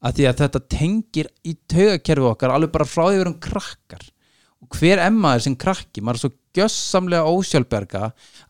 [0.06, 4.04] Að því að þetta tengir í taugakerfi okkar alveg bara frá því við erum krakkar
[4.64, 8.06] og hver emmaður sem krakki maður er svo gjössamlega ósjálfberga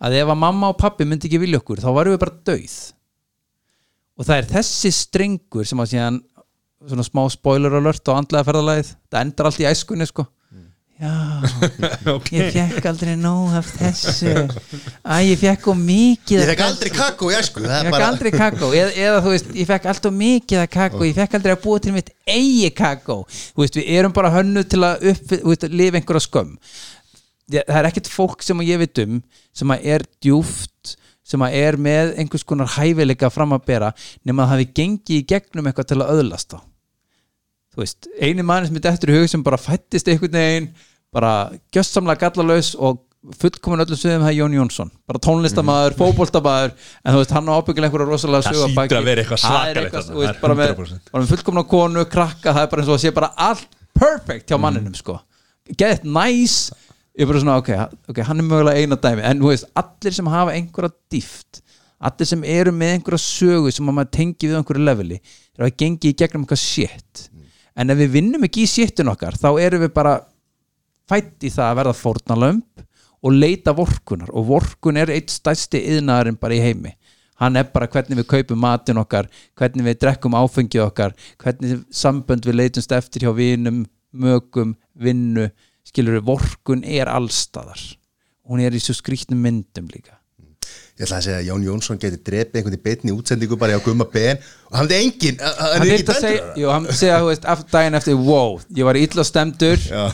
[0.06, 2.76] að ef að mamma og pappi myndi ekki vilja okkur þá varum við bara dauð.
[4.16, 6.22] Og það er þessi strengur sem að síðan
[6.86, 10.26] svona smá spoiler alert á andlega ferðalagið það endar allt í æskunni sko
[11.00, 11.12] já,
[12.36, 14.32] ég fekk aldrei nóg af þessu.
[15.04, 18.32] Að ég fekk og mikið Ég af fekk aldrei kakó, ég sko ég fekk aldrei
[18.34, 18.70] kakó.
[18.72, 21.02] Eða, eða þú veist, ég fekk alltaf mikið að kakó.
[21.06, 23.18] Ég fekk aldrei að búa til mitt eigi kakó.
[23.28, 26.54] Þú veist, við erum bara hönnu til að upp, veist, lifa einhverja skömm.
[27.56, 29.20] Það er ekkert fólk sem ég veit um
[29.56, 30.96] sem að er djúft
[31.26, 33.92] sem að er með einhvers konar hæfileika fram að bera
[34.26, 36.58] nema að það hafi gengið í gegnum eitthvað til að öðlast þá
[37.76, 40.70] þú veist, eini mann sem er eftir í hug sem bara fættist einhvern veginn
[41.12, 41.32] bara
[41.74, 43.02] gjössamlega gallalaus og
[43.36, 44.90] fullkomin öllum sögum það er Jón Jónsson.
[45.08, 45.98] Bara tónlistamæður, mm.
[45.98, 49.56] fótboltamaður en þú veist, hann á ábyggilega einhverja rosalega Það sögu að vera eitthvað Það
[49.56, 51.10] er svakalegt það er bara með, 100%.
[51.10, 54.52] bara með fullkomna konu, krakka það er bara eins og að sé bara allt perfect
[54.52, 55.18] hjá manninum sko.
[55.74, 56.76] Get nice.
[57.16, 57.72] Ég er bara svona, ok,
[58.12, 59.24] ok, hann er mögulega eina dæmi.
[59.26, 61.62] En þú veist, allir sem hafa einhverja dýft
[62.06, 65.78] allir sem eru með einhverja sögu sem að maður tengi við einhverju leveli þegar að
[65.82, 67.22] gengi í gegnum eitthvað shit
[67.76, 70.16] en ef við vinnum ekki í shitin okkar þá erum við bara
[71.10, 72.86] fætt í það að verða fórnalömb
[73.26, 76.94] og leita vorkunar og vorkun er eitt stærsti yðnaðurinn bara í heimi.
[77.40, 79.28] Hann er bara hvernig við kaupum matin okkar
[79.58, 83.84] hvernig við drekkum áfengið okkar hvernig sambönd við leitumst eftir hjá vinum
[84.16, 85.50] mögum, vinnu.
[85.86, 87.82] Skilur við, vorkun er allstaðar
[88.46, 90.16] hún er í svo skrýtnum myndum líka
[90.96, 93.84] Ég ætla að segja að Jón Jónsson geti drepið einhvern í beinni útsendingu bara á
[93.84, 94.38] gumma ben
[94.70, 97.18] og hann hefði engin, hann hann er er ekki að segja, dæmdur jú, hann segja
[97.20, 100.06] þú veist, daginn eftir, wow, ég var illa stemdur Já.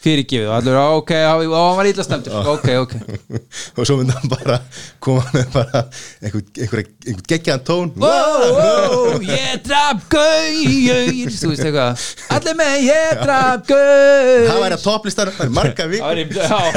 [0.00, 0.48] Fyrirgefið.
[0.48, 2.94] Og allir, ok, hann var illa stemdur ok, ok,
[3.76, 4.58] og svo myndi hann bara
[5.02, 5.82] koma með bara
[6.22, 7.92] einhver, einhver, einhver geggjaðan tón.
[8.00, 12.06] Wow, wow ég draf gauð þú veist eitthvað,
[12.36, 16.06] allir með ég draf gauð það væri að toplistar, það er marga vik
[16.40, 16.68] Það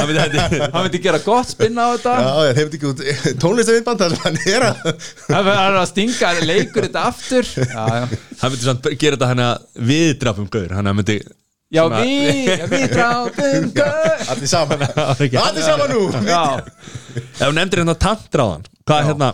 [0.74, 2.14] hann myndi, gera gott spinn á þetta.
[2.24, 3.02] Já, já, þeim ekki út
[3.42, 4.82] tónlistavinnband þar sem hann er að
[5.30, 7.48] hann er að stinga, leikur þetta aftur.
[7.54, 8.04] Já, já,
[8.42, 11.18] hann myndi samt gera þetta hann að viðdrafum gaur hann myndi
[11.72, 13.40] já við, við gauð
[14.34, 14.84] allir saman.
[15.46, 16.04] Allir saman nú.
[16.28, 16.42] Já,
[17.16, 19.30] ef hún nefndir hérna tantráðan hvað er hérna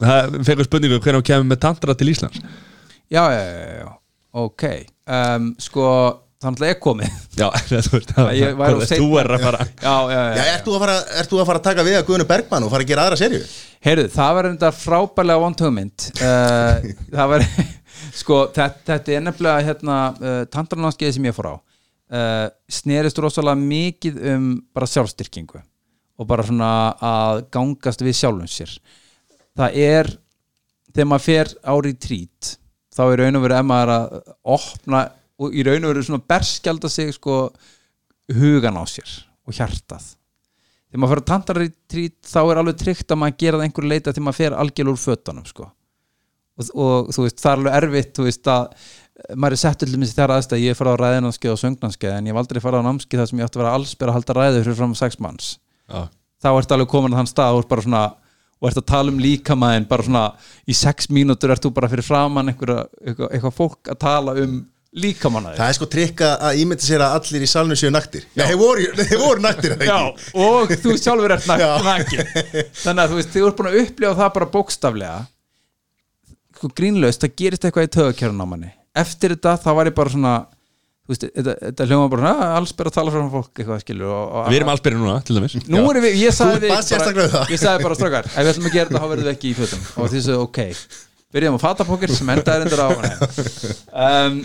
[0.00, 2.42] það fekkur spurningu hvernig hún kemur með tantra til Íslands?
[3.10, 3.88] Já, já, já, já.
[4.38, 4.66] ok.
[5.10, 5.86] Um, sko,
[6.40, 7.16] þannig að ég komið.
[7.40, 9.66] Já, þú veist það Ég væri of þú er að fara.
[9.66, 12.06] Já, já, já, Já, ert þú, að fara, ert að fara að taka við að
[12.08, 13.42] Guðinu Bergmann og fara að gera aðra serju?
[13.88, 16.06] Heyrðu, það var enda frábærlega vond hugmynd.
[16.20, 17.46] Uh, Það var
[18.16, 21.54] Sko, þetta, þetta er nefnilega hérna, uh, Tandranámskeiði sem ég fór á
[22.12, 25.60] uh, Snerist rosalega mikið um bara sjálfstyrkingu
[26.20, 28.74] og bara svona að gangast við sjálfum sér
[29.58, 30.08] Það er
[30.94, 32.54] þegar maður fer á retreat
[32.94, 34.14] þá er raun og veru ef maður að
[34.54, 35.02] opna
[35.40, 37.42] og í raun og veru svona berskjalda sig sko
[38.36, 39.10] hugan á sér
[39.46, 40.14] og hjartað
[40.90, 44.14] þegar maður fyrir að tandarítrit þá er alveg tryggt að maður gera það einhverju leita
[44.14, 45.68] þegar maður fer algjörlega úr fötunum sko.
[46.60, 48.88] og, og þú veist, það er alveg erfitt þú veist að
[49.34, 52.28] maður er sett allir minnst þegar aðstæð ég er farið á ræðinanskeið og söngnanskeið en
[52.28, 54.36] ég hef aldrei farið á námskeið þar sem ég átti að vera allsbyr að halda
[54.38, 55.52] ræðu fyrir fram sex manns.
[55.90, 56.00] Já,
[56.40, 58.02] þá ertu alveg komin að þann stað og ert svona
[58.60, 60.24] og ert að tala um líkamæðin bara svona
[60.68, 64.58] í sex mínútur ert þú bara fyrir framann eitthvað, fólk að tala um
[64.90, 68.24] líkamanna Það er sko trikka að ímynda sér að allir í salnu séu naktir.
[68.34, 70.00] Já, þeir voru, þeir voru naktir Já,
[70.34, 72.26] og þú sjálfur ert nakin
[72.82, 73.70] þannig að þú veist, þið voru búin
[78.94, 80.34] að eftir þetta, þá var ég bara svona
[81.10, 83.82] þú veist, þetta, þetta hljóma bara svona, "Ah, alls ber að tala frá fólk eitthvað
[83.82, 85.54] skilur og, og, við erum alls byrjun núna til dæmis.
[85.68, 87.46] Nú erum við, ég sagði við um.
[87.50, 89.54] Ég sagði bara strákar, ef við ætlum að gera þetta þá verðum við ekki í
[89.58, 89.86] fötum.
[89.96, 90.60] Og því sagði ok.
[91.30, 94.40] Byrjum á fatapokir sem endaði endur á um,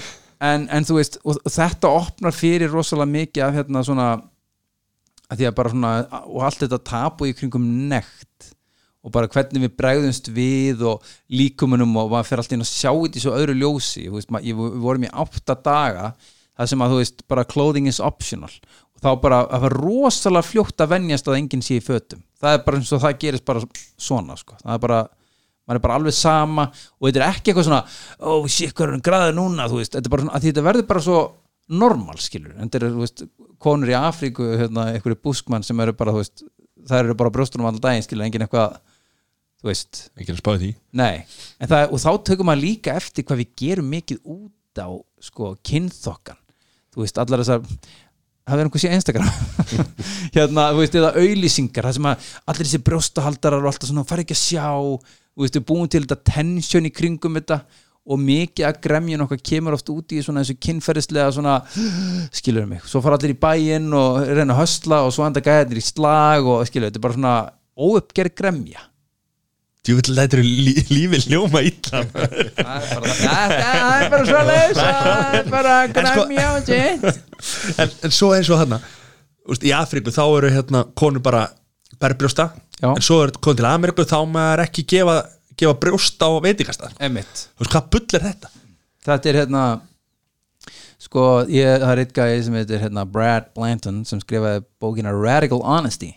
[0.46, 4.10] en, en þú veist og þetta opnar fyrir rosalega mikið af hérna svona
[5.26, 5.94] að því að bara svona,
[6.30, 8.52] og allt þetta tapu í kringum nekt
[9.06, 12.90] og bara hvernig við bregðumst við og líkumunum og maður fer alltaf inn að sjá
[12.90, 14.08] þetta í svo öðru ljósi.
[14.14, 16.08] Veist, maður, ég, við vorum í átta daga
[16.56, 18.52] það sem að þú veist, bara clothing is optional.
[18.96, 22.24] Og þá bara að það rosalega fljótt að venjast að enginn sé í fötum.
[22.42, 23.64] Það er bara eins og það gerist bara
[24.08, 24.58] svona sko.
[24.64, 25.00] það er bara,
[25.66, 27.82] maður er bara alveg sama og þetta er ekki eitthvað svona
[28.20, 31.22] oh, shit, hvað er hann græðið núna, þú veist þetta, svona, þetta verður bara svo
[31.82, 33.24] normal skilur, en þetta er, þú veist,
[33.66, 36.46] konur í Afríku hérna, einhverju buskmann sem eru bara, þú veist
[36.86, 38.78] það eru bara brjóstunum allan daginn, skilur, enginn eitthvað
[39.62, 40.72] þú veist, ekki að spáði því.
[41.02, 41.26] Nei,
[41.60, 44.90] en það, og þá tökum maður líka eftir hvað við gerum mikið út á
[45.24, 46.42] sko, kynþokkan.
[46.96, 47.64] Þú veist, allar þessar
[48.46, 49.30] það er einhver sé Instagram?
[50.36, 54.26] Hérna, þú veist, eða auðlýsingar það sem að allir þessi brjóstahaldarar og alltaf svona fara
[54.26, 54.68] ekki að sjá,
[55.34, 57.64] þú veist, við búum til þetta tension í kringum þetta
[58.06, 61.56] og mikið að gremjun okkar kemur oft út í svona þessu kynferðislega svona
[62.38, 65.82] skilur mig, svo fara allir í bæinn og reyna að höstla og svo anda gæðir
[65.82, 67.38] í slag og skilur, þetta er bara svona
[67.76, 68.86] óuppgerð gremja
[69.86, 72.00] Djúvill lætur lí, lífið ljóma illa.
[72.10, 73.56] Það er bara, það.
[73.62, 78.62] Það er bara svo leys það er bara græmja og sitt en, svo eins og
[78.64, 78.80] þarna
[79.46, 81.44] úst, í Afríku þá eru hérna konur bara
[82.02, 82.48] berbrjósta
[82.82, 82.90] Já.
[82.96, 85.20] en svo er konur til Ameríku þá maður ekki gefa,
[85.60, 86.96] gefa brjósta á veitingastað.
[87.06, 88.52] Emmitt þú veist hvað bull er þetta?
[89.06, 89.66] Þetta er hérna
[91.06, 95.62] sko, ég, það er eitt gæði sem heitir hérna, Brad Blanton sem skrifaði bókina Radical
[95.62, 96.16] Honesty.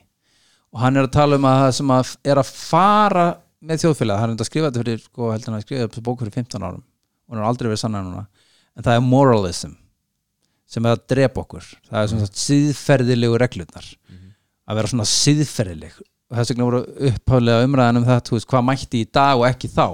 [0.73, 3.27] Og hann er að tala um að það sem að er að fara
[3.64, 6.22] með þjóðfélag, hann er að skrifa þetta fyrir sko, heldur hann að skrifa þetta bók
[6.22, 6.85] fyrir 15 árum.
[7.28, 8.26] Og hann er aldrei verið sannar núna.
[8.78, 9.74] En það er moralism
[10.68, 11.66] sem er að drepa okkur.
[11.89, 13.90] Það er svona síðferðilegu reglurnar.
[14.68, 18.98] Að vera svona síðferðileg og þess vegna voru upphaflega umræðan um það veist, hvað mætti
[19.01, 19.86] í dag og ekki þá.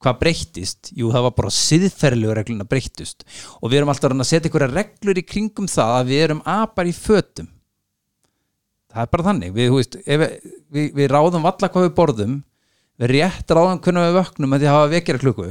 [0.00, 0.90] Hvað breyttist?
[0.96, 3.24] Jú, það var bara síðferðilegu regluna breyttust.
[3.60, 6.88] Og við erum alltaf að setja einhverja reglur í kringum það að við erum apar
[6.88, 7.48] í fötum.
[8.90, 9.52] Það er bara þannig.
[9.56, 12.38] Við, veist, við, við ráðum valla hvað við borðum
[13.00, 15.50] við rétt ráðum hvernig við vöknum að því að hafa vekjara klukku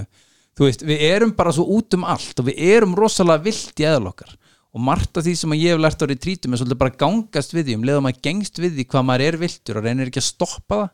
[0.60, 3.88] þú veist, við erum bara svo út um allt og við erum rosalega vilt í
[3.88, 4.36] eðal okkar.
[4.76, 7.56] Og margt af því sem ég hef lært árið trítum er svolítið bara að gangast
[7.56, 10.22] við því um leðum að gengst við því hvað maður er viltur og reynir ekki
[10.22, 10.90] að stoppa það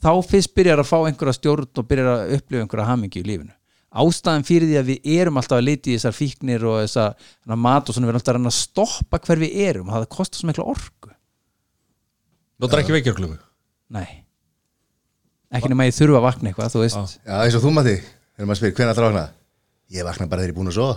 [0.00, 3.52] þá fyrst byrjar að fá einhverja stjórn og byrjar að upplifa einhverja hamingi í lífinu.
[3.90, 7.90] Ástæðan fyrir því að við erum alltaf að leita í þessar fíknir og þessar mat
[7.90, 10.40] og svona við erum alltaf að reyna að stoppa hver við erum og það kostar
[10.40, 11.12] svo mikla orku.
[12.62, 13.40] Notar ekki vekjarklöfu
[13.90, 14.29] nei
[15.50, 17.18] ekki nema ég þurfa að vakna eitthvað, þú veist.
[17.24, 17.96] Já, eins og þú Matti,
[18.36, 19.26] þegar maður spyr hvernig alltaf vakna?
[19.90, 20.96] Ég vakna bara þegar ég er búin að sofa.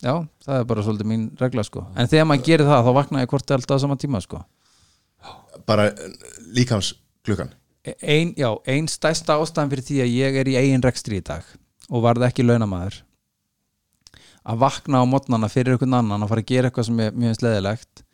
[0.00, 0.14] Já,
[0.46, 1.84] það er bara svolítið mín regla sko.
[1.94, 4.42] En þegar maður gerir það, þá vakna ég hvort alltaf á sama tíma sko.
[5.68, 5.90] Bara
[6.56, 6.94] líkams
[7.26, 7.52] klukkan
[7.84, 11.46] ein, já, ein stærsta ástæðan fyrir því að ég er í eigin rekstri í dag
[11.88, 13.00] og varð ekki launamaður.
[14.44, 17.38] Að vakna á mótnana fyrir einhvern annan að fara að gera eitthvað sem er mjög
[17.40, 18.04] sleðilegt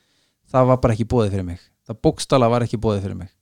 [0.52, 1.64] það var bara ekki bóðið fyrir mig.
[1.86, 3.35] Það bókstala var ekki bóðið fyrir mig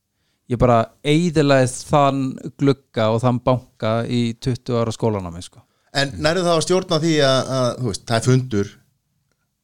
[0.52, 2.24] ég bara eidilegist þann
[2.60, 5.62] glugga og þann banka í 20 ára skólanámi sko.
[5.94, 8.72] En nærðu þá að stjórna því að, að veist, það er fundur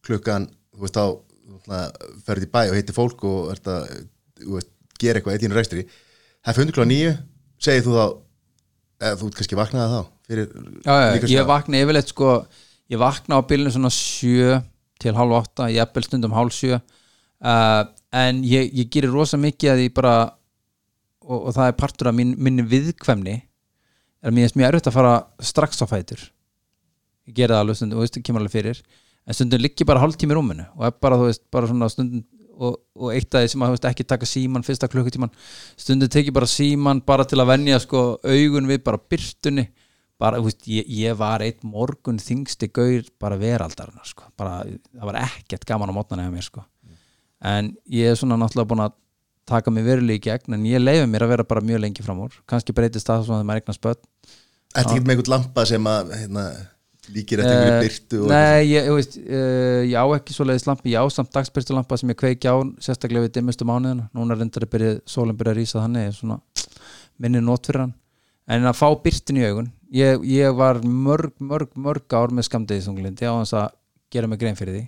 [0.06, 0.46] klukkan,
[0.76, 1.04] þú veist, þá
[2.26, 3.90] ferði í bæ og hitti fólk og ert að
[4.40, 5.86] þú veist, gera eitthvað eitt í rekstri.
[6.40, 7.14] Það er fundur klukkan nýju,
[7.60, 8.04] segir þú þá
[9.00, 10.00] eða þú kannski vaknaði þá
[10.30, 10.50] fyrir
[10.84, 12.34] já, já, ég vakna yfirleitt sko,
[12.92, 14.60] ég vakna á bylunum svona 7
[15.00, 17.82] til halv 8, ég eppel stundum hálf 7 uh,
[18.12, 20.14] en ég, ég gerir rosa mikið að ég bara
[21.30, 24.96] og, og það er partur af mín, minni viðkvæmni er að mér er erfitt að
[24.98, 26.26] fara strax á fætur.
[27.30, 28.82] Ég gera það alveg stundum, og veist, kemur alveg fyrir
[29.28, 32.24] en stundum ligg ég bara hálftími í rúminu og bara, veist, bara stundum
[32.60, 35.32] og, og eitt af því sem að veist, ekki taka síman fyrsta klukkutíman,
[35.80, 39.68] stundum tek ég bara síman bara til að venja sko augun við bara byrtunni
[40.20, 44.60] bara, veist, ég, ég var eitt morgun þingsti gaur bara veraldarinnar sko, bara,
[44.92, 46.64] það var ekkert gaman á mótnan eða mér sko.
[47.40, 48.98] En ég er svona náttúrulega búin að
[49.50, 52.24] taka mig verulega í gegn en ég leifi mér að vera bara mjög lengi fram
[52.26, 52.36] úr.
[52.50, 54.02] Kannski breytist það svona þegar maður eignast börn.
[54.70, 56.44] Ertu ekki með einhvern lampa sem að hérna,
[57.10, 60.94] líkir eftir einhverju byrtu Eh, Nei, ég, ég veist, uh, ég á ekki svoleiðis lampi,
[60.94, 64.06] ég á samt dagsbyrstu lampa sem ég kveiki á, sérstaklega við dimmustu mánuðina.
[64.14, 66.70] Núna reyndar að byrja, sólinn byrja að rísa þannig er
[67.20, 67.96] minni nót fyrir hann.
[68.50, 73.26] En að fá byrtin í augun ég, ég var mörg, mörg, mörg ár með skamdegiðsunglindi
[73.26, 73.68] á þess að
[74.14, 74.84] gera mig grein fyrir því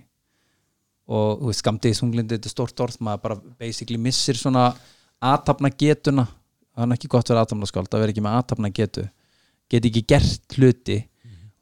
[1.07, 4.69] og skamdegiðsunglindi, þetta er stort orð maður bara basically missir svona
[5.23, 6.27] aðtapna getuna
[6.73, 9.03] það er ekki gott að vera aðtapna skáld, að vera ekki með aðtapna getu
[9.71, 11.01] geti ekki gert hluti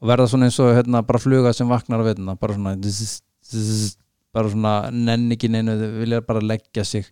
[0.02, 3.20] og verða svona eins og hérna, bara fluga sem vaknar á veituna bara svona zzz,
[3.50, 3.96] zzz,
[4.34, 7.08] bara svona nenn ekki neinu vilja bara leggja sig.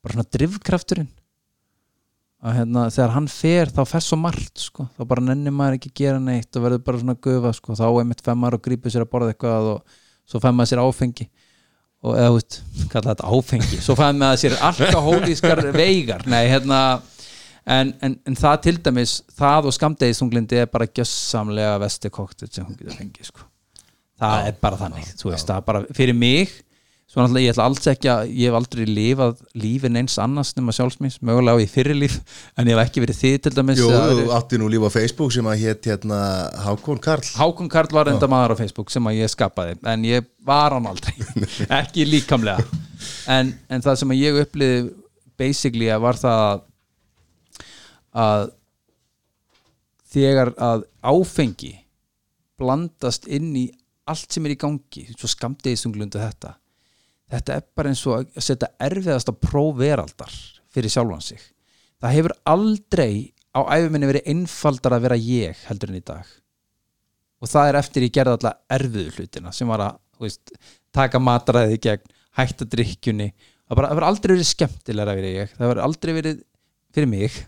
[0.00, 1.10] Bara svona drifkrafturinn.
[2.40, 4.86] Að hérna, þegar hann fer þá fer svo margt sko.
[4.96, 7.76] þá bara nennir maður ekki gera neitt og verður bara svona gufa sko.
[7.76, 10.80] þá er mitt femmar og grípur sér að borða eitthvað og svo fær maður sér
[10.86, 11.28] áfengi
[12.00, 12.60] og eða, veist,
[12.92, 13.80] kalla þetta áfengi.
[13.84, 16.24] Svo fær maður sér alkohólískar veigar.
[16.30, 16.80] Nei, hérna
[17.66, 22.66] en, en, en það til dæmis, það og skamdegistunglindi er bara gjössamlega vesti koktel sem
[22.66, 23.46] hún getur fengið sko.
[24.20, 26.56] það er bara þannig, þú veist, það er bara fyrir mig,
[27.10, 30.74] svo náttúrulega ég ætla alls ekki að ég hef aldrei lifað lífin eins annars nema
[30.76, 32.20] sjálfsmins, mögulega á ég fyrir líf
[32.56, 35.34] en ég hef ekki verið þið til dæmis Jú, þú átti nú líf á Facebook
[35.34, 36.20] sem að hétt hérna
[36.68, 37.26] Hákon Karl.
[37.34, 40.86] Hákon Karl var enda maður á Facebook sem að ég skapaði en ég var hann
[40.90, 41.16] aldrei
[41.80, 42.62] ekki líkamlega.
[43.26, 44.80] En, en það sem að ég uppliði
[45.40, 46.62] basically að var það
[48.22, 48.48] að,
[50.14, 51.74] þegar að áfengi
[52.60, 53.66] blandast inn í
[54.10, 56.59] allt sem er í gangi svo skamdegiðsunglundu þetta
[57.30, 60.34] þetta er bara eins og að setja erfiðasta prófveraldar
[60.74, 61.40] fyrir sjálfan sig.
[62.00, 63.12] Það hefur aldrei
[63.54, 66.26] á æfuminni verið einfaldar að vera ég heldur en í dag.
[67.40, 70.52] Og það er eftir ég gerði alla erfiðu hlutina sem var að veist,
[70.94, 75.34] taka mataræði í gegn hætta drikkjunni það bara- það verður aldrei verið skemmtilega að vera
[75.34, 75.54] ég.
[75.56, 76.40] Það verður aldrei verið
[76.94, 77.40] fyrir mig.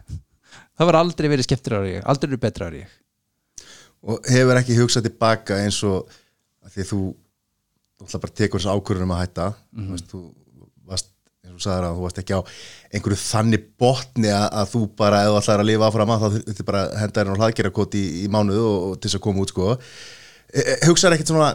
[0.73, 2.05] Það verður aldrei verið skemmtilega að vera ég.
[2.13, 2.93] Aldrei verið betra að vera ég.
[4.03, 6.09] Og hefur ekki hugsað tilbaka eins og
[6.65, 7.01] að því þú
[8.07, 9.49] ætla bara að tekur þess ákvörðunum að hætta.
[9.73, 10.05] Mhm.
[10.13, 10.23] þú,
[10.91, 11.11] veist,
[11.53, 12.41] þú sagðir að þú varst ekki á
[12.93, 16.29] einhverju þannig botni að, að þú bara, ef þú ætlar að lifa áfram að þá
[16.51, 19.45] þetta bara henda þér á hlaðgerðarkot í, í mánuðu og, og til þess að koma
[19.45, 19.73] út sko.
[20.53, 21.51] E, e, hugsaður ekkert svona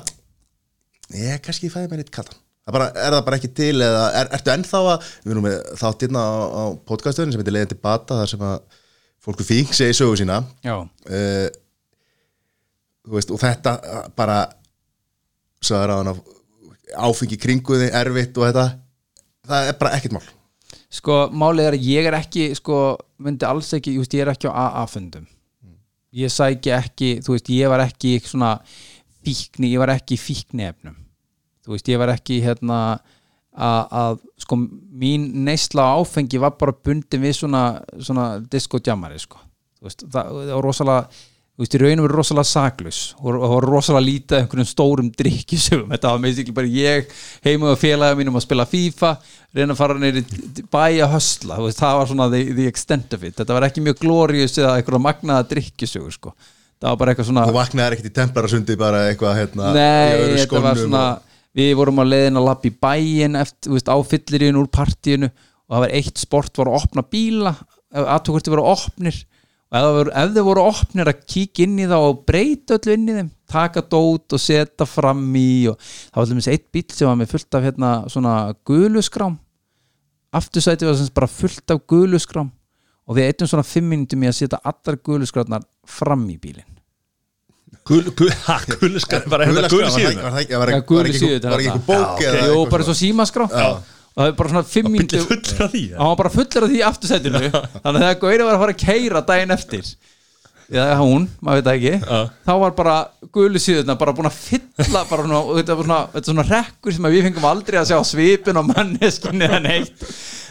[1.15, 2.35] ég, kannski fæði mér eitt
[2.67, 5.53] Það bara, er það bara ekki til eða er, ertu ennþá að, við erum með
[5.79, 8.57] þáttirna á, á podcastöðin sem heitir leiðin til bata þar sem að
[9.23, 10.41] fólku fík segi sögu sína.
[10.67, 11.45] Já, uh,
[13.07, 13.77] þú veist, og þetta
[14.19, 14.41] bara
[15.63, 16.19] sagði ráðan af
[16.95, 18.67] áfengi kringuði, erfitt og þetta
[19.47, 20.27] það er bara ekkert mál.
[20.91, 22.77] Sko málið er að ég er ekki sko,
[23.23, 25.27] myndi alls ekki, ég, veist, ég er ekki á AA-fundum
[26.15, 28.55] ég sæki ekki, þú veist, ég var ekki svona
[29.25, 30.95] fíkni, ég var ekki í fíkniefnum.
[31.65, 32.79] Þú veist, ég var ekki hérna
[33.57, 37.63] að, sko mín neysla áfengi var bara bundin við svona,
[37.99, 39.41] svona diskotjamari sko,
[39.83, 41.25] veist, það var rosalega
[41.57, 44.67] þú veist, í raunum er rosalega saklus og og það var rosalega lítið af einhverjum
[44.69, 47.15] stórum drikkjusöfum, þetta var meðstaklega bara ég
[47.47, 49.11] heima og félagið mínum að spila FIFA
[49.57, 50.21] reyna að fara neyri
[50.77, 53.81] bæja hösla, þú veist, það var svona the, the extent of it, þetta var ekki
[53.87, 56.33] mjög glorious eða einhverja magnaða drikkjusögur sko,
[56.77, 60.61] það var bara eitthvað svona og vaknaði ekkert í templarasundi bara eitthvað hérna Nei, þetta
[60.67, 61.23] var svona og-
[61.57, 65.29] Við vorum að leiðin að lappa í bæin eftir, þú veist, á fylliríun úr partíinu
[65.31, 67.53] og það var eitt sport var að opna bíla
[67.97, 69.17] aðtökurti voru opnir
[69.75, 73.15] og ef, þau voru opnir að kíkja inn í þá og breyta öllu inn í
[73.17, 77.17] þeim taka dót og setja fram í og það var alveg eitt bíl sem var
[77.19, 78.35] með fullt af hérna svona
[78.67, 79.35] guluskrám
[80.37, 82.49] aftursæti var sem bara fullt af guluskrám
[83.07, 86.67] og við eittum svona fimm minnum í að setja allar guluskrafnar fram í bílinn.
[87.87, 90.23] Gul, gul, ha, guliskar, bara hérna Gula gul skráin, síðuna?
[90.23, 90.57] var það ekki-
[91.69, 93.47] einhver bók eitthvað bara svo símaskrá
[94.17, 95.97] og það er bara svona fimm Bílli mínútur fullur af því ja.
[96.01, 97.41] hann var bara fullur af því í aftursætinu.
[97.53, 99.91] Þannig að þegar Gauri var að fara að keira daginn eftir
[100.67, 102.17] eða hún, maður veit ekki Já.
[102.43, 102.95] þá var bara
[103.31, 106.47] gulu síðuna bara búin að fylla bara svona, og þetta var svona, þetta er svona
[106.49, 110.03] rekkur sem að við fengum aldrei að sjá svipin og manneskinni eða neitt.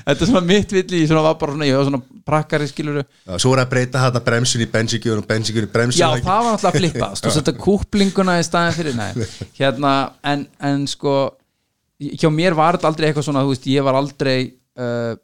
[0.07, 3.03] Þetta er svona mitt villi í svona var bara svona, ég var svona prakkari skiluru
[3.03, 6.45] Já, svo voru að breyta þetta bremsun í bensinkjör og bensinkjör í bremsun Já, það
[6.47, 9.11] var náttúrulega að flippast og setja kúplinguna í staðin fyrir nei,
[9.59, 11.17] hérna, en, en sko
[12.01, 14.39] hjá mér var þetta aldrei eitthvað svona veist, ég var aldrei
[14.79, 15.15] uh,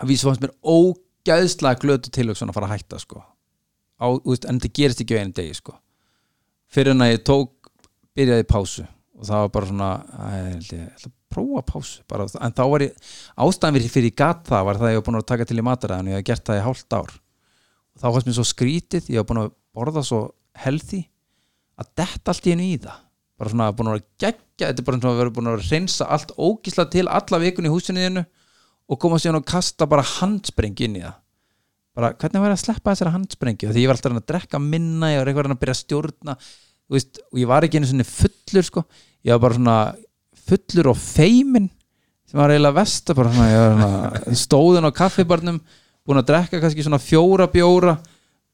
[0.00, 3.22] að vísa fannst mér ógæðslega glötu til að fara að hætta sko.
[4.00, 5.76] Á, veist, en þetta gerist ekki á einu degi sko.
[6.72, 7.70] Fyrir en að ég tók
[8.14, 9.90] byrjaði pásu og það var bara svona
[10.54, 12.00] ætla að prófa pásu.
[12.10, 13.10] Bara, en þá var ég,
[13.44, 15.66] ástæðan fyrir, ég gat það var það að ég var búin að taka til í
[15.66, 17.14] mataræðan og ég hef gert það í hálft ár.
[17.94, 20.20] Og þá fannst mér svo skrítið ég var búin að borða svo
[20.64, 21.04] healthy
[21.78, 22.98] að detta allt í einu í það.
[23.38, 24.08] Bara svona búin að vera
[24.54, 27.40] geggja þetta er bara eins og að vera búin að reynsa allt ógísla til alla
[27.42, 28.24] vikun í húsinu þínu
[28.88, 31.16] og koma síðan og kasta bara handsprengi inn í það.
[31.94, 33.70] Bara hvernig var ég að sleppa þessari handsprengi?
[33.70, 36.36] Því ég var alltaf að drekka minna ég var eitthvað að byrja að stjórna
[36.90, 38.84] veist, og ég var ekki einu svona fullur sko.
[39.24, 39.78] ég var bara svona
[40.44, 41.70] fullur og feimin
[42.28, 43.12] sem var eiginlega vest
[44.44, 45.60] stóðin á kaffibarnum
[46.04, 47.96] búin að drekka kannski svona fjóra bjóra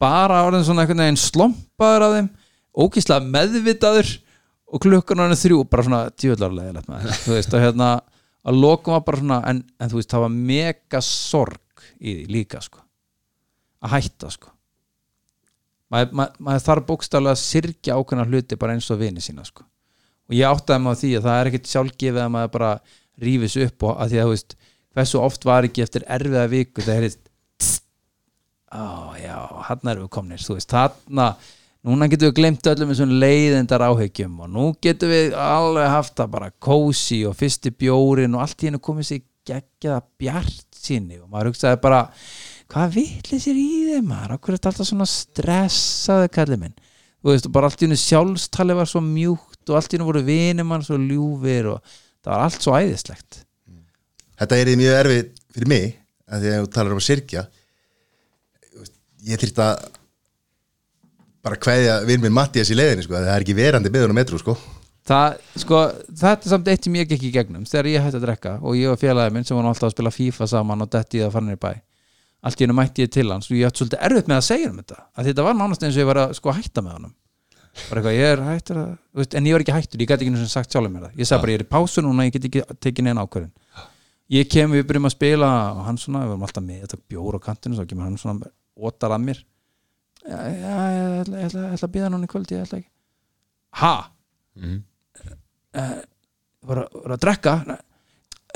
[0.01, 2.29] bara orðin svona einhvern veginn slompaður af þeim
[2.77, 4.13] ógíslega meðvitaður
[4.71, 6.85] og klukkan orðin þrjú bara svona djöðlarlega
[7.25, 7.91] þú veist og hérna
[8.47, 12.31] að lokum var bara svona en, en þú veist það var mega sorg í því
[12.33, 12.81] líka sko.
[13.81, 14.53] Að hætta sko.
[15.91, 19.65] Maður mað, mað þarf bókstaflega að syrgja ákveðna hluti bara eins og vini sína sko.
[20.31, 22.73] Og ég áttaði á því að það er ekkert sjálfgefið að maður bara
[23.21, 24.57] rífis upp og að því að þú veist
[24.95, 27.81] hversu oft var ekki eftir erfiða viku það tss,
[28.71, 29.37] á já,
[29.67, 31.27] hann erum við komnir þú veist, þarna
[31.87, 36.33] núna getum við glemt öllum þessum leiðindar áhyggjum og nú getum við alveg haft það
[36.35, 41.29] bara kósi og fyrsti bjórin og allt í hennu komið sér geggjaða bjart sinni og
[41.31, 42.03] maður hugsaði bara
[42.71, 46.77] hvað vitli sér í þeim maður, okkur er þetta alltaf svona stressaði kallið minn?
[47.21, 50.09] Þú veist, og bara allt í hennu sjálfstali var svo mjúkt og allt í hennu
[50.09, 53.41] voru vinum hann svo ljúfir og það var allt svo æðislegt.
[54.41, 55.89] Þetta er mjög erfið fyrir mig
[56.31, 57.43] að því að þú talar um að syrkja
[59.29, 59.83] ég þyrft að
[61.45, 64.41] bara kveðja vinn minn Mattias í leiðinni sko, það er ekki verandi beðun á metru
[64.41, 64.57] sko.
[65.11, 65.85] það, sko,
[66.23, 68.77] þetta er samt eitt sem ég gekk í gegnum þegar ég hætti að drekka og
[68.79, 71.33] ég og félagið minn sem var alltaf að spila FIFA saman og detti í það
[71.39, 71.73] farinir bæ.
[72.41, 74.69] Allt í hennu mætti ég til hans og ég ætti svolítið erfitt með að segja
[74.71, 77.17] um þetta að þetta var nánast eins og ég var að sko hætta með honum.
[77.91, 78.89] Bara eitthvað, ég er hættur að
[79.21, 81.19] veist, en ég var ekki hættur, ég gæti ekki sinni sagt sjálfur mér það.
[81.21, 83.53] Ég sagði bara, ég er í pásu núna, ég get ekki tekið neina ákvörðin
[84.31, 87.39] ég kem, við byrjum að spila og hann svona, við varum alltaf með þetta bjór
[87.39, 89.41] á kantinu, svo kemur hann svona ótar að mér
[90.27, 92.81] já, já, ég ætla, ég ætla, ég ætla að býða núna í kvöld, ég ætla
[92.81, 92.91] ekki.
[93.81, 93.95] Ha?
[95.81, 95.95] Eh,
[96.67, 97.55] voru, voru að drekka.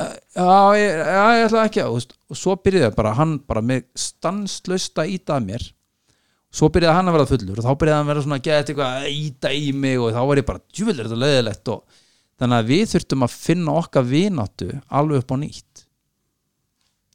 [0.03, 0.51] Eh, já,
[0.81, 5.39] ég, já, ég ætla ekki og, og svo byrjaði bara hann bara með stanslösta íta
[5.39, 5.67] að mér.
[6.55, 8.73] Svo byrjaði hann að vera fullur og þá byrjaði hann að vera svona að geta
[8.73, 11.73] eitthvað að íta í mig og þá var ég bara djúvel er þetta leiðilegt?
[11.75, 12.03] Og
[12.39, 14.69] þannig að við þurftum að finna okkar vináttu
[15.01, 15.74] alveg upp á nýtt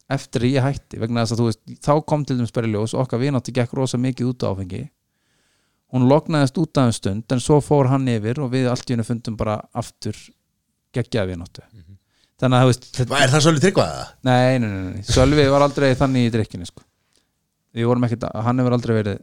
[0.10, 2.96] eftir að ég hætti vegna þess að þú veist, þá kom til dæmis bara ljós
[2.98, 4.82] okkar vináttu gekk rosa mikið út á áfengi
[5.94, 8.96] hún loknaðist út af en stund en svo fór hann yfir og við allt í
[8.96, 10.18] hennu fundum bara aftur
[10.94, 11.64] geggjaði vináttu
[12.40, 13.96] þannig að þú veist Hvað er það svolítið tryggvað?
[14.30, 16.86] nei, nei, nei, nei, Sölvi var aldrei þannig í drikkinu sko.
[17.76, 19.20] við vorum ekkert, hann hefur aldrei verið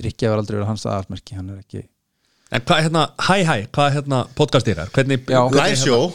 [0.00, 1.86] drikkja hefur aldrei verið hans aðalsmerki hann er ekki,
[2.50, 4.88] En hvað er hérna, hæ hæ, hvað er hérna podcast ykkar?
[4.96, 6.08] Hvernig, Live show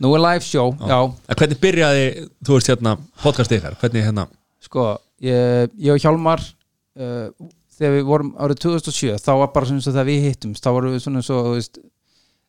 [0.00, 0.98] nú er live show já,
[1.28, 2.04] En hvernig byrjaði,
[2.46, 3.76] þú veist hérna, podcast ykkar?
[3.80, 4.26] Hvernig hérna,
[4.64, 4.90] sko
[5.24, 7.28] ég, ég og Hjálmar uh,
[7.76, 10.70] þegar við vorum árið 2007 þá var bara svona eins og þegar við hittumst þá
[10.76, 11.80] vorum við svona svo þú veist,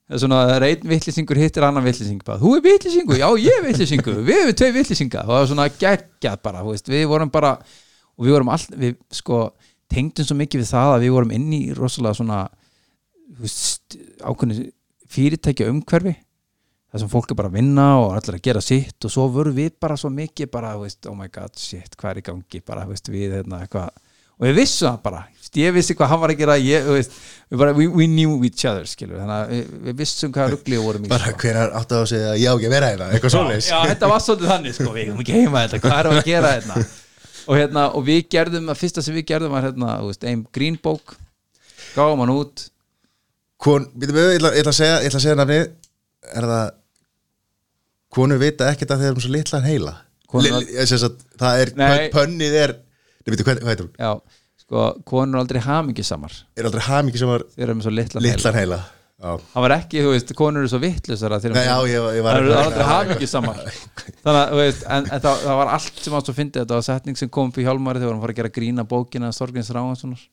[0.07, 3.59] það er svona það er einn vittlisingur hittir annan vittlising þú er vittlisingur, já ég
[3.59, 7.53] er vittlisingur við erum tvei vittlisinga, það var svona geggjað bara, við vorum bara
[8.17, 9.43] og við vorum all, við sko
[9.91, 12.41] tengdum svo mikið við það að við vorum inn í rosalega svona
[13.31, 14.67] þú veist, ákveðni
[15.11, 16.15] fyrirtækja umhverfi
[16.91, 19.53] það sem fólk er bara að vinna og allir að gera sitt og svo voru
[19.55, 22.63] við bara svo mikið bara, veist, oh my god, shit, hvað er í gangi?
[22.68, 23.93] Bara, veist, við hérna eitthvað.
[24.41, 25.22] Og við vissum það bara.
[25.61, 27.15] Ég vissi hvað hann var að gera ég, veist,
[27.51, 30.80] við bara, we, we knew each other skilur, þannig að við, við vissum hvað ruggli
[30.80, 31.41] og vorum í bara sko.
[31.43, 33.69] hvenær áttu að segja að ég á ekki vera hérna eitthvað svoleiðis.
[33.69, 36.53] já, þetta var svolítið þannig sko, við erum ekki heima þetta, hvað við að gera
[36.55, 36.80] hérna?
[37.41, 41.15] Og hérna, og við gerðum að fyrsta sem við gerðum var hérna, veist, ein grínbók
[41.95, 42.68] gáum hann út.
[43.61, 45.61] Kon, við, ég ætla, ég ætla að segja, ég ætla að segja nafni
[46.31, 46.69] er það
[48.13, 49.95] konur vita ekkert að þeir eru svo litlan heila.
[50.31, 52.07] Sagt, það er, Nei.
[52.13, 52.73] pönnið er
[53.21, 53.93] Nei, veitu, hvað, hvað heitir hún?
[53.99, 57.93] já, sko, konur eru aldrei hamingisamar Er aldrei hamingi sem var þeir eru með svo
[57.97, 58.79] litlan litlan heila.
[59.21, 60.79] Já, hann var ekki, þú veist, konur eru svo
[62.25, 66.01] var það eru aldrei hamingisamar þannig að, þú veist, en, en það, það var allt
[66.05, 66.79] sem ást að fyndi þetta.
[66.79, 70.23] Var setning sem kom fyrir hjálmari þegar hann fór að gera grína bókina Storgins Ráhanssonar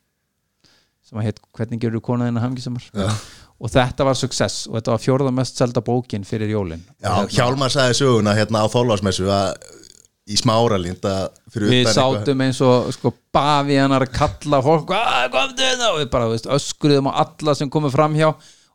[1.09, 3.10] sem að heit Hvernig gerur konaðina hamingisamar Já.
[3.59, 6.85] Og þetta var success og þetta var fjórða mest selda bókin fyrir jólin.
[7.02, 9.56] Já, Hjálmar sagði söguna hérna á þólagsmessu að
[10.28, 11.02] í smáralind
[11.51, 16.47] fyrir við sátum eins og sko bavíanar að kalla komdu þetta og við bara veist,
[16.59, 18.28] öskruðum á alla sem komið fram hjá.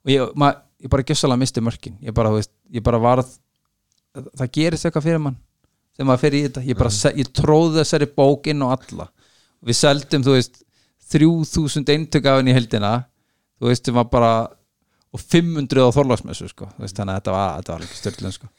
[0.03, 0.49] Og ég, ma,
[0.81, 1.95] ég bara gjössalega misti mörkin.
[2.03, 3.29] Ég bara, veist, ég bara varð
[4.33, 5.37] það gerist eitthvað fyrir mann
[5.93, 9.07] þegar maður fer í þetta, ég bara se- ég tróð þessari bók inn á alla.
[9.61, 10.59] Og við seldum, þú veist
[11.13, 12.93] 3000 eintök af henni í heldina
[13.61, 14.31] þú veist, það var bara
[15.13, 16.69] og 500 á þorlagsmessu sko.
[16.77, 18.49] Þannig að þetta var, þetta var ekki störtlun sko.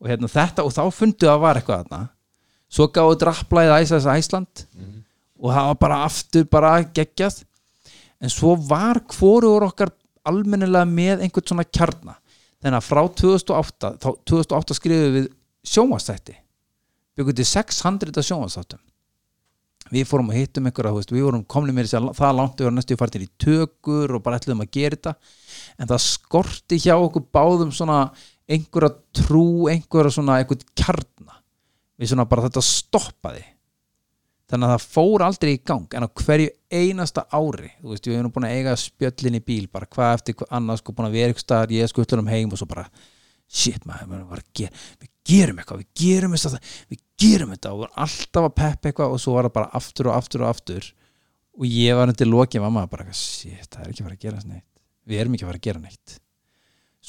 [0.00, 2.00] og hérna þetta, og þá fundu að var eitthvað þarna.
[2.70, 4.64] Svo gáðu drapplæðið æsas Æsland
[5.40, 7.42] og það var bara aftur bara geggjað.
[8.20, 9.92] En svo var hvorugur okkar
[10.28, 12.16] almennilega með einhvern svona kjarna.
[12.60, 15.28] Þannig að frá 2008 þá 2008 skrifum við
[15.66, 16.36] sjónvastætti
[17.16, 18.80] byggum til 600 sjónvastáttum
[19.90, 23.30] við fórum að hittum einhverja, við vorum komni að það langt vorum næstu fartir í
[23.40, 25.14] tökur og bara ætluðum að gera þetta
[25.78, 28.02] en það skorti hjá okkur báðum svona
[28.50, 31.38] einhverja trú, einhverja svona einhvern kjarna.
[32.00, 33.44] Við svona bara þetta stoppaði.
[34.50, 35.94] Þannig að það fór aldrei í gang.
[35.94, 39.66] En á hverju einasta ári þú veist, við erum búin að eiga spjöllin í bíl
[39.70, 42.50] bara hvað eftir hvað annað sko búin að vera ykkur staðar ég skuttur um heim
[42.50, 42.88] og svo bara
[43.50, 44.70] shit maður, gera,
[45.02, 46.60] við gerum eitthvað við gerum þetta,
[46.90, 47.74] við gerum þetta.
[47.74, 50.50] Og vorum alltaf að peppa eitthvað og svo var það bara aftur og aftur og
[50.50, 50.90] aftur.
[51.60, 54.69] Og ég var undir lokið mamma bara, shit, það er ekki fara að gera neitt
[55.10, 56.16] við erum ekki að fara að gera neitt.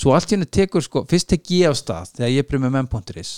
[0.02, 3.32] Svo allt henni tekur sko, fyrst tek ég á stað þegar ég byrjum með menn.is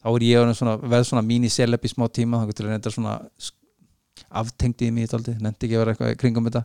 [0.00, 3.16] þá er ég svona, veð svona mini-celeb í smá tíma þá getur það reynda svona
[4.40, 6.64] aftengdi í mig í nefndi ekki að vera eitthvað kringum þetta.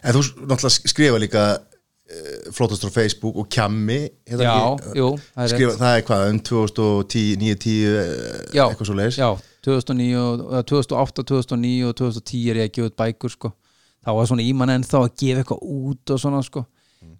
[0.00, 3.98] En þú náttúrulega skrifa líka uh, flottast á Facebook og kjammi
[4.30, 4.94] já, ekki?
[5.00, 9.28] jú, það er skrifa, það er hvað, um 2010, 9-10 Já, eitthvað svo leiðis já,
[9.66, 13.52] 2009, og- eða 2008, 2009 og 2010 er ég að gefa út bækur sko.
[14.00, 16.64] Þá var svona ímann en þá að gefa eitthvað út og svona sko.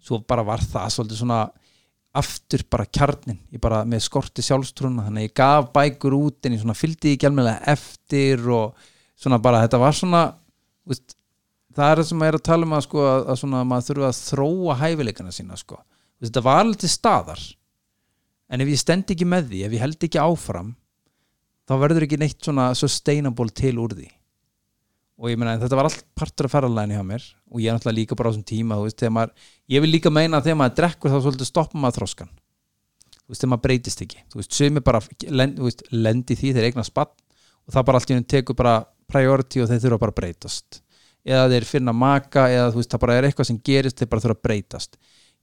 [0.01, 1.41] svo bara var það svolítið svona
[2.21, 6.57] aftur bara kjarnin ég bara með skorti sjálfstrúna þannig að ég gaf bækur út en
[6.57, 10.23] ég svona fylgdi ekki alveg eftir og svona bara þetta var svona
[10.87, 11.15] veist,
[11.71, 14.11] það er það sem maður er að tala um að, sko, að svona, maður þurfa
[14.11, 15.79] að þróa hæfileikana sína sko.
[16.19, 17.43] Veist, þetta var alveg til staðar
[18.51, 20.73] en ef ég stend ekki með því ef ég held ekki áfram
[21.69, 24.09] þá verður ekki neitt svona sustainable til úr því
[25.21, 27.25] og ég meina þetta var allt partur af ferðalæni hjá mér.
[27.53, 29.33] Og ég er náttúrulega líka bara á þessum tíma veist, maður,
[29.69, 32.31] ég vil líka meina að þegar maður drekkur þá svolítið stoppa maður þroskan.
[32.31, 34.23] Þú veist, þegar maður breytist ekki.
[34.31, 37.13] Þú veist, sumi bara lend, lendi því þeir eignar spatt
[37.67, 38.73] og það bara allt í henni tekur bara
[39.11, 40.81] priority og þeir þurfa bara að breytast.
[41.21, 44.25] Eða þeir finna maka eða þú veist, það bara er eitthvað sem gerist þeir bara
[44.25, 44.97] þurfa að breytast.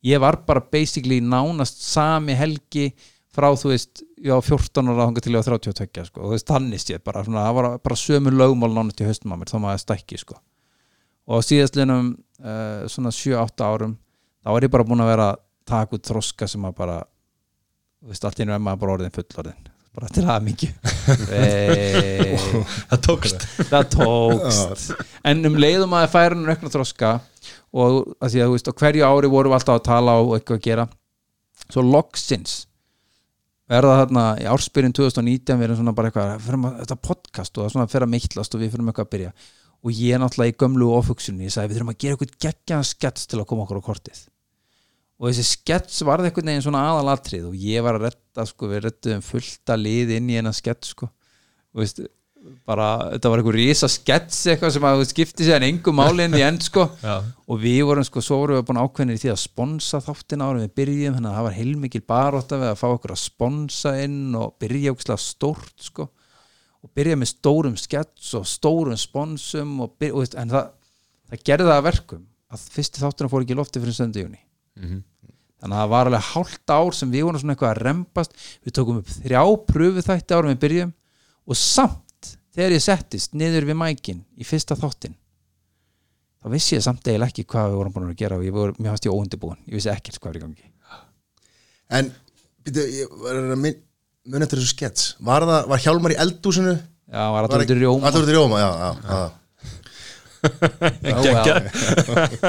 [0.08, 2.90] Ég var bara basically nánast sami helgi
[3.34, 6.34] frá þú veist, ég á 14 ára þangað til ég á 32 sko, og þú
[6.36, 9.52] veist, þannig séð bara, svona, það var bara sömu lögmál nánast í haustum á mér,
[9.52, 10.38] þá maður stækki sko.
[11.28, 13.96] Og síðastlinum uh, svona 7-8 árum
[14.42, 17.00] þá er ég bara búin að vera að taka út þroska sem að bara
[18.00, 19.66] þú veist, allt einu er maður bara orðin fullorðin
[19.98, 20.72] bara til það mikið
[22.88, 23.44] Það tókst.
[23.70, 24.92] Það tókst.
[25.26, 27.12] En um leiðum að það færa hann aukna þroska
[27.72, 30.60] og að því að þú veist hverju ári vorum við alltaf að tala og eitthvað
[30.60, 30.86] að gera
[31.68, 32.58] svo loksins
[33.68, 37.68] verða þarna í ársbyrjun 2019 við erum svona bara eitthvað að, þetta podcast og það
[37.68, 39.32] er svona að fyrir að mittlast og við fyrir eitthvað að byrja.
[39.78, 42.88] Og ég er náttúrulega í gömlu ofugsunni ég sagði við þurfum að gera eitthvað geggjaðan
[42.88, 44.22] skets til að koma okkur á kortið.
[45.18, 48.84] Og þessi skets varði einhvern veginn svona aðalatrið og ég var að retta sko, við
[48.86, 51.10] rettum fullt að lið inn í hennan skets sko.
[51.74, 52.00] Og veist,
[52.68, 56.44] bara, þetta var einhver risa skets eitthvað sem að skipti sér en engum málinn í
[56.44, 56.86] end sko.
[57.50, 60.64] Og við vorum sko, svo vorum við búin ákveðnir í því að sponsa þáttina árum
[60.64, 64.38] við byrjum þannig að það var heilmikil baróta við að fá okkur að sponsa inn
[64.38, 66.08] og byrja ógislega stórt sko.
[66.84, 70.74] Og byrja með stórum skets og stórum sponsum og byrja, og, en það,
[71.32, 74.40] það gerði það að verkum að fyrsti þáttina fór ekki lofti fyrir söndu júni
[75.58, 78.74] þannig að það var alveg hálft ár sem við vorum svona eitthvað að rempast við
[78.78, 80.92] tókum upp þrjá pröfu þætti árum við byrjum
[81.48, 82.07] og samt
[82.56, 85.16] þegar ég settist niður við mækin í fyrsta þáttin
[86.38, 88.72] þá vissi ég samt eiginlega ekki hvað við vorum búin að gera og ég voru,
[88.78, 90.66] mér fannst ég óundibúin ég vissi ekkert hvað er í gangi.
[91.98, 92.04] En,
[92.66, 93.76] býtu, ég var að mun,
[94.28, 96.74] mun eftir þessu skets Var það, var Hjálmar í eldúsinu?
[97.08, 98.02] Já, var alltaf út í rjóma?
[98.10, 99.18] Allur út í rjóma, já, já, já.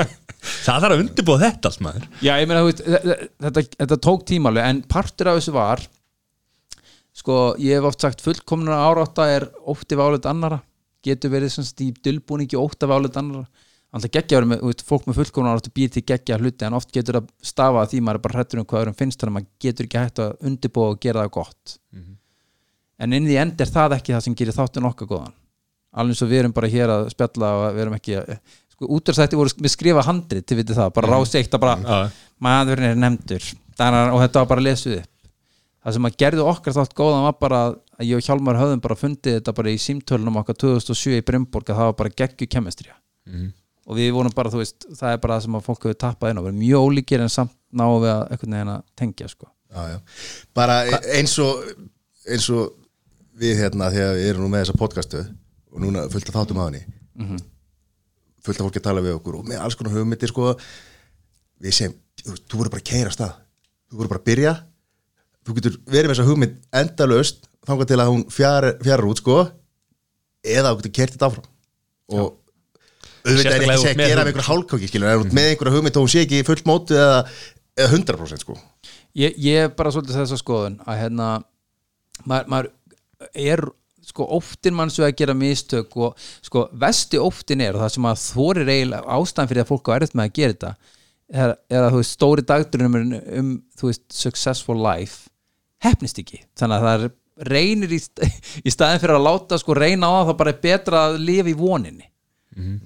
[0.39, 2.03] Það þarf að undirbúa þetta allt maður.
[2.23, 5.81] Já, ég meina, þetta, þetta, þetta tók tímalega en partur af þessu var
[7.17, 10.61] sko, ég hef oft sagt fullkomnuna árátta er ótti válut annara
[11.05, 13.47] getur verið sem sagt í dulbúningi ótti válut annara
[13.89, 17.19] alltaf geggja verið með, fólk með fullkomnuna árátta býr til geggja hluti en oft getur
[17.19, 19.87] það stafa því maður er bara hrættur um hvað öðrum finnst þannig að maður getur
[19.87, 21.75] ekki hægt að undirbúa og gera það gott.
[22.99, 25.35] En inn í end er það ekki það sem gerir þáttun okkar góðan.
[25.97, 28.33] Alveg og við erum bara hér að spjalla og við erum ekki að
[28.75, 32.19] sko, útverðsætti voru við skrifa handrit, þið vitið það, bara ráseitt að bara Já.
[32.45, 33.47] maðurinn er nefndur.
[33.79, 35.08] Og þetta var bara lesuð upp
[35.89, 37.61] það sem að gerði okkar þátt góðan var bara
[37.99, 41.69] að ég og Hjálmar höfðum bara fundið þetta bara í símtölunum okkar 2007 í Brimborg
[41.73, 42.95] að það var bara geggju kemistrija
[43.89, 46.31] og við vorum bara, þú veist, það er bara það sem að fólk hefur tappað
[46.31, 49.47] inn og verið mjög ólíkir en samt náum við að einhvern veginn að tengja sko.
[49.73, 49.97] já, já.
[50.53, 50.75] Bara
[51.17, 51.63] eins og
[52.29, 52.75] eins og
[53.39, 55.23] við hérna þegar við erum nú með þessa podcastu
[55.71, 56.83] og núna fullt að þáttum á henni.
[58.45, 60.53] Fullt af fólki að tala við okkur og með alls konar hugmyndir sko.
[61.59, 61.95] Við segjum,
[62.45, 63.33] þú voru bara að keira stað.
[63.89, 64.53] Þú voru bara að byrja
[65.49, 69.39] þú getur verið með þessa hugmynd endalaust þangað til að hún fjarar út sko
[70.45, 71.49] eða þú getur kert þetta áfram.
[72.09, 72.27] Og
[73.25, 74.31] auðvitað er ekki að segja að gera með hugmynd.
[74.31, 77.23] einhver hálfkáki skilur, er út með einhverja hugmynd og hún sé ekki fullt mótu eða,
[77.77, 78.57] eða 100% sko.
[79.17, 81.29] Ég, ég er bara svolítið þessa skoðun að hérna
[82.25, 82.71] maður, maður
[83.33, 83.65] er
[84.09, 88.07] sko óttin mann svo að gera mistök og sko vesti óttin er og það sem
[88.09, 90.71] að þorir eiginlega ástæðan fyrir að fólk á erfitt með að gera þetta
[91.29, 95.28] er, er að þú veist stóri dagdurinn um, um þú veist successful life
[95.85, 96.41] hefnist ekki.
[96.59, 97.99] Þannig að það er reynir í,
[98.67, 101.51] í staðin fyrir að láta sko reyna á það þá bara er betra að lifa
[101.51, 102.09] í voninni.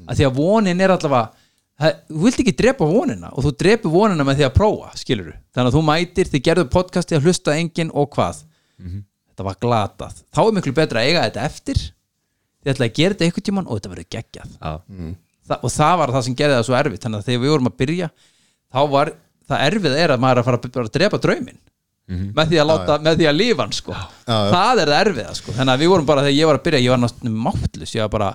[0.06, 1.32] Að því að vonin er allavega
[1.80, 5.32] það, þú vilt ekki drepa vonina og þú drepur vonina með því að prófa, skilur
[5.56, 8.44] þannig að þú mætir, þið gerðu podcasti að hlusta enginn og hvað.
[9.34, 11.82] Þetta var glatað, þá er miklu betra að eiga þetta eftir.
[12.64, 14.52] Þið ætlaði að gera þetta einhvern tímann og þetta verður geggjað.
[14.60, 15.14] Já.
[15.44, 17.03] Þa, og það var það sem gerði það svo erfitt.
[17.03, 18.10] Þannig að þegar við vorum að byrja
[18.74, 19.11] þá var
[19.49, 21.20] það erfið er að maður er að fara að, bara að drepa
[22.07, 23.95] drauminn með því láta, með því að lifa hann sko.
[24.25, 25.53] það er það erfiða sko.
[25.57, 28.01] þannig að við vorum bara, þegar ég var að byrja ég var náttúrulega máttlus, ég
[28.01, 28.30] var bara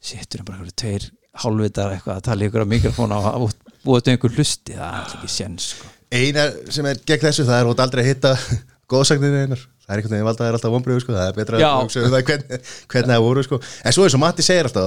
[0.00, 1.08] sittur bara einhverju tveir
[1.40, 3.52] hálfvitar eitthvað að tala ykkur á mikrofónu og
[3.84, 5.90] búið til einhver hlusti, það er ekki séns sko.
[6.10, 8.34] eina sem er gegn þessu það er hótt aldrei að hitta
[8.90, 11.14] góðsagnir einar það er einhvern veginn valda það er alltaf vonbröðu sko.
[11.16, 11.68] það er betra Já.
[11.70, 13.58] að hugsa um það hvernig, hvernig það voru sko.
[13.90, 14.86] en svo eins og Matti segir alltaf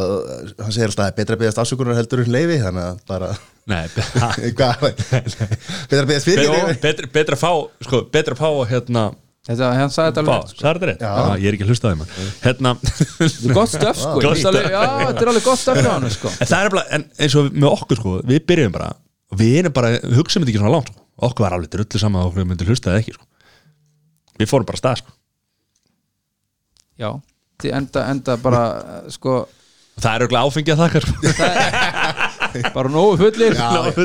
[0.63, 3.03] hann segir alltaf að það er betra að beðast afsökunar heldur en leifi þannig að
[3.11, 3.83] bara Nei,
[4.57, 4.87] hvað,
[5.91, 7.51] betra að beðast fyrir leifi betra, betra að fá
[7.87, 9.03] sko, betra að fá hérna
[9.47, 10.59] þetta, hann sagði þetta alveg sko.
[10.63, 11.11] það er þetta rétt Já.
[11.13, 12.03] Já, ég er ekki að hlusta á þeim
[12.43, 14.17] hérna Þetta er gott stöf sko,
[14.51, 16.31] alveg- já, þetta er alveg gott stöf hann sko.
[16.39, 18.89] En það er bara, en eins og með okkur sko Við byrjum bara,
[19.33, 20.99] og við erum bara við hugsaum þetta ekki svona langt sko.
[21.27, 23.27] Okkur var alveg drullu saman að okkur myndi hlusta eða ekki sko.
[24.39, 25.11] Við fórum bara stað sko.
[26.99, 27.09] já,
[27.63, 28.63] þið enda, enda bara
[29.13, 29.43] sko,
[29.93, 32.63] Það er auðvitað áfengið að þakkar sko.
[32.77, 33.53] bara nógu fullir.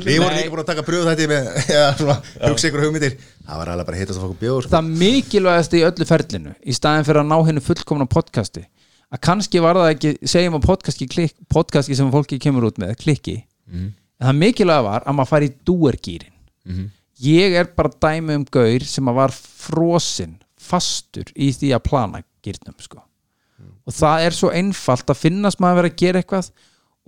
[0.05, 1.47] Við vorum líka búin að taka bröðu þetta með
[1.79, 3.15] eða svona, hugsa ykkur hugmyndir.
[3.47, 4.73] Það var alveg bara að hittast að fá okkur bjóð sko.
[4.75, 8.67] það mikilvægast í öllu ferlinu í staðin fyrir að ná hennu fullkomna podcasti
[9.09, 12.93] að kannski var það ekki segjum að podcasti, klik, podcasti sem fólki kemur út með
[13.01, 13.39] klikki.
[13.73, 13.95] En
[14.29, 16.89] það mikilvæga var að maður fari í dúergýrin
[17.25, 20.37] ég er bara dæmi um gaur sem að var frosinn
[20.69, 23.01] fastur í því að plana gýrnum sko.
[23.89, 26.51] og það er svo einfalt að finnast maður að vera að gera eitthvað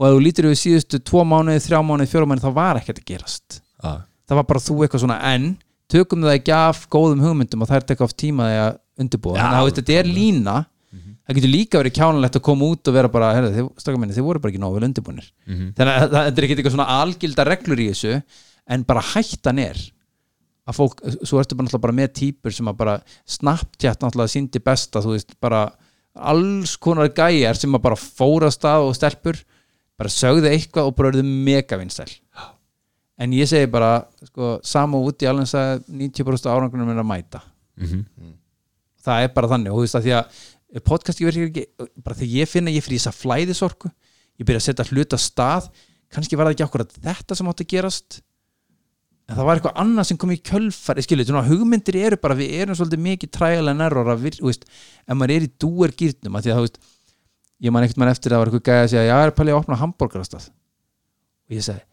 [0.00, 3.02] og ef þú lítir yfir síðustu tvo mánuði, þrjá mánuði, fjóra mánuði þá var ekkert
[3.02, 3.92] að gerast Já.
[4.26, 5.46] það var bara þú eitthvað svona en
[5.90, 8.72] tökum það ekki af góðum hugmyndum og það er tekka af tíma því að
[9.04, 9.42] undirbúa Já.
[9.44, 10.56] þannig að þetta er lína
[11.30, 13.28] það getur líka verið kjánulegt að koma út og vera bara
[14.00, 15.28] minni, þið voru bara ekki nógu vel undirbúinir
[15.76, 18.22] þannig að það- þetta er ekki eitthvað svona algilda reglur í þessu
[18.66, 19.78] en bara hættan er
[20.70, 22.96] að fólk, svo ertu bara náttúrulega bara með típur sem að bara
[23.28, 25.64] Snapchat náttúrulega síndi besta, þú veist, bara
[26.14, 29.38] alls konar gæjar sem að bara fóra stað og stelpur
[30.00, 32.08] bara sögðu eitthvað og bara verðu megavinsæl.
[33.20, 37.42] En ég segi bara sko, sama út í alveg að 90% árangunum er að mæta.
[39.04, 41.64] Það er bara þannig og þú veist að því að podcast ég verður ekki
[42.04, 43.90] bara þegar ég finna að ég fyrir þess að flæðisorku
[44.40, 45.70] ég byrja að setja hluta stað
[46.10, 48.20] kannski var það ekki okkur þetta sem átti að gerast
[49.30, 52.54] en það var eitthvað annað sem kom í kjölfari skilur, svona hugmyndir eru bara við
[52.64, 54.64] erum svolítið mikið træðilega næror að vir, þú veist,
[55.06, 56.80] ef maður er í dúer gýrnum að því að veist,
[57.60, 59.54] ég man ekkert mann eftir að það var eitthvað gæði að segja, ég er pælið
[59.54, 61.84] að opna hambúrgarastað og ég segi,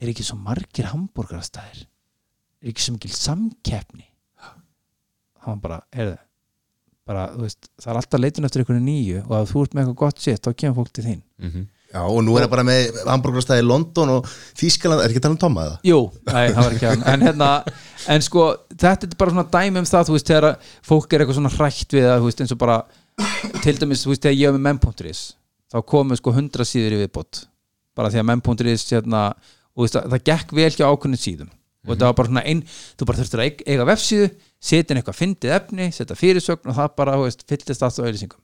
[0.00, 4.06] er ekki svo margir hambúrgarastæðir er ekki svo mikil samkeppni?
[5.44, 6.16] Hann var bara, heyrðu
[7.06, 9.84] bara, þú veist, það er alltaf leitin eftir einhverju nýju og ef þú ert með
[9.84, 11.20] eitthvað gott shit, þá kemur fólk til þín
[11.96, 14.26] Já, og nú er það bara með hamburgerstæði í London og
[14.60, 15.76] Þýskaland, er ekki að tala um Tomma það?
[15.88, 17.04] Jú, nei, það var ekki hann.
[17.12, 17.48] En, hérna,
[18.12, 18.44] en sko,
[18.76, 20.48] þetta er bara svona dæmi um það, þú veist, þegar
[20.90, 22.76] fólk er eitthvað svona hrætt við að, þú veist, eins og bara
[23.64, 25.22] til dæmis, þú veist, þegar ég var með menn.is
[25.72, 27.40] þá komu sko 100 síður í viðbót.
[27.96, 29.22] Bara því að menn.is hérna,
[29.72, 31.48] og veist, það, það gekk vel hjá ákveðin síðum.
[31.86, 32.60] Og þetta var bara svona ein,
[32.98, 34.28] þú bara þurftur að eiga- vefsíðu,
[34.66, 38.04] setja inn eitthvað fyndið efni, setja fyrirsögn og það bara, þú veist, fylltist allt á
[38.04, 38.40] auðlýsingum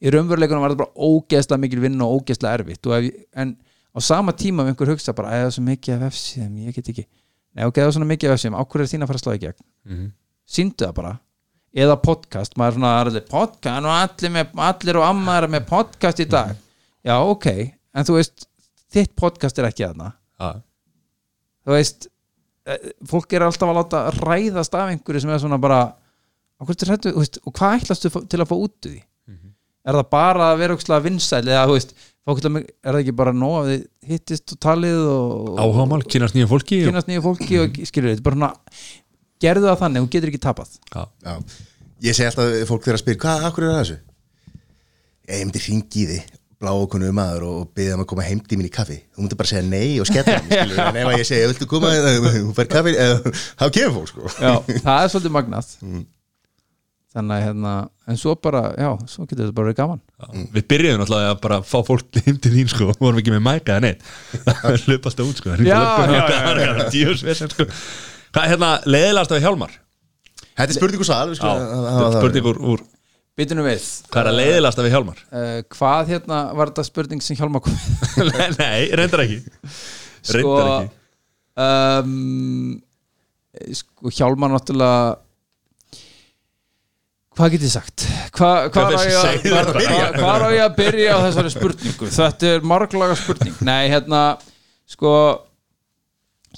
[0.00, 2.86] í raunveruleikunum var þetta bara ógeðslega mikil vinna og ógeðslega erfitt.
[2.88, 3.08] Og ef,
[3.42, 3.54] en
[3.92, 7.06] á sama tíma ef einhver hugsa bara, er svo mikið af vefsíðum, ég get ekki.
[7.56, 9.24] Nei, ok, það er svona mikið af vefsíðum, á hverju er þín að fara að
[9.24, 9.66] slá í gegn?
[9.88, 10.06] Mhm.
[10.50, 11.12] síndu það bara.
[11.70, 15.66] Eða podcast, maður er svona allir, podcast og allir, með, allir og amma er með
[15.68, 16.56] podcast í dag.
[17.06, 17.46] Já ok,
[17.94, 18.48] en þú veist
[18.90, 20.12] þitt podcast er ekki þarna.
[20.40, 20.62] Já.
[21.66, 22.08] þú veist
[22.66, 25.80] eh, fólk er alltaf að láta ræðast af einhverju sem er svona bara
[26.60, 28.98] og hvað ætlastu til að fá út úr því
[29.90, 31.94] er það bara að vera ókslega vinsæl eða þú veist,
[32.28, 36.50] fólk, er það ekki bara nóg að þið hittist og talið og áhámál, kynast nýja
[36.50, 38.52] fólki og, kynast nýju fólki og skilur þetta bara svona
[39.40, 40.74] gerðu það þannig, hún getur ekki tapað.
[40.92, 41.02] Já.
[41.24, 41.32] Já,
[42.06, 43.98] ég segi alltaf fólk þeirra að spyrja, hvað, akkur er það þessu?
[45.30, 48.58] Ég myndi hringi í þig bláu konu maður og byggja um að koma heim til
[48.60, 48.98] mín í kaffi.
[49.16, 51.68] Þú myndi bara segja nei og skella hann skilur, en ef að ég segi, viltu
[51.70, 51.92] koma,
[52.34, 54.32] hún fær kaffi eða, þá kemur fólk sko.
[54.36, 54.52] Já,
[54.84, 55.70] það er svolítið magnað
[57.10, 57.70] þannig að hérna
[58.10, 60.44] en svo bara, já, svo getur þetta bara verið gaman Já.
[60.54, 63.42] við byrjuðum alltaf að bara fá fólk heim til þín sko, við vorum ekki með
[63.48, 64.04] mæka eða neitt
[64.62, 66.70] það hlöp alltaf út sko Já, já, já, já.
[66.94, 67.66] Djöfisvesen, sko.
[68.30, 69.74] hvað er hérna leiðilegast af hjálmar
[70.60, 72.18] Þetta er spurningu sal, við Já, skulum hafa þetta er það.
[72.20, 72.84] spurning úr, úr
[73.40, 77.38] Býtunum við, hvað er að leiðilegast af hjálmar uh, hvað hérna var þetta spurning sem
[77.38, 77.76] Hjálmar kom
[78.60, 80.90] nei, reyndar ekki Sko, reyndar ekki
[81.64, 82.78] um,
[83.80, 85.18] sko Hjálmar náttúrulega
[87.40, 88.06] hvað get ég sagt?
[88.36, 92.10] Hva, hvað á ég, ég að byrja á þessari spurningu?
[92.14, 93.56] Þetta er marglaga spurning.
[93.66, 94.24] Nei hérna
[94.90, 95.12] sko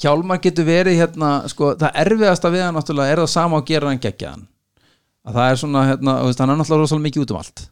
[0.00, 3.90] Hjálmar getur verið hérna sko, það erfiðasta við hann náttúrulega er það sama að gera
[3.90, 4.46] hann geggjaðan.
[5.22, 7.64] Að það er svona hérna, veist, hann er náttúrulega rosalega mikið út um allt.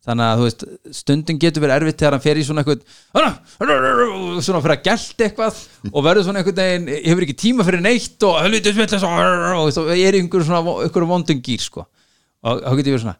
[0.00, 0.64] Þannig að þú veist
[0.96, 2.80] stundin getur verið erfitt þegar hann fer í svona eitthvað
[4.40, 5.58] svona fyrir að gælt eitthvað
[5.90, 10.16] og verður svona einhvern veginn hefur ekki tíma fyrir neitt og og þú veist, er
[10.16, 11.84] í einhverjum svona einhverjum vondum gýr sko
[12.44, 13.18] og þá getur verið svona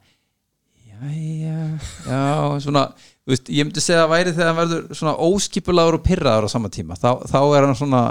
[0.91, 1.61] jæja,
[2.07, 2.23] já,
[2.65, 6.49] svona þú veist, ég myndi segja að væri þegar hann verður svona óskipulagur og pirraður
[6.49, 6.97] á sama tíma.
[7.01, 8.03] Þá, þá er hann svona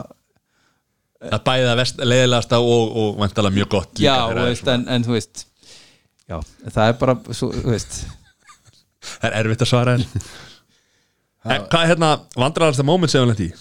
[1.20, 5.06] það bæði það vest- leiðilegasta og, og vantalega mjög gott já, þú veist, en, en
[5.08, 5.44] þú veist
[6.30, 6.38] já,
[6.70, 7.98] það er bara svo, þú veist.
[9.10, 10.06] Það er erfitt að svara en
[11.50, 13.54] En hvað er hérna vandrarasta moment sem hann lendi í?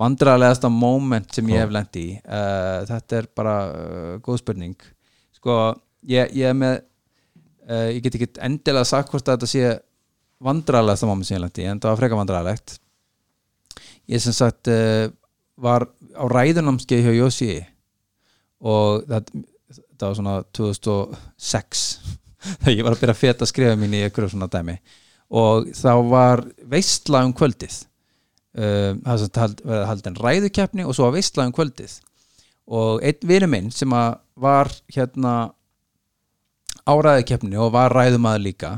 [0.00, 4.74] vandræðalegasta moment sem ég hef lent í uh, þetta er bara uh, góð spurning.
[5.36, 5.56] Sko,
[6.08, 6.76] ég, ég er með
[7.70, 9.64] uh, ég get ekki endilega sagt hvort að þetta sé
[11.36, 12.78] hef lent í en það var freka vandræðalegt.
[14.10, 15.10] Ég sem sagt uh,
[15.60, 15.86] var
[16.16, 17.52] á ræðunámskeið hjá Jósi
[18.60, 19.28] og það
[20.00, 21.84] var svona 2006
[22.64, 24.78] þegar ég var að byrja að feta skrifa mín í einhverju svona dæmi.
[25.30, 27.84] Og þá var veistla um kvöldið.
[28.50, 32.00] Um, það sem hald, verið haldin ræðukeppni og svo að veistla um kvöldið.
[32.70, 33.92] Og einn vinur minn sem
[34.40, 35.34] var hérna
[36.90, 38.72] á ræðukeppni og var ræðumaður líka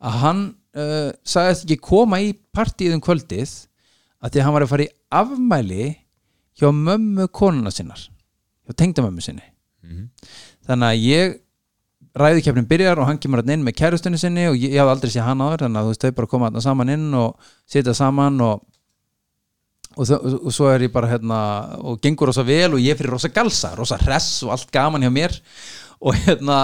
[0.00, 0.40] að hann
[0.76, 3.52] uh, sagðist ekki koma í partíð um kvöldið
[4.20, 5.86] að því að hann var að fara í afmæli
[6.60, 8.02] hjá mömmu konuna sinnar
[8.66, 9.46] hjá tengdamömmu sinni.
[10.68, 11.38] Þannig að ég
[12.20, 15.12] ræðukeppnin byrjar og hann kemur hann inn með kærustunni sinni og ég, ég hafði aldrei
[15.14, 17.94] séð hann áður þannig að þú veist þau bara koma þarna saman inn og sitja
[17.96, 18.64] saman og
[19.96, 21.40] og, þau, og svo er ég bara hérna
[21.82, 25.12] og gengur rosa vel og ég fyrir rosa galsa rosa hress og allt gaman hjá
[25.14, 25.38] mér.
[26.00, 26.60] Og hérna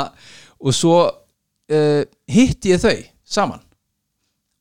[0.67, 3.63] og svo uh, hitti ég þau saman.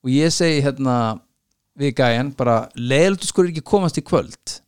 [0.05, 1.17] Og ég segi hérna
[1.75, 4.59] við gæjan bara leiðilegt skur ekki komast í kvöld.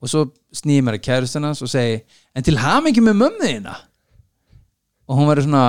[0.00, 0.26] Og svo
[0.56, 2.02] snýði mér að kærustunans og segi
[2.36, 3.76] en til hamingi með mömmu þína.
[5.08, 5.64] Og hún verður svona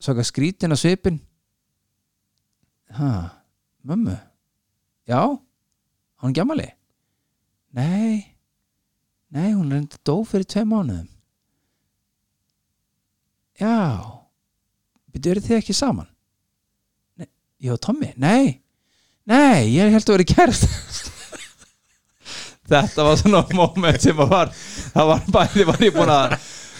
[0.00, 1.18] svaka skrítin á svipin
[2.96, 3.10] ha,
[3.82, 4.16] mömmu?
[5.10, 6.70] Já, á hún gjamali
[7.76, 8.26] nei.
[9.30, 11.09] Nei, hún er enda dó fyrir tvei mánuðum
[13.60, 13.76] já.
[15.20, 16.08] Eru þið ekki saman?
[17.20, 17.28] Nei,
[17.60, 18.56] já, Tommy, nei.
[19.28, 20.70] Nei, ég held að vera kærast
[22.70, 26.34] þetta var svona moment sem að var það var bæði, var ég búin að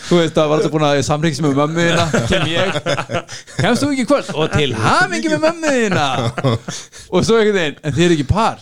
[0.07, 2.67] þú veist, það var þetta búin að samrýkst með mömmu þína kem ég,
[3.59, 4.29] kemst þú ekki kvöld?
[4.35, 6.07] Og til hamingi með mömmu þína.
[7.11, 8.59] Og svo einhvern veginn, en þið eru ekki par?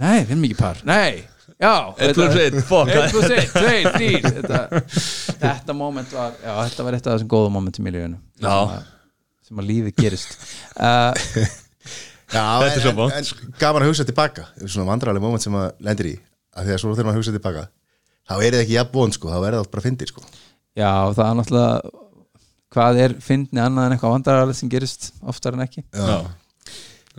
[0.00, 1.12] Nei, við erum ekki par, nei
[1.60, 2.88] Já, 1 plus 1, fuck.
[2.88, 4.60] 1 plus 1, 2, 3 þetta,
[5.42, 8.20] þetta moment var já, þetta var eitt af þessum góðum momentum í lífinu.
[8.40, 8.48] Já.
[8.48, 8.86] sem að,
[9.50, 10.38] sem að lífið gerist.
[10.76, 11.12] Uh,
[12.30, 14.44] Já, Þetta er svo en, vont, en, en gaman að hugsa tilbaka.
[14.62, 16.16] Svona vandrarlega moment sem maður lendir í.
[16.54, 17.64] Að því að svo þegar maður hugsa tilbaka
[18.30, 20.22] þá er það ekki jafn von sko, þá er það bara fyndir sko.
[20.78, 21.96] Já, það er náttúrulega
[22.70, 25.82] hvað er fyndni annað en eitthvað vandraralegt sem gerist oftar en ekki?
[25.90, 26.20] Já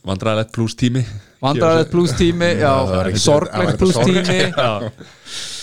[0.08, 1.04] Vandræðilegt pluss tími
[1.42, 2.72] Vandraralegt pluss tími, já,
[3.18, 4.30] sorglegt ekkert pluss sorglegt.
[4.30, 4.92] tími Já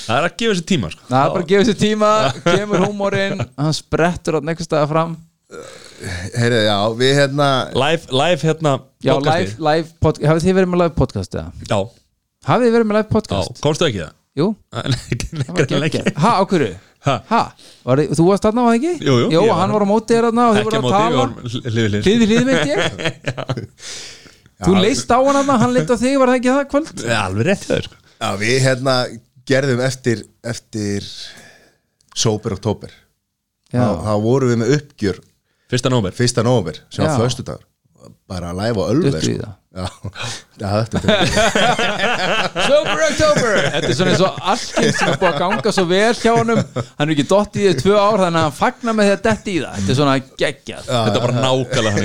[0.08, 2.10] Það er að gefa sér tíma sko Það er bara að gefa sér tíma,
[2.46, 5.14] kemur húmórin hann sprettur á neikast staða fram
[6.38, 7.48] Heyrðu, já, við hérna
[7.78, 8.74] Live, live hérna
[9.04, 11.52] Já, live, live podcast, hafið þið verið með live podcast eða?
[11.70, 11.78] Já,
[12.48, 13.62] Hafið þið verið með live já, podcast?
[13.64, 14.14] komstu ekki það?
[14.38, 14.50] Jú,
[15.66, 16.12] geggjað.
[16.22, 16.74] Ha, á hverju?
[17.06, 17.14] Ha?
[17.30, 17.40] Ha?
[17.86, 19.06] Var, þið- þú varst þarna, var það ekki?
[19.08, 20.94] Jú, jú, Jó, hann var á móti þér þarna og þið Ekki voru á að
[20.94, 22.78] tala vorum hlið við hlið Hlið við ég
[24.58, 27.02] Þú leist á hann þarna, hann leitt á þig, var það ekki það kvöld?
[27.06, 28.94] Já, alveg rétt þér sko Já, við hérna
[29.48, 31.06] gerðum eftir eftir
[32.18, 32.90] Sober Oktober
[33.70, 33.78] Já.
[33.78, 35.20] þá, þá vorum við með uppgjör
[35.68, 37.10] Fyrsta nómer fyrsta nóver sem Já.
[37.12, 37.67] var föstudagur
[38.28, 39.32] bara live á ölver sko.
[39.38, 39.44] er
[42.68, 43.52] Sober October!
[43.68, 46.60] Þetta er svona eins og allir sem er búið að ganga svo vel hjá honum.
[46.74, 49.22] Hann er ekki dott í þau tvö ár þannig að hann fagnar með því að
[49.28, 49.72] detti í það.
[49.76, 50.82] Þetta er svona geggjað.
[50.88, 52.04] Þetta er bara nákvæmlega hann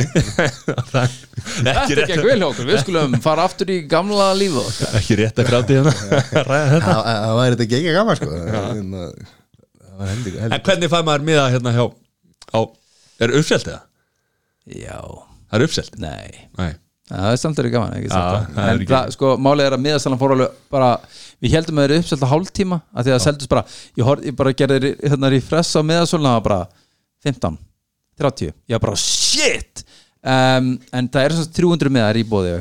[1.44, 4.64] Þetta er ekki rétt vel hjá okkur, við skulum fara aftur í gamla lífu
[5.00, 5.94] Ekki rétt að gráti hérna.
[6.52, 6.94] Ræða þetta.
[7.10, 8.28] Það væri þetta ekki gaman sko.
[8.54, 9.02] Hérna,
[9.98, 10.08] var.
[10.50, 11.86] En hvernig fæ maður miða hérna hjá
[12.54, 12.60] á,
[13.24, 13.82] Er uppselt eða?
[14.64, 15.00] Já,
[15.54, 16.00] Það er uppselt?
[16.02, 16.48] Nei.
[16.58, 16.72] Nei.
[17.14, 18.46] Það er samt verið gaman, Já, það.
[18.64, 20.88] er En það, sko, málið er að miðasalan fór alveg bara
[21.44, 23.64] Við heldum að það er uppselt að hálftíma að Því að seldust bara,
[24.00, 26.62] ég, hor, ég bara gerði hérna refresh á miðasalan Það var bara
[27.28, 27.58] 15,
[28.24, 29.84] 30 Ég var bara shit!
[30.24, 32.56] Um, En það eru svona 300 miðar í bóði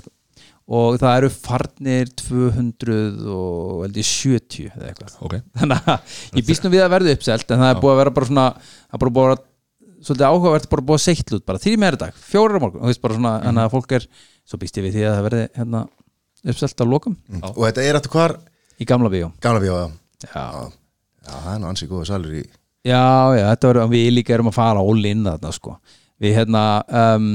[0.72, 2.98] Og það eru farnir 200
[3.34, 5.16] og held ég 70 eða eitthvað.
[5.26, 5.34] Ok.
[5.58, 8.12] Þannig að ég býst nú við að verði uppselt en það er búið að vera
[8.18, 9.42] bara svona það er bara búið að
[10.02, 12.86] svolítið áhugavert bara búið að seitt út bara þrý meðri dag, fjórar á morgun og
[12.86, 14.06] þú veist bara svona, þannig að fólk er
[14.48, 15.82] svo býst ég við því að það verði hérna
[16.52, 17.16] uppselt á lokum.
[17.52, 18.36] Og þetta er aftur hvar?
[18.82, 19.30] Í gamla bíó.
[19.44, 19.88] Gamla bíó, já.
[20.26, 20.44] Já,
[21.22, 22.42] Já, það er nú ansið góða salur í
[22.82, 23.02] já,
[23.38, 25.76] já þetta verður, við líka erum að fara all in þarna sko,
[26.22, 26.62] við hérna
[27.02, 27.28] um,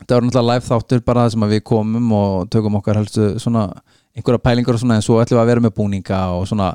[0.00, 3.26] þetta var náttúrulega live þáttur bara það sem að við komum og tökum okkar helstu
[3.42, 3.66] svona
[4.14, 6.70] einhverja pælingar og svona en svo ætlum við að vera með búninga og svona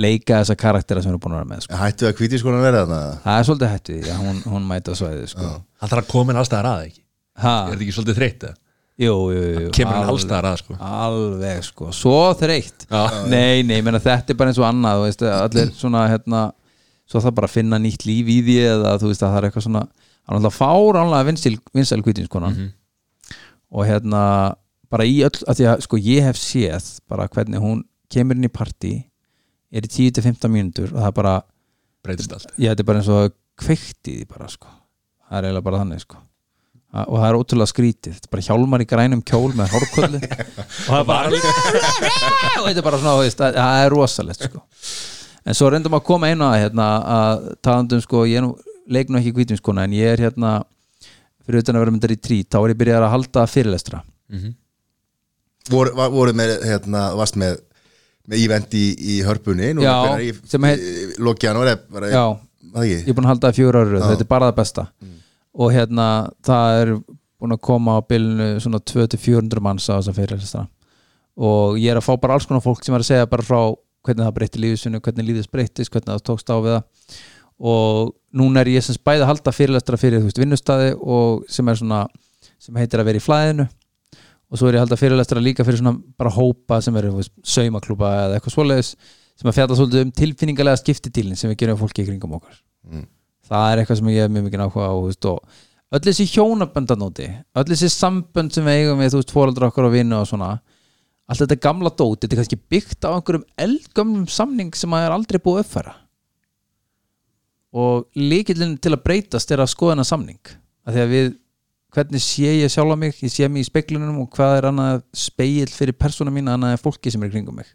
[0.00, 1.76] leika þessa karaktera sem við erum búin að vera með sko.
[1.82, 3.00] Hættu að kvítiskólan verða þarna?
[3.24, 5.48] Það er svolítið hættu að hún, hún mæta svæðið sko.
[5.82, 7.02] Það þarf að koma inn allstaðar að ekki?
[7.42, 8.56] Ha, Er þetta ekki svolítið þreytt eða?
[9.02, 10.76] jú, jú, jú, Kemur inn allstaðar að sko.
[10.78, 12.86] Alveg sko, svo þreytt.
[12.92, 13.02] Já.
[13.32, 16.42] nei, nei, ég meina þetta er bara eins og annað þú veist, allir svona hérna
[17.08, 19.46] svo það bara að finna nýtt líf í því eða þú veist að það er
[19.48, 22.58] eitthvað svona hann er alltaf fáránlega vinsæl, vinsæl kvítinskonan
[23.72, 24.22] og hérna
[24.92, 27.82] bara í öll, að því að sko ég hef séð bara hvernig hún
[28.12, 28.92] kemur inn í partí
[29.72, 31.34] er í 10-15 mínútur og það er bara,
[32.02, 32.50] Breytist allt.
[32.58, 34.68] Ég þetta er bara eins og kveikt í því bara sko.
[35.28, 36.18] Það er eiginlega bara þannig sko.
[36.92, 40.90] Og það er ótrúlega skrítið, þetta er bara hjálmar í grænum kjól með hórkollu og
[40.90, 44.60] það er bara og þetta er bara svona, það það er rosalegt sko.
[45.48, 48.50] en svo reyndum að koma einu að hérna, að talandum sko, ég nú
[48.92, 50.52] leik nú ekki kvítumskona en ég er hérna
[51.46, 54.02] fyrir utan að vera myndar í trít, þá er ég byrjað að halda fyrirlestra.
[55.72, 57.56] Voru, var- voru með, hérna, varst með
[58.30, 62.10] með ívent í, í hörpunni núna Já, í, sem heit- í, Loki janúar eða bara,
[62.12, 62.22] já,
[62.76, 64.84] það ég ekki er búin að halda það fjóra ári þetta er bara það besta.
[65.52, 66.06] Og hérna
[66.46, 66.92] það er
[67.42, 70.62] búin að koma á bylunu svona 200-400 manns á þessa fyrirlestra.
[71.42, 73.60] Og ég er að fá bara alls konar fólk sem er að segja bara frá
[74.06, 77.18] hvernig það breytti lífið sinu, hvernig lífið breyttist hvernig það tókst á við það.
[77.62, 81.68] Og núna er ég sem bæði að halda fyrirlestra fyrir þú veist, vinnustæði og sem
[81.70, 82.00] er svona
[82.62, 83.66] sem heitir að vera í flæðinu
[84.52, 88.10] og svo er ég að halda fyrirlestra líka fyrir svona bara hópa sem eru saumaklúba
[88.26, 88.92] eða eitthvað svoleiðis
[89.40, 92.58] sem að fjalla svolítið um tilfinningalega skiptitílin sem við gerum fólki í kringum okkar.
[93.48, 97.68] Það er eitthvað sem ég hef mjög mikið þú veist, og öll þessi hjónaböndanóti öll
[97.72, 100.52] þessi sambönd sem við eigum við þú veist, fóreldra okkar og vinnu og svona
[101.32, 105.14] allt þetta gamla dót, þetta er kannski byggt á einhverjum eldgömmlum samning sem að er
[105.14, 105.94] aldrei búið uppfæra.
[107.72, 110.40] Og líkillin til að breytast er að skoða hennar samning.
[110.84, 111.30] Að því að við,
[111.92, 113.16] hvernig sé ég sjálfa mig?
[113.22, 116.82] Ég sé mig í speklunum og hvað er annað speil fyrir persóna mín annað en
[116.82, 117.68] fólki sem er kringum mig?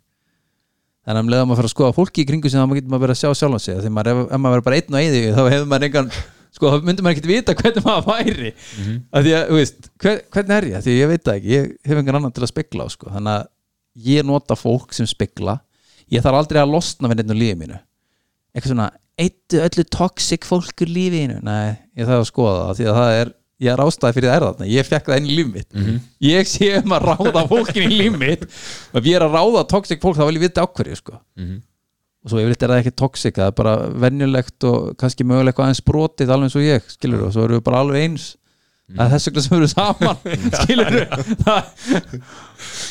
[1.07, 3.05] Þannig að um leiðum að fara að skoða fólki í kringu sem þá getur maður
[3.05, 3.77] verið að sjá sjálfan sig.
[3.83, 6.09] Því maður, ef, ef maður verið bara einn og eði þá hefur maður engan
[6.57, 8.51] sko, þá myndum maður ekkert vita hvernig maður væri.
[8.81, 10.83] Mm að því að, þú veist, hver, hvernig er ég?
[10.83, 13.11] Því að ég veit það ekki, ég hef engan annan til að spekla á sko.
[13.13, 13.47] þannig að
[14.07, 15.57] ég nota fólk sem spekla
[16.11, 17.79] ég þarf aldrei að losna við neitt um lífið mínu.
[18.55, 22.89] Eitthvað svona, eittu öllu toxic fólkur lífið mínu nei, ég þarf að skoða það því
[22.91, 23.33] að það er
[23.63, 25.71] ég er ástæði fyrir það er þarna, ég fekk það inn í líf mitt.
[26.27, 27.97] Ég sé um að ráða fólkin í
[28.93, 31.19] og ef ég er að ráða toxic fólk þá vil ég vita ákverju sko.
[32.27, 33.73] og svo yfirleitt er það ekki toxic það er bara
[34.03, 37.59] venjulegt og kannski mögulega eitthvað aðeins brotið alveg eins og ég, skilur og svo erum
[37.59, 38.25] við bara alveg eins
[38.87, 40.17] það er þess vegna sem erum saman
[40.61, 40.95] skilur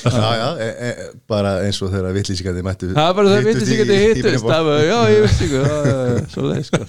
[0.07, 0.91] Já, já, e, e,
[1.29, 5.65] bara eins og þegar vittlýsingandi mættu það er bara ekki í hittust já ég já,
[6.35, 6.83] svo leið sko.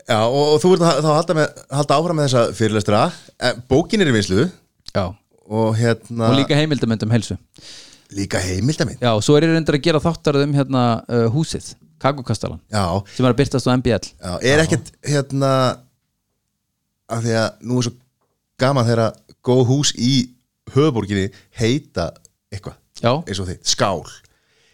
[0.00, 3.02] Já, og, og þú ert að þá halda, með, halda áfram með þessa fyrirlestra.
[3.40, 5.04] Eh, Bókin er í vinslu já,
[5.50, 7.36] og hérna og líka heimildamöndum helsu
[8.16, 11.72] líka heimildamind já, og svo er ég reyndar að gera þáttarð um hérna uh, húsið,
[12.00, 15.52] Kagokastalan Já, sem er að byrtast á MBL já, er ekkert hérna
[17.10, 17.94] af því að nú er svo
[18.60, 19.16] gaman þegar
[19.46, 20.12] góð hús í
[20.74, 22.10] höfuborginni heita
[22.52, 24.04] eitthvað já, eins og þitt, skál.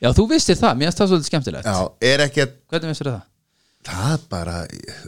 [0.02, 1.70] Já þú vissir það, mér finnst það svolítið skemmtilegt.
[1.70, 3.24] Já, er ekkert hvernig vissir það?
[3.86, 4.54] það bara,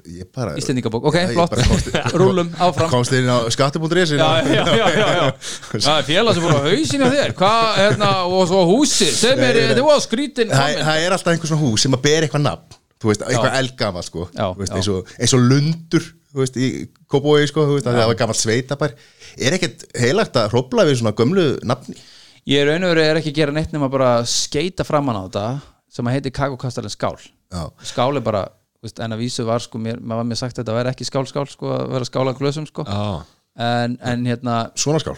[0.07, 1.89] ég, bara Íslendingabók, ok, flott.
[2.21, 2.91] rúlum áfram.
[2.93, 5.27] Komst inn á skatti.is já, já, já, já, já.
[5.87, 7.35] það er félag sem fór á hausinu þér.
[7.39, 9.15] Hvað, hérna, og svo húsið?
[9.19, 12.47] Sem er, þetta var skrítin það, er alltaf einhver svona hús sem að ber eitthvað
[12.47, 14.29] nafn þú veist, eitthvað eldgammal sko.
[14.35, 16.69] Já, veist, eins, og, eins og lundur þú veist, í
[17.09, 18.95] Kópói sko, þú veist, að það var gammal sveitabær.
[19.41, 21.97] Er ekkert heilagt að hrópla við svona gömlu nafni?
[22.49, 25.47] Ég er veru er ekki að gera neitt nema bara skeita framan á þetta
[25.93, 27.17] sem að heiti Kagokastalinn skál.
[27.53, 28.45] Já, skál er bara,
[28.79, 30.93] þú veist, en að vísu var sko, mér, maður var mér sagt að þetta væri
[30.93, 32.85] ekki skál skál sko, að vera skála glösum sko.
[33.59, 35.17] En, en hérna, svona skál.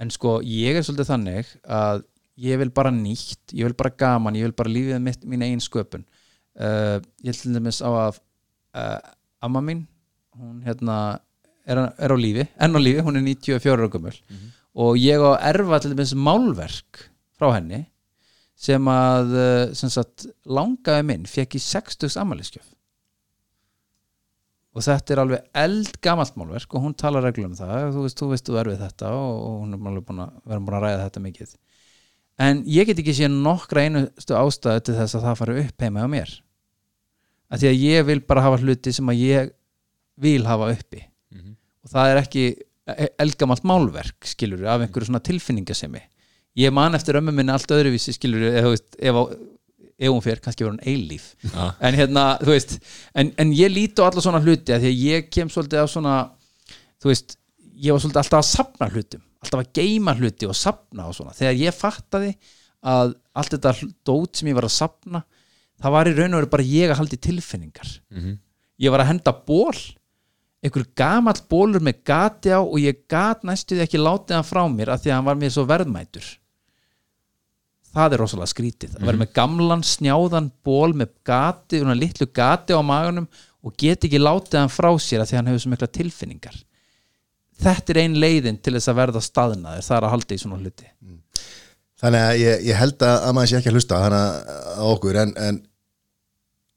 [0.00, 2.04] En sko ég er svolítið þannig að
[2.42, 5.62] ég vil bara nýtt, ég vil bara gaman ég vil bara lífið mitt, mín eigin
[5.62, 6.06] sköpun
[6.60, 8.20] uh, ég til dæmis á að
[8.74, 8.98] uh,
[9.44, 9.84] amma mín
[10.34, 10.98] hún hérna
[11.66, 14.14] er, er á lífi, enn á lífi, hún er 94 ára gömul.
[14.74, 17.08] Og ég á að erfa til dæmis málverk
[17.38, 17.84] frá henni
[18.54, 22.74] sem að uh, sem sagt, langaði minn fekk í 60 ammæliskjöf
[24.74, 27.92] og þetta er alveg eldgamalt málverk og hún talar reglum um það.
[27.94, 30.32] Þú veist, þú veist, þú er við þetta og, og hún er alveg búin að
[30.50, 31.52] vera búin að ræða þetta mikið.
[32.44, 36.02] En ég get ekki séð nokkra einustu ástæðu til þess að það fari upp heima
[36.02, 36.32] á mér
[37.54, 39.50] að því að ég vil bara hafa hluti sem að ég
[40.24, 41.02] vil hafa uppi.
[41.84, 42.44] Og það er ekki
[43.04, 46.00] e- eldgamalt málverk skilur af einhverju svona tilfinningasemi.
[46.58, 49.34] Ég man eftir ömmu minni allt öðruvísi skilur eða þú veist, ef, á-
[49.98, 51.26] ef hún fer kannski verður hún eilíf.
[51.44, 51.64] Já.
[51.80, 52.76] en hérna, þú veist
[53.14, 55.86] en, en ég líti á alla svona hluti að því að ég kem svolítið á
[55.90, 56.14] svona
[57.02, 57.36] þú veist,
[57.74, 61.34] ég var svolítið alltaf að sapna hlutum alltaf að geima hluti og sapna og svona.
[61.36, 62.30] Þegar ég fattaði
[62.84, 63.72] að allt þetta
[64.08, 65.20] dót sem ég var að sapna
[65.82, 67.90] það var í raun og veru bara ég að haldi tilfinningar.
[68.80, 69.74] Ég var að henda ból
[70.64, 74.94] einhver gamall bólur með gati á og ég gat næstuði ekki látið hann frá mér
[74.94, 76.24] af því að hann var mér svo verðmætur.
[77.94, 82.74] Það er rosalega skrítið að vera með gamlan snjáðan ból með gati, svona litlu gati
[82.74, 83.28] á maganum
[83.64, 86.56] og get ekki látið hann frá sér af því að hann hefur svo mikla tilfinningar.
[87.60, 90.58] Þetta er ein leiðin til þess að verða staðnaður, það er að halda í svona
[90.58, 90.88] hluti
[92.04, 95.18] Þannig að ég, ég held að, að maður sé ekki að hlusta þannig að okkur
[95.22, 95.60] en, en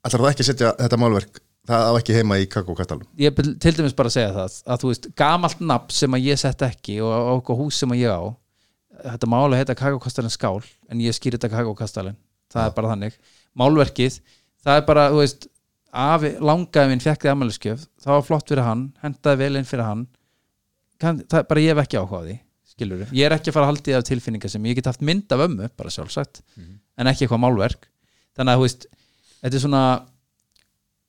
[0.07, 3.49] allar það ekki að setja þetta málverk það á ekki heima í kakókastalum ég vil
[3.59, 7.01] til dæmis bara segja það að þú veist, gamalt nafn sem að ég sett ekki
[7.03, 8.23] og okkur hús sem að ég á
[9.03, 12.17] þetta máli heita kakókastalinn skál en ég skýr þetta kakókastalinn.
[12.51, 13.15] Það er bara þannig,
[13.59, 14.19] málverkið
[14.63, 15.47] það er bara, þú veist
[16.47, 20.05] langaði minn fekk þið amæliskjöf það var flott fyrir hann, hendaði vel inn fyrir hann.
[21.01, 22.37] Kann, það bara ég hef ekki áhuga á því
[22.77, 24.89] skilur ég er ekki að fara að halda í það af tilfinninga sem ég get
[24.89, 26.43] haft mynd af ömmu, bara sjálfsagt
[26.97, 27.89] en ekki eitthvað málverk.
[28.37, 28.87] Þannig að þú veist,
[29.41, 29.83] þetta er svona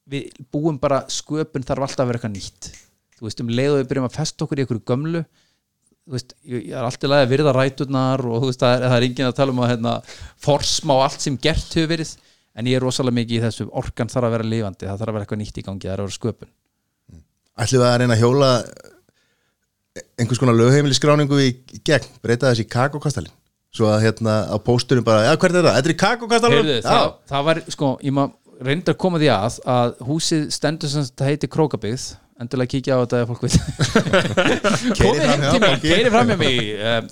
[0.09, 2.71] við búum bara sköpun þarf alltaf að vera eitthvað nýtt.
[3.19, 5.25] Þú veist, um leið og við byrjum að festa okkur í einhverju gömlu
[6.09, 9.07] þú veist, ég, er alltaf að virða ræturnar og þú veist, það er, það er
[9.09, 9.95] enginn að tala um að hérna,
[10.41, 12.15] forsma á allt sem gert hefur verið
[12.59, 15.19] en ég er rosalega mikið í þessu orkan þarf að vera lifandi, það þarf að
[15.19, 16.53] vera eitthvað nýtt í gangi það er að vera sköpun.
[17.59, 18.49] Ætlum við að reyna að hjóla
[20.19, 21.53] einhvers konar lögheimili skráningu í,
[21.87, 23.35] gegn, breyta þessi í kakókastalin
[23.75, 25.81] svo að hérna á póstunum bara, já hvert er það?
[25.81, 26.55] Þetta er?
[26.55, 28.23] Heyrðu, það, það var, sko, ég má
[28.65, 32.07] reynda að koma því að að húsið stendur sem þetta heiti Krókabyggð
[32.39, 33.51] endilega kíkja á þetta ef fólk vil
[34.99, 37.09] komið heim til mér, keiri fram með mig um,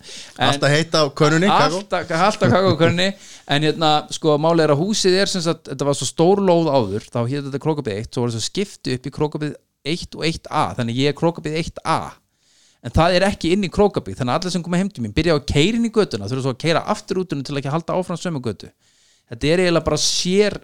[0.46, 1.80] Alltaf heita á könunni, kakó.
[1.80, 5.98] Alltaf, alltaf kakókörni en hérna, sko, máli er að húsið er sem sagt, þetta var
[5.98, 9.14] svo stór lóð áður þá hétt þetta krókabið 1, svo var þetta skipti upp í
[9.18, 9.56] krókabið
[9.96, 11.98] 1 og 1A þannig ég er krókabið 1A
[12.84, 15.14] en það er ekki inn í krókabið, þannig að allir sem koma heim til mín
[15.16, 17.60] byrja á að keira inn í götuna, þurfa svo að keira aftur út til að
[17.62, 18.70] ekki halda áfram sömu götu.
[19.30, 20.58] Þetta er eiginlega bara sér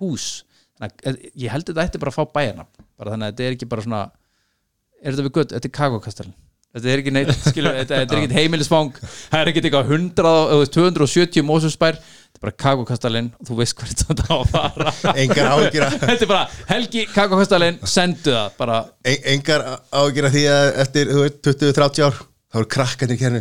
[0.00, 0.28] hús.
[0.82, 2.86] Að ég held að þetta ætti bara að fá bæjarnafn.
[2.98, 4.02] Bara þannig að þetta er ekki bara svona
[5.04, 6.36] er þetta við götu, þetta er kakókastalinn
[6.74, 8.92] þetta er ekki neitt skilur, þetta, er ekki heimilisfang.
[9.30, 13.78] Það er ekki eitthvað 100, þú veist, 270 mósusbær þetta er bara kakokastalinn þú veist
[13.78, 14.94] hvert þetta á að fara.
[15.14, 18.80] Engar áhyggjur að þetta er bara Helgi kakokastalinn sendu það bara.
[19.06, 22.22] En- engar ágjör að því að eftir þú veit, 20-30 ár
[22.54, 23.40] þá eru krakkarnir í kérnu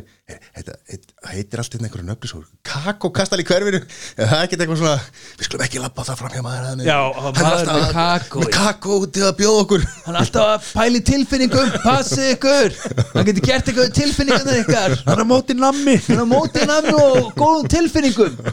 [0.57, 2.31] þetta heit- heitir allt hérna einhverju nöfnus
[2.65, 3.81] kakó kastal í hverfinu.
[4.17, 4.95] Það er ekkert eitthvað svona
[5.37, 7.93] við skulum ekki labba það fram hjá maður hann er- Já, hann er alltaf með
[7.93, 8.41] kakó.
[8.41, 9.85] með kakó til að bjóða okkur.
[10.07, 12.79] Hann er alltaf að pæli tilfinningum passi ykkur,
[13.13, 14.97] hann getur gert eitthvað við tilfinningarnar ykkar.
[15.05, 15.95] Hann er á móti nammi.
[16.07, 18.33] Hann er á móti namni og góðum tilfinningum.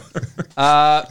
[0.61, 1.01] Uh,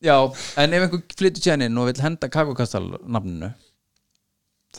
[0.00, 0.14] já,
[0.56, 3.48] en ef einhver flyttur tjænin og vil henda kakokastal nafninu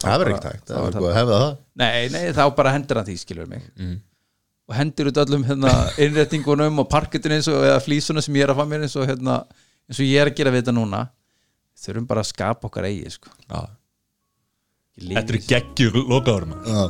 [0.02, 1.54] það verður tækt, þá það er verður búið að hefða það.
[1.82, 3.68] Nei, nei, þá bara hendur hann því skilur mig
[4.66, 5.72] og hendur út öllum hérna,
[6.02, 9.08] innréttingunum og parkettinu eins og eða flísuna sem ég er að fá mér eins og,
[9.10, 9.42] hérna,
[9.90, 11.02] eins og ég er að gera við þetta núna.
[11.86, 13.34] Þurfum bara að skapa okkar eigi sko.
[14.96, 16.46] Þetta eru geggjur lokaður.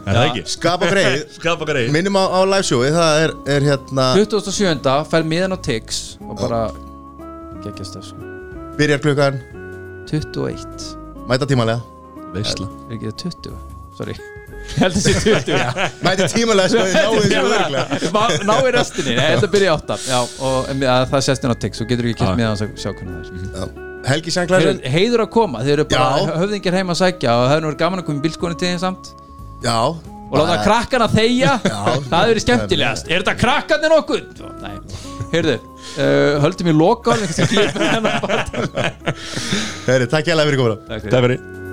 [0.05, 0.91] Er skapa
[1.39, 4.93] Skapa greið minnum á, á live showi það er, er hérna 27.
[5.09, 6.67] fær miðan á Tix og bara
[7.65, 8.29] geggjast það sko.
[8.77, 9.41] byrjar klukkan,
[10.11, 10.87] 21
[11.25, 11.81] mæta tímalega
[12.35, 13.57] Veistla er ekki það 20?
[13.97, 14.19] sorry
[14.65, 15.55] ég held að sé 20
[16.05, 19.97] mæta tímalega sko, náðu þessu örglega Má- ná í restinni, nei, þetta byrja í 8
[20.09, 20.19] já,
[20.49, 20.69] og
[21.13, 22.25] það sést inn á Tix og getur ekki Já.
[22.25, 23.29] kert miðan að sjá hvernig það er.
[23.55, 23.83] Já.
[24.05, 26.33] Helgi Heyrðu, heiður að koma, þeir eru bara Já.
[26.43, 28.69] höfðingir heima að sækja og það er nú verið gaman að koma í bílskóni til
[28.69, 29.09] þeim samt.
[29.65, 31.55] Já, og láta krakkana þegja.
[31.65, 33.09] Það er verið skemmtilegast.
[33.09, 34.21] Er þetta krakkarnir okkur?
[34.61, 34.75] Nei,
[35.33, 37.17] heyrðu uh, höldum í loka
[39.85, 41.64] Heyri, takk hjá fyrir komuna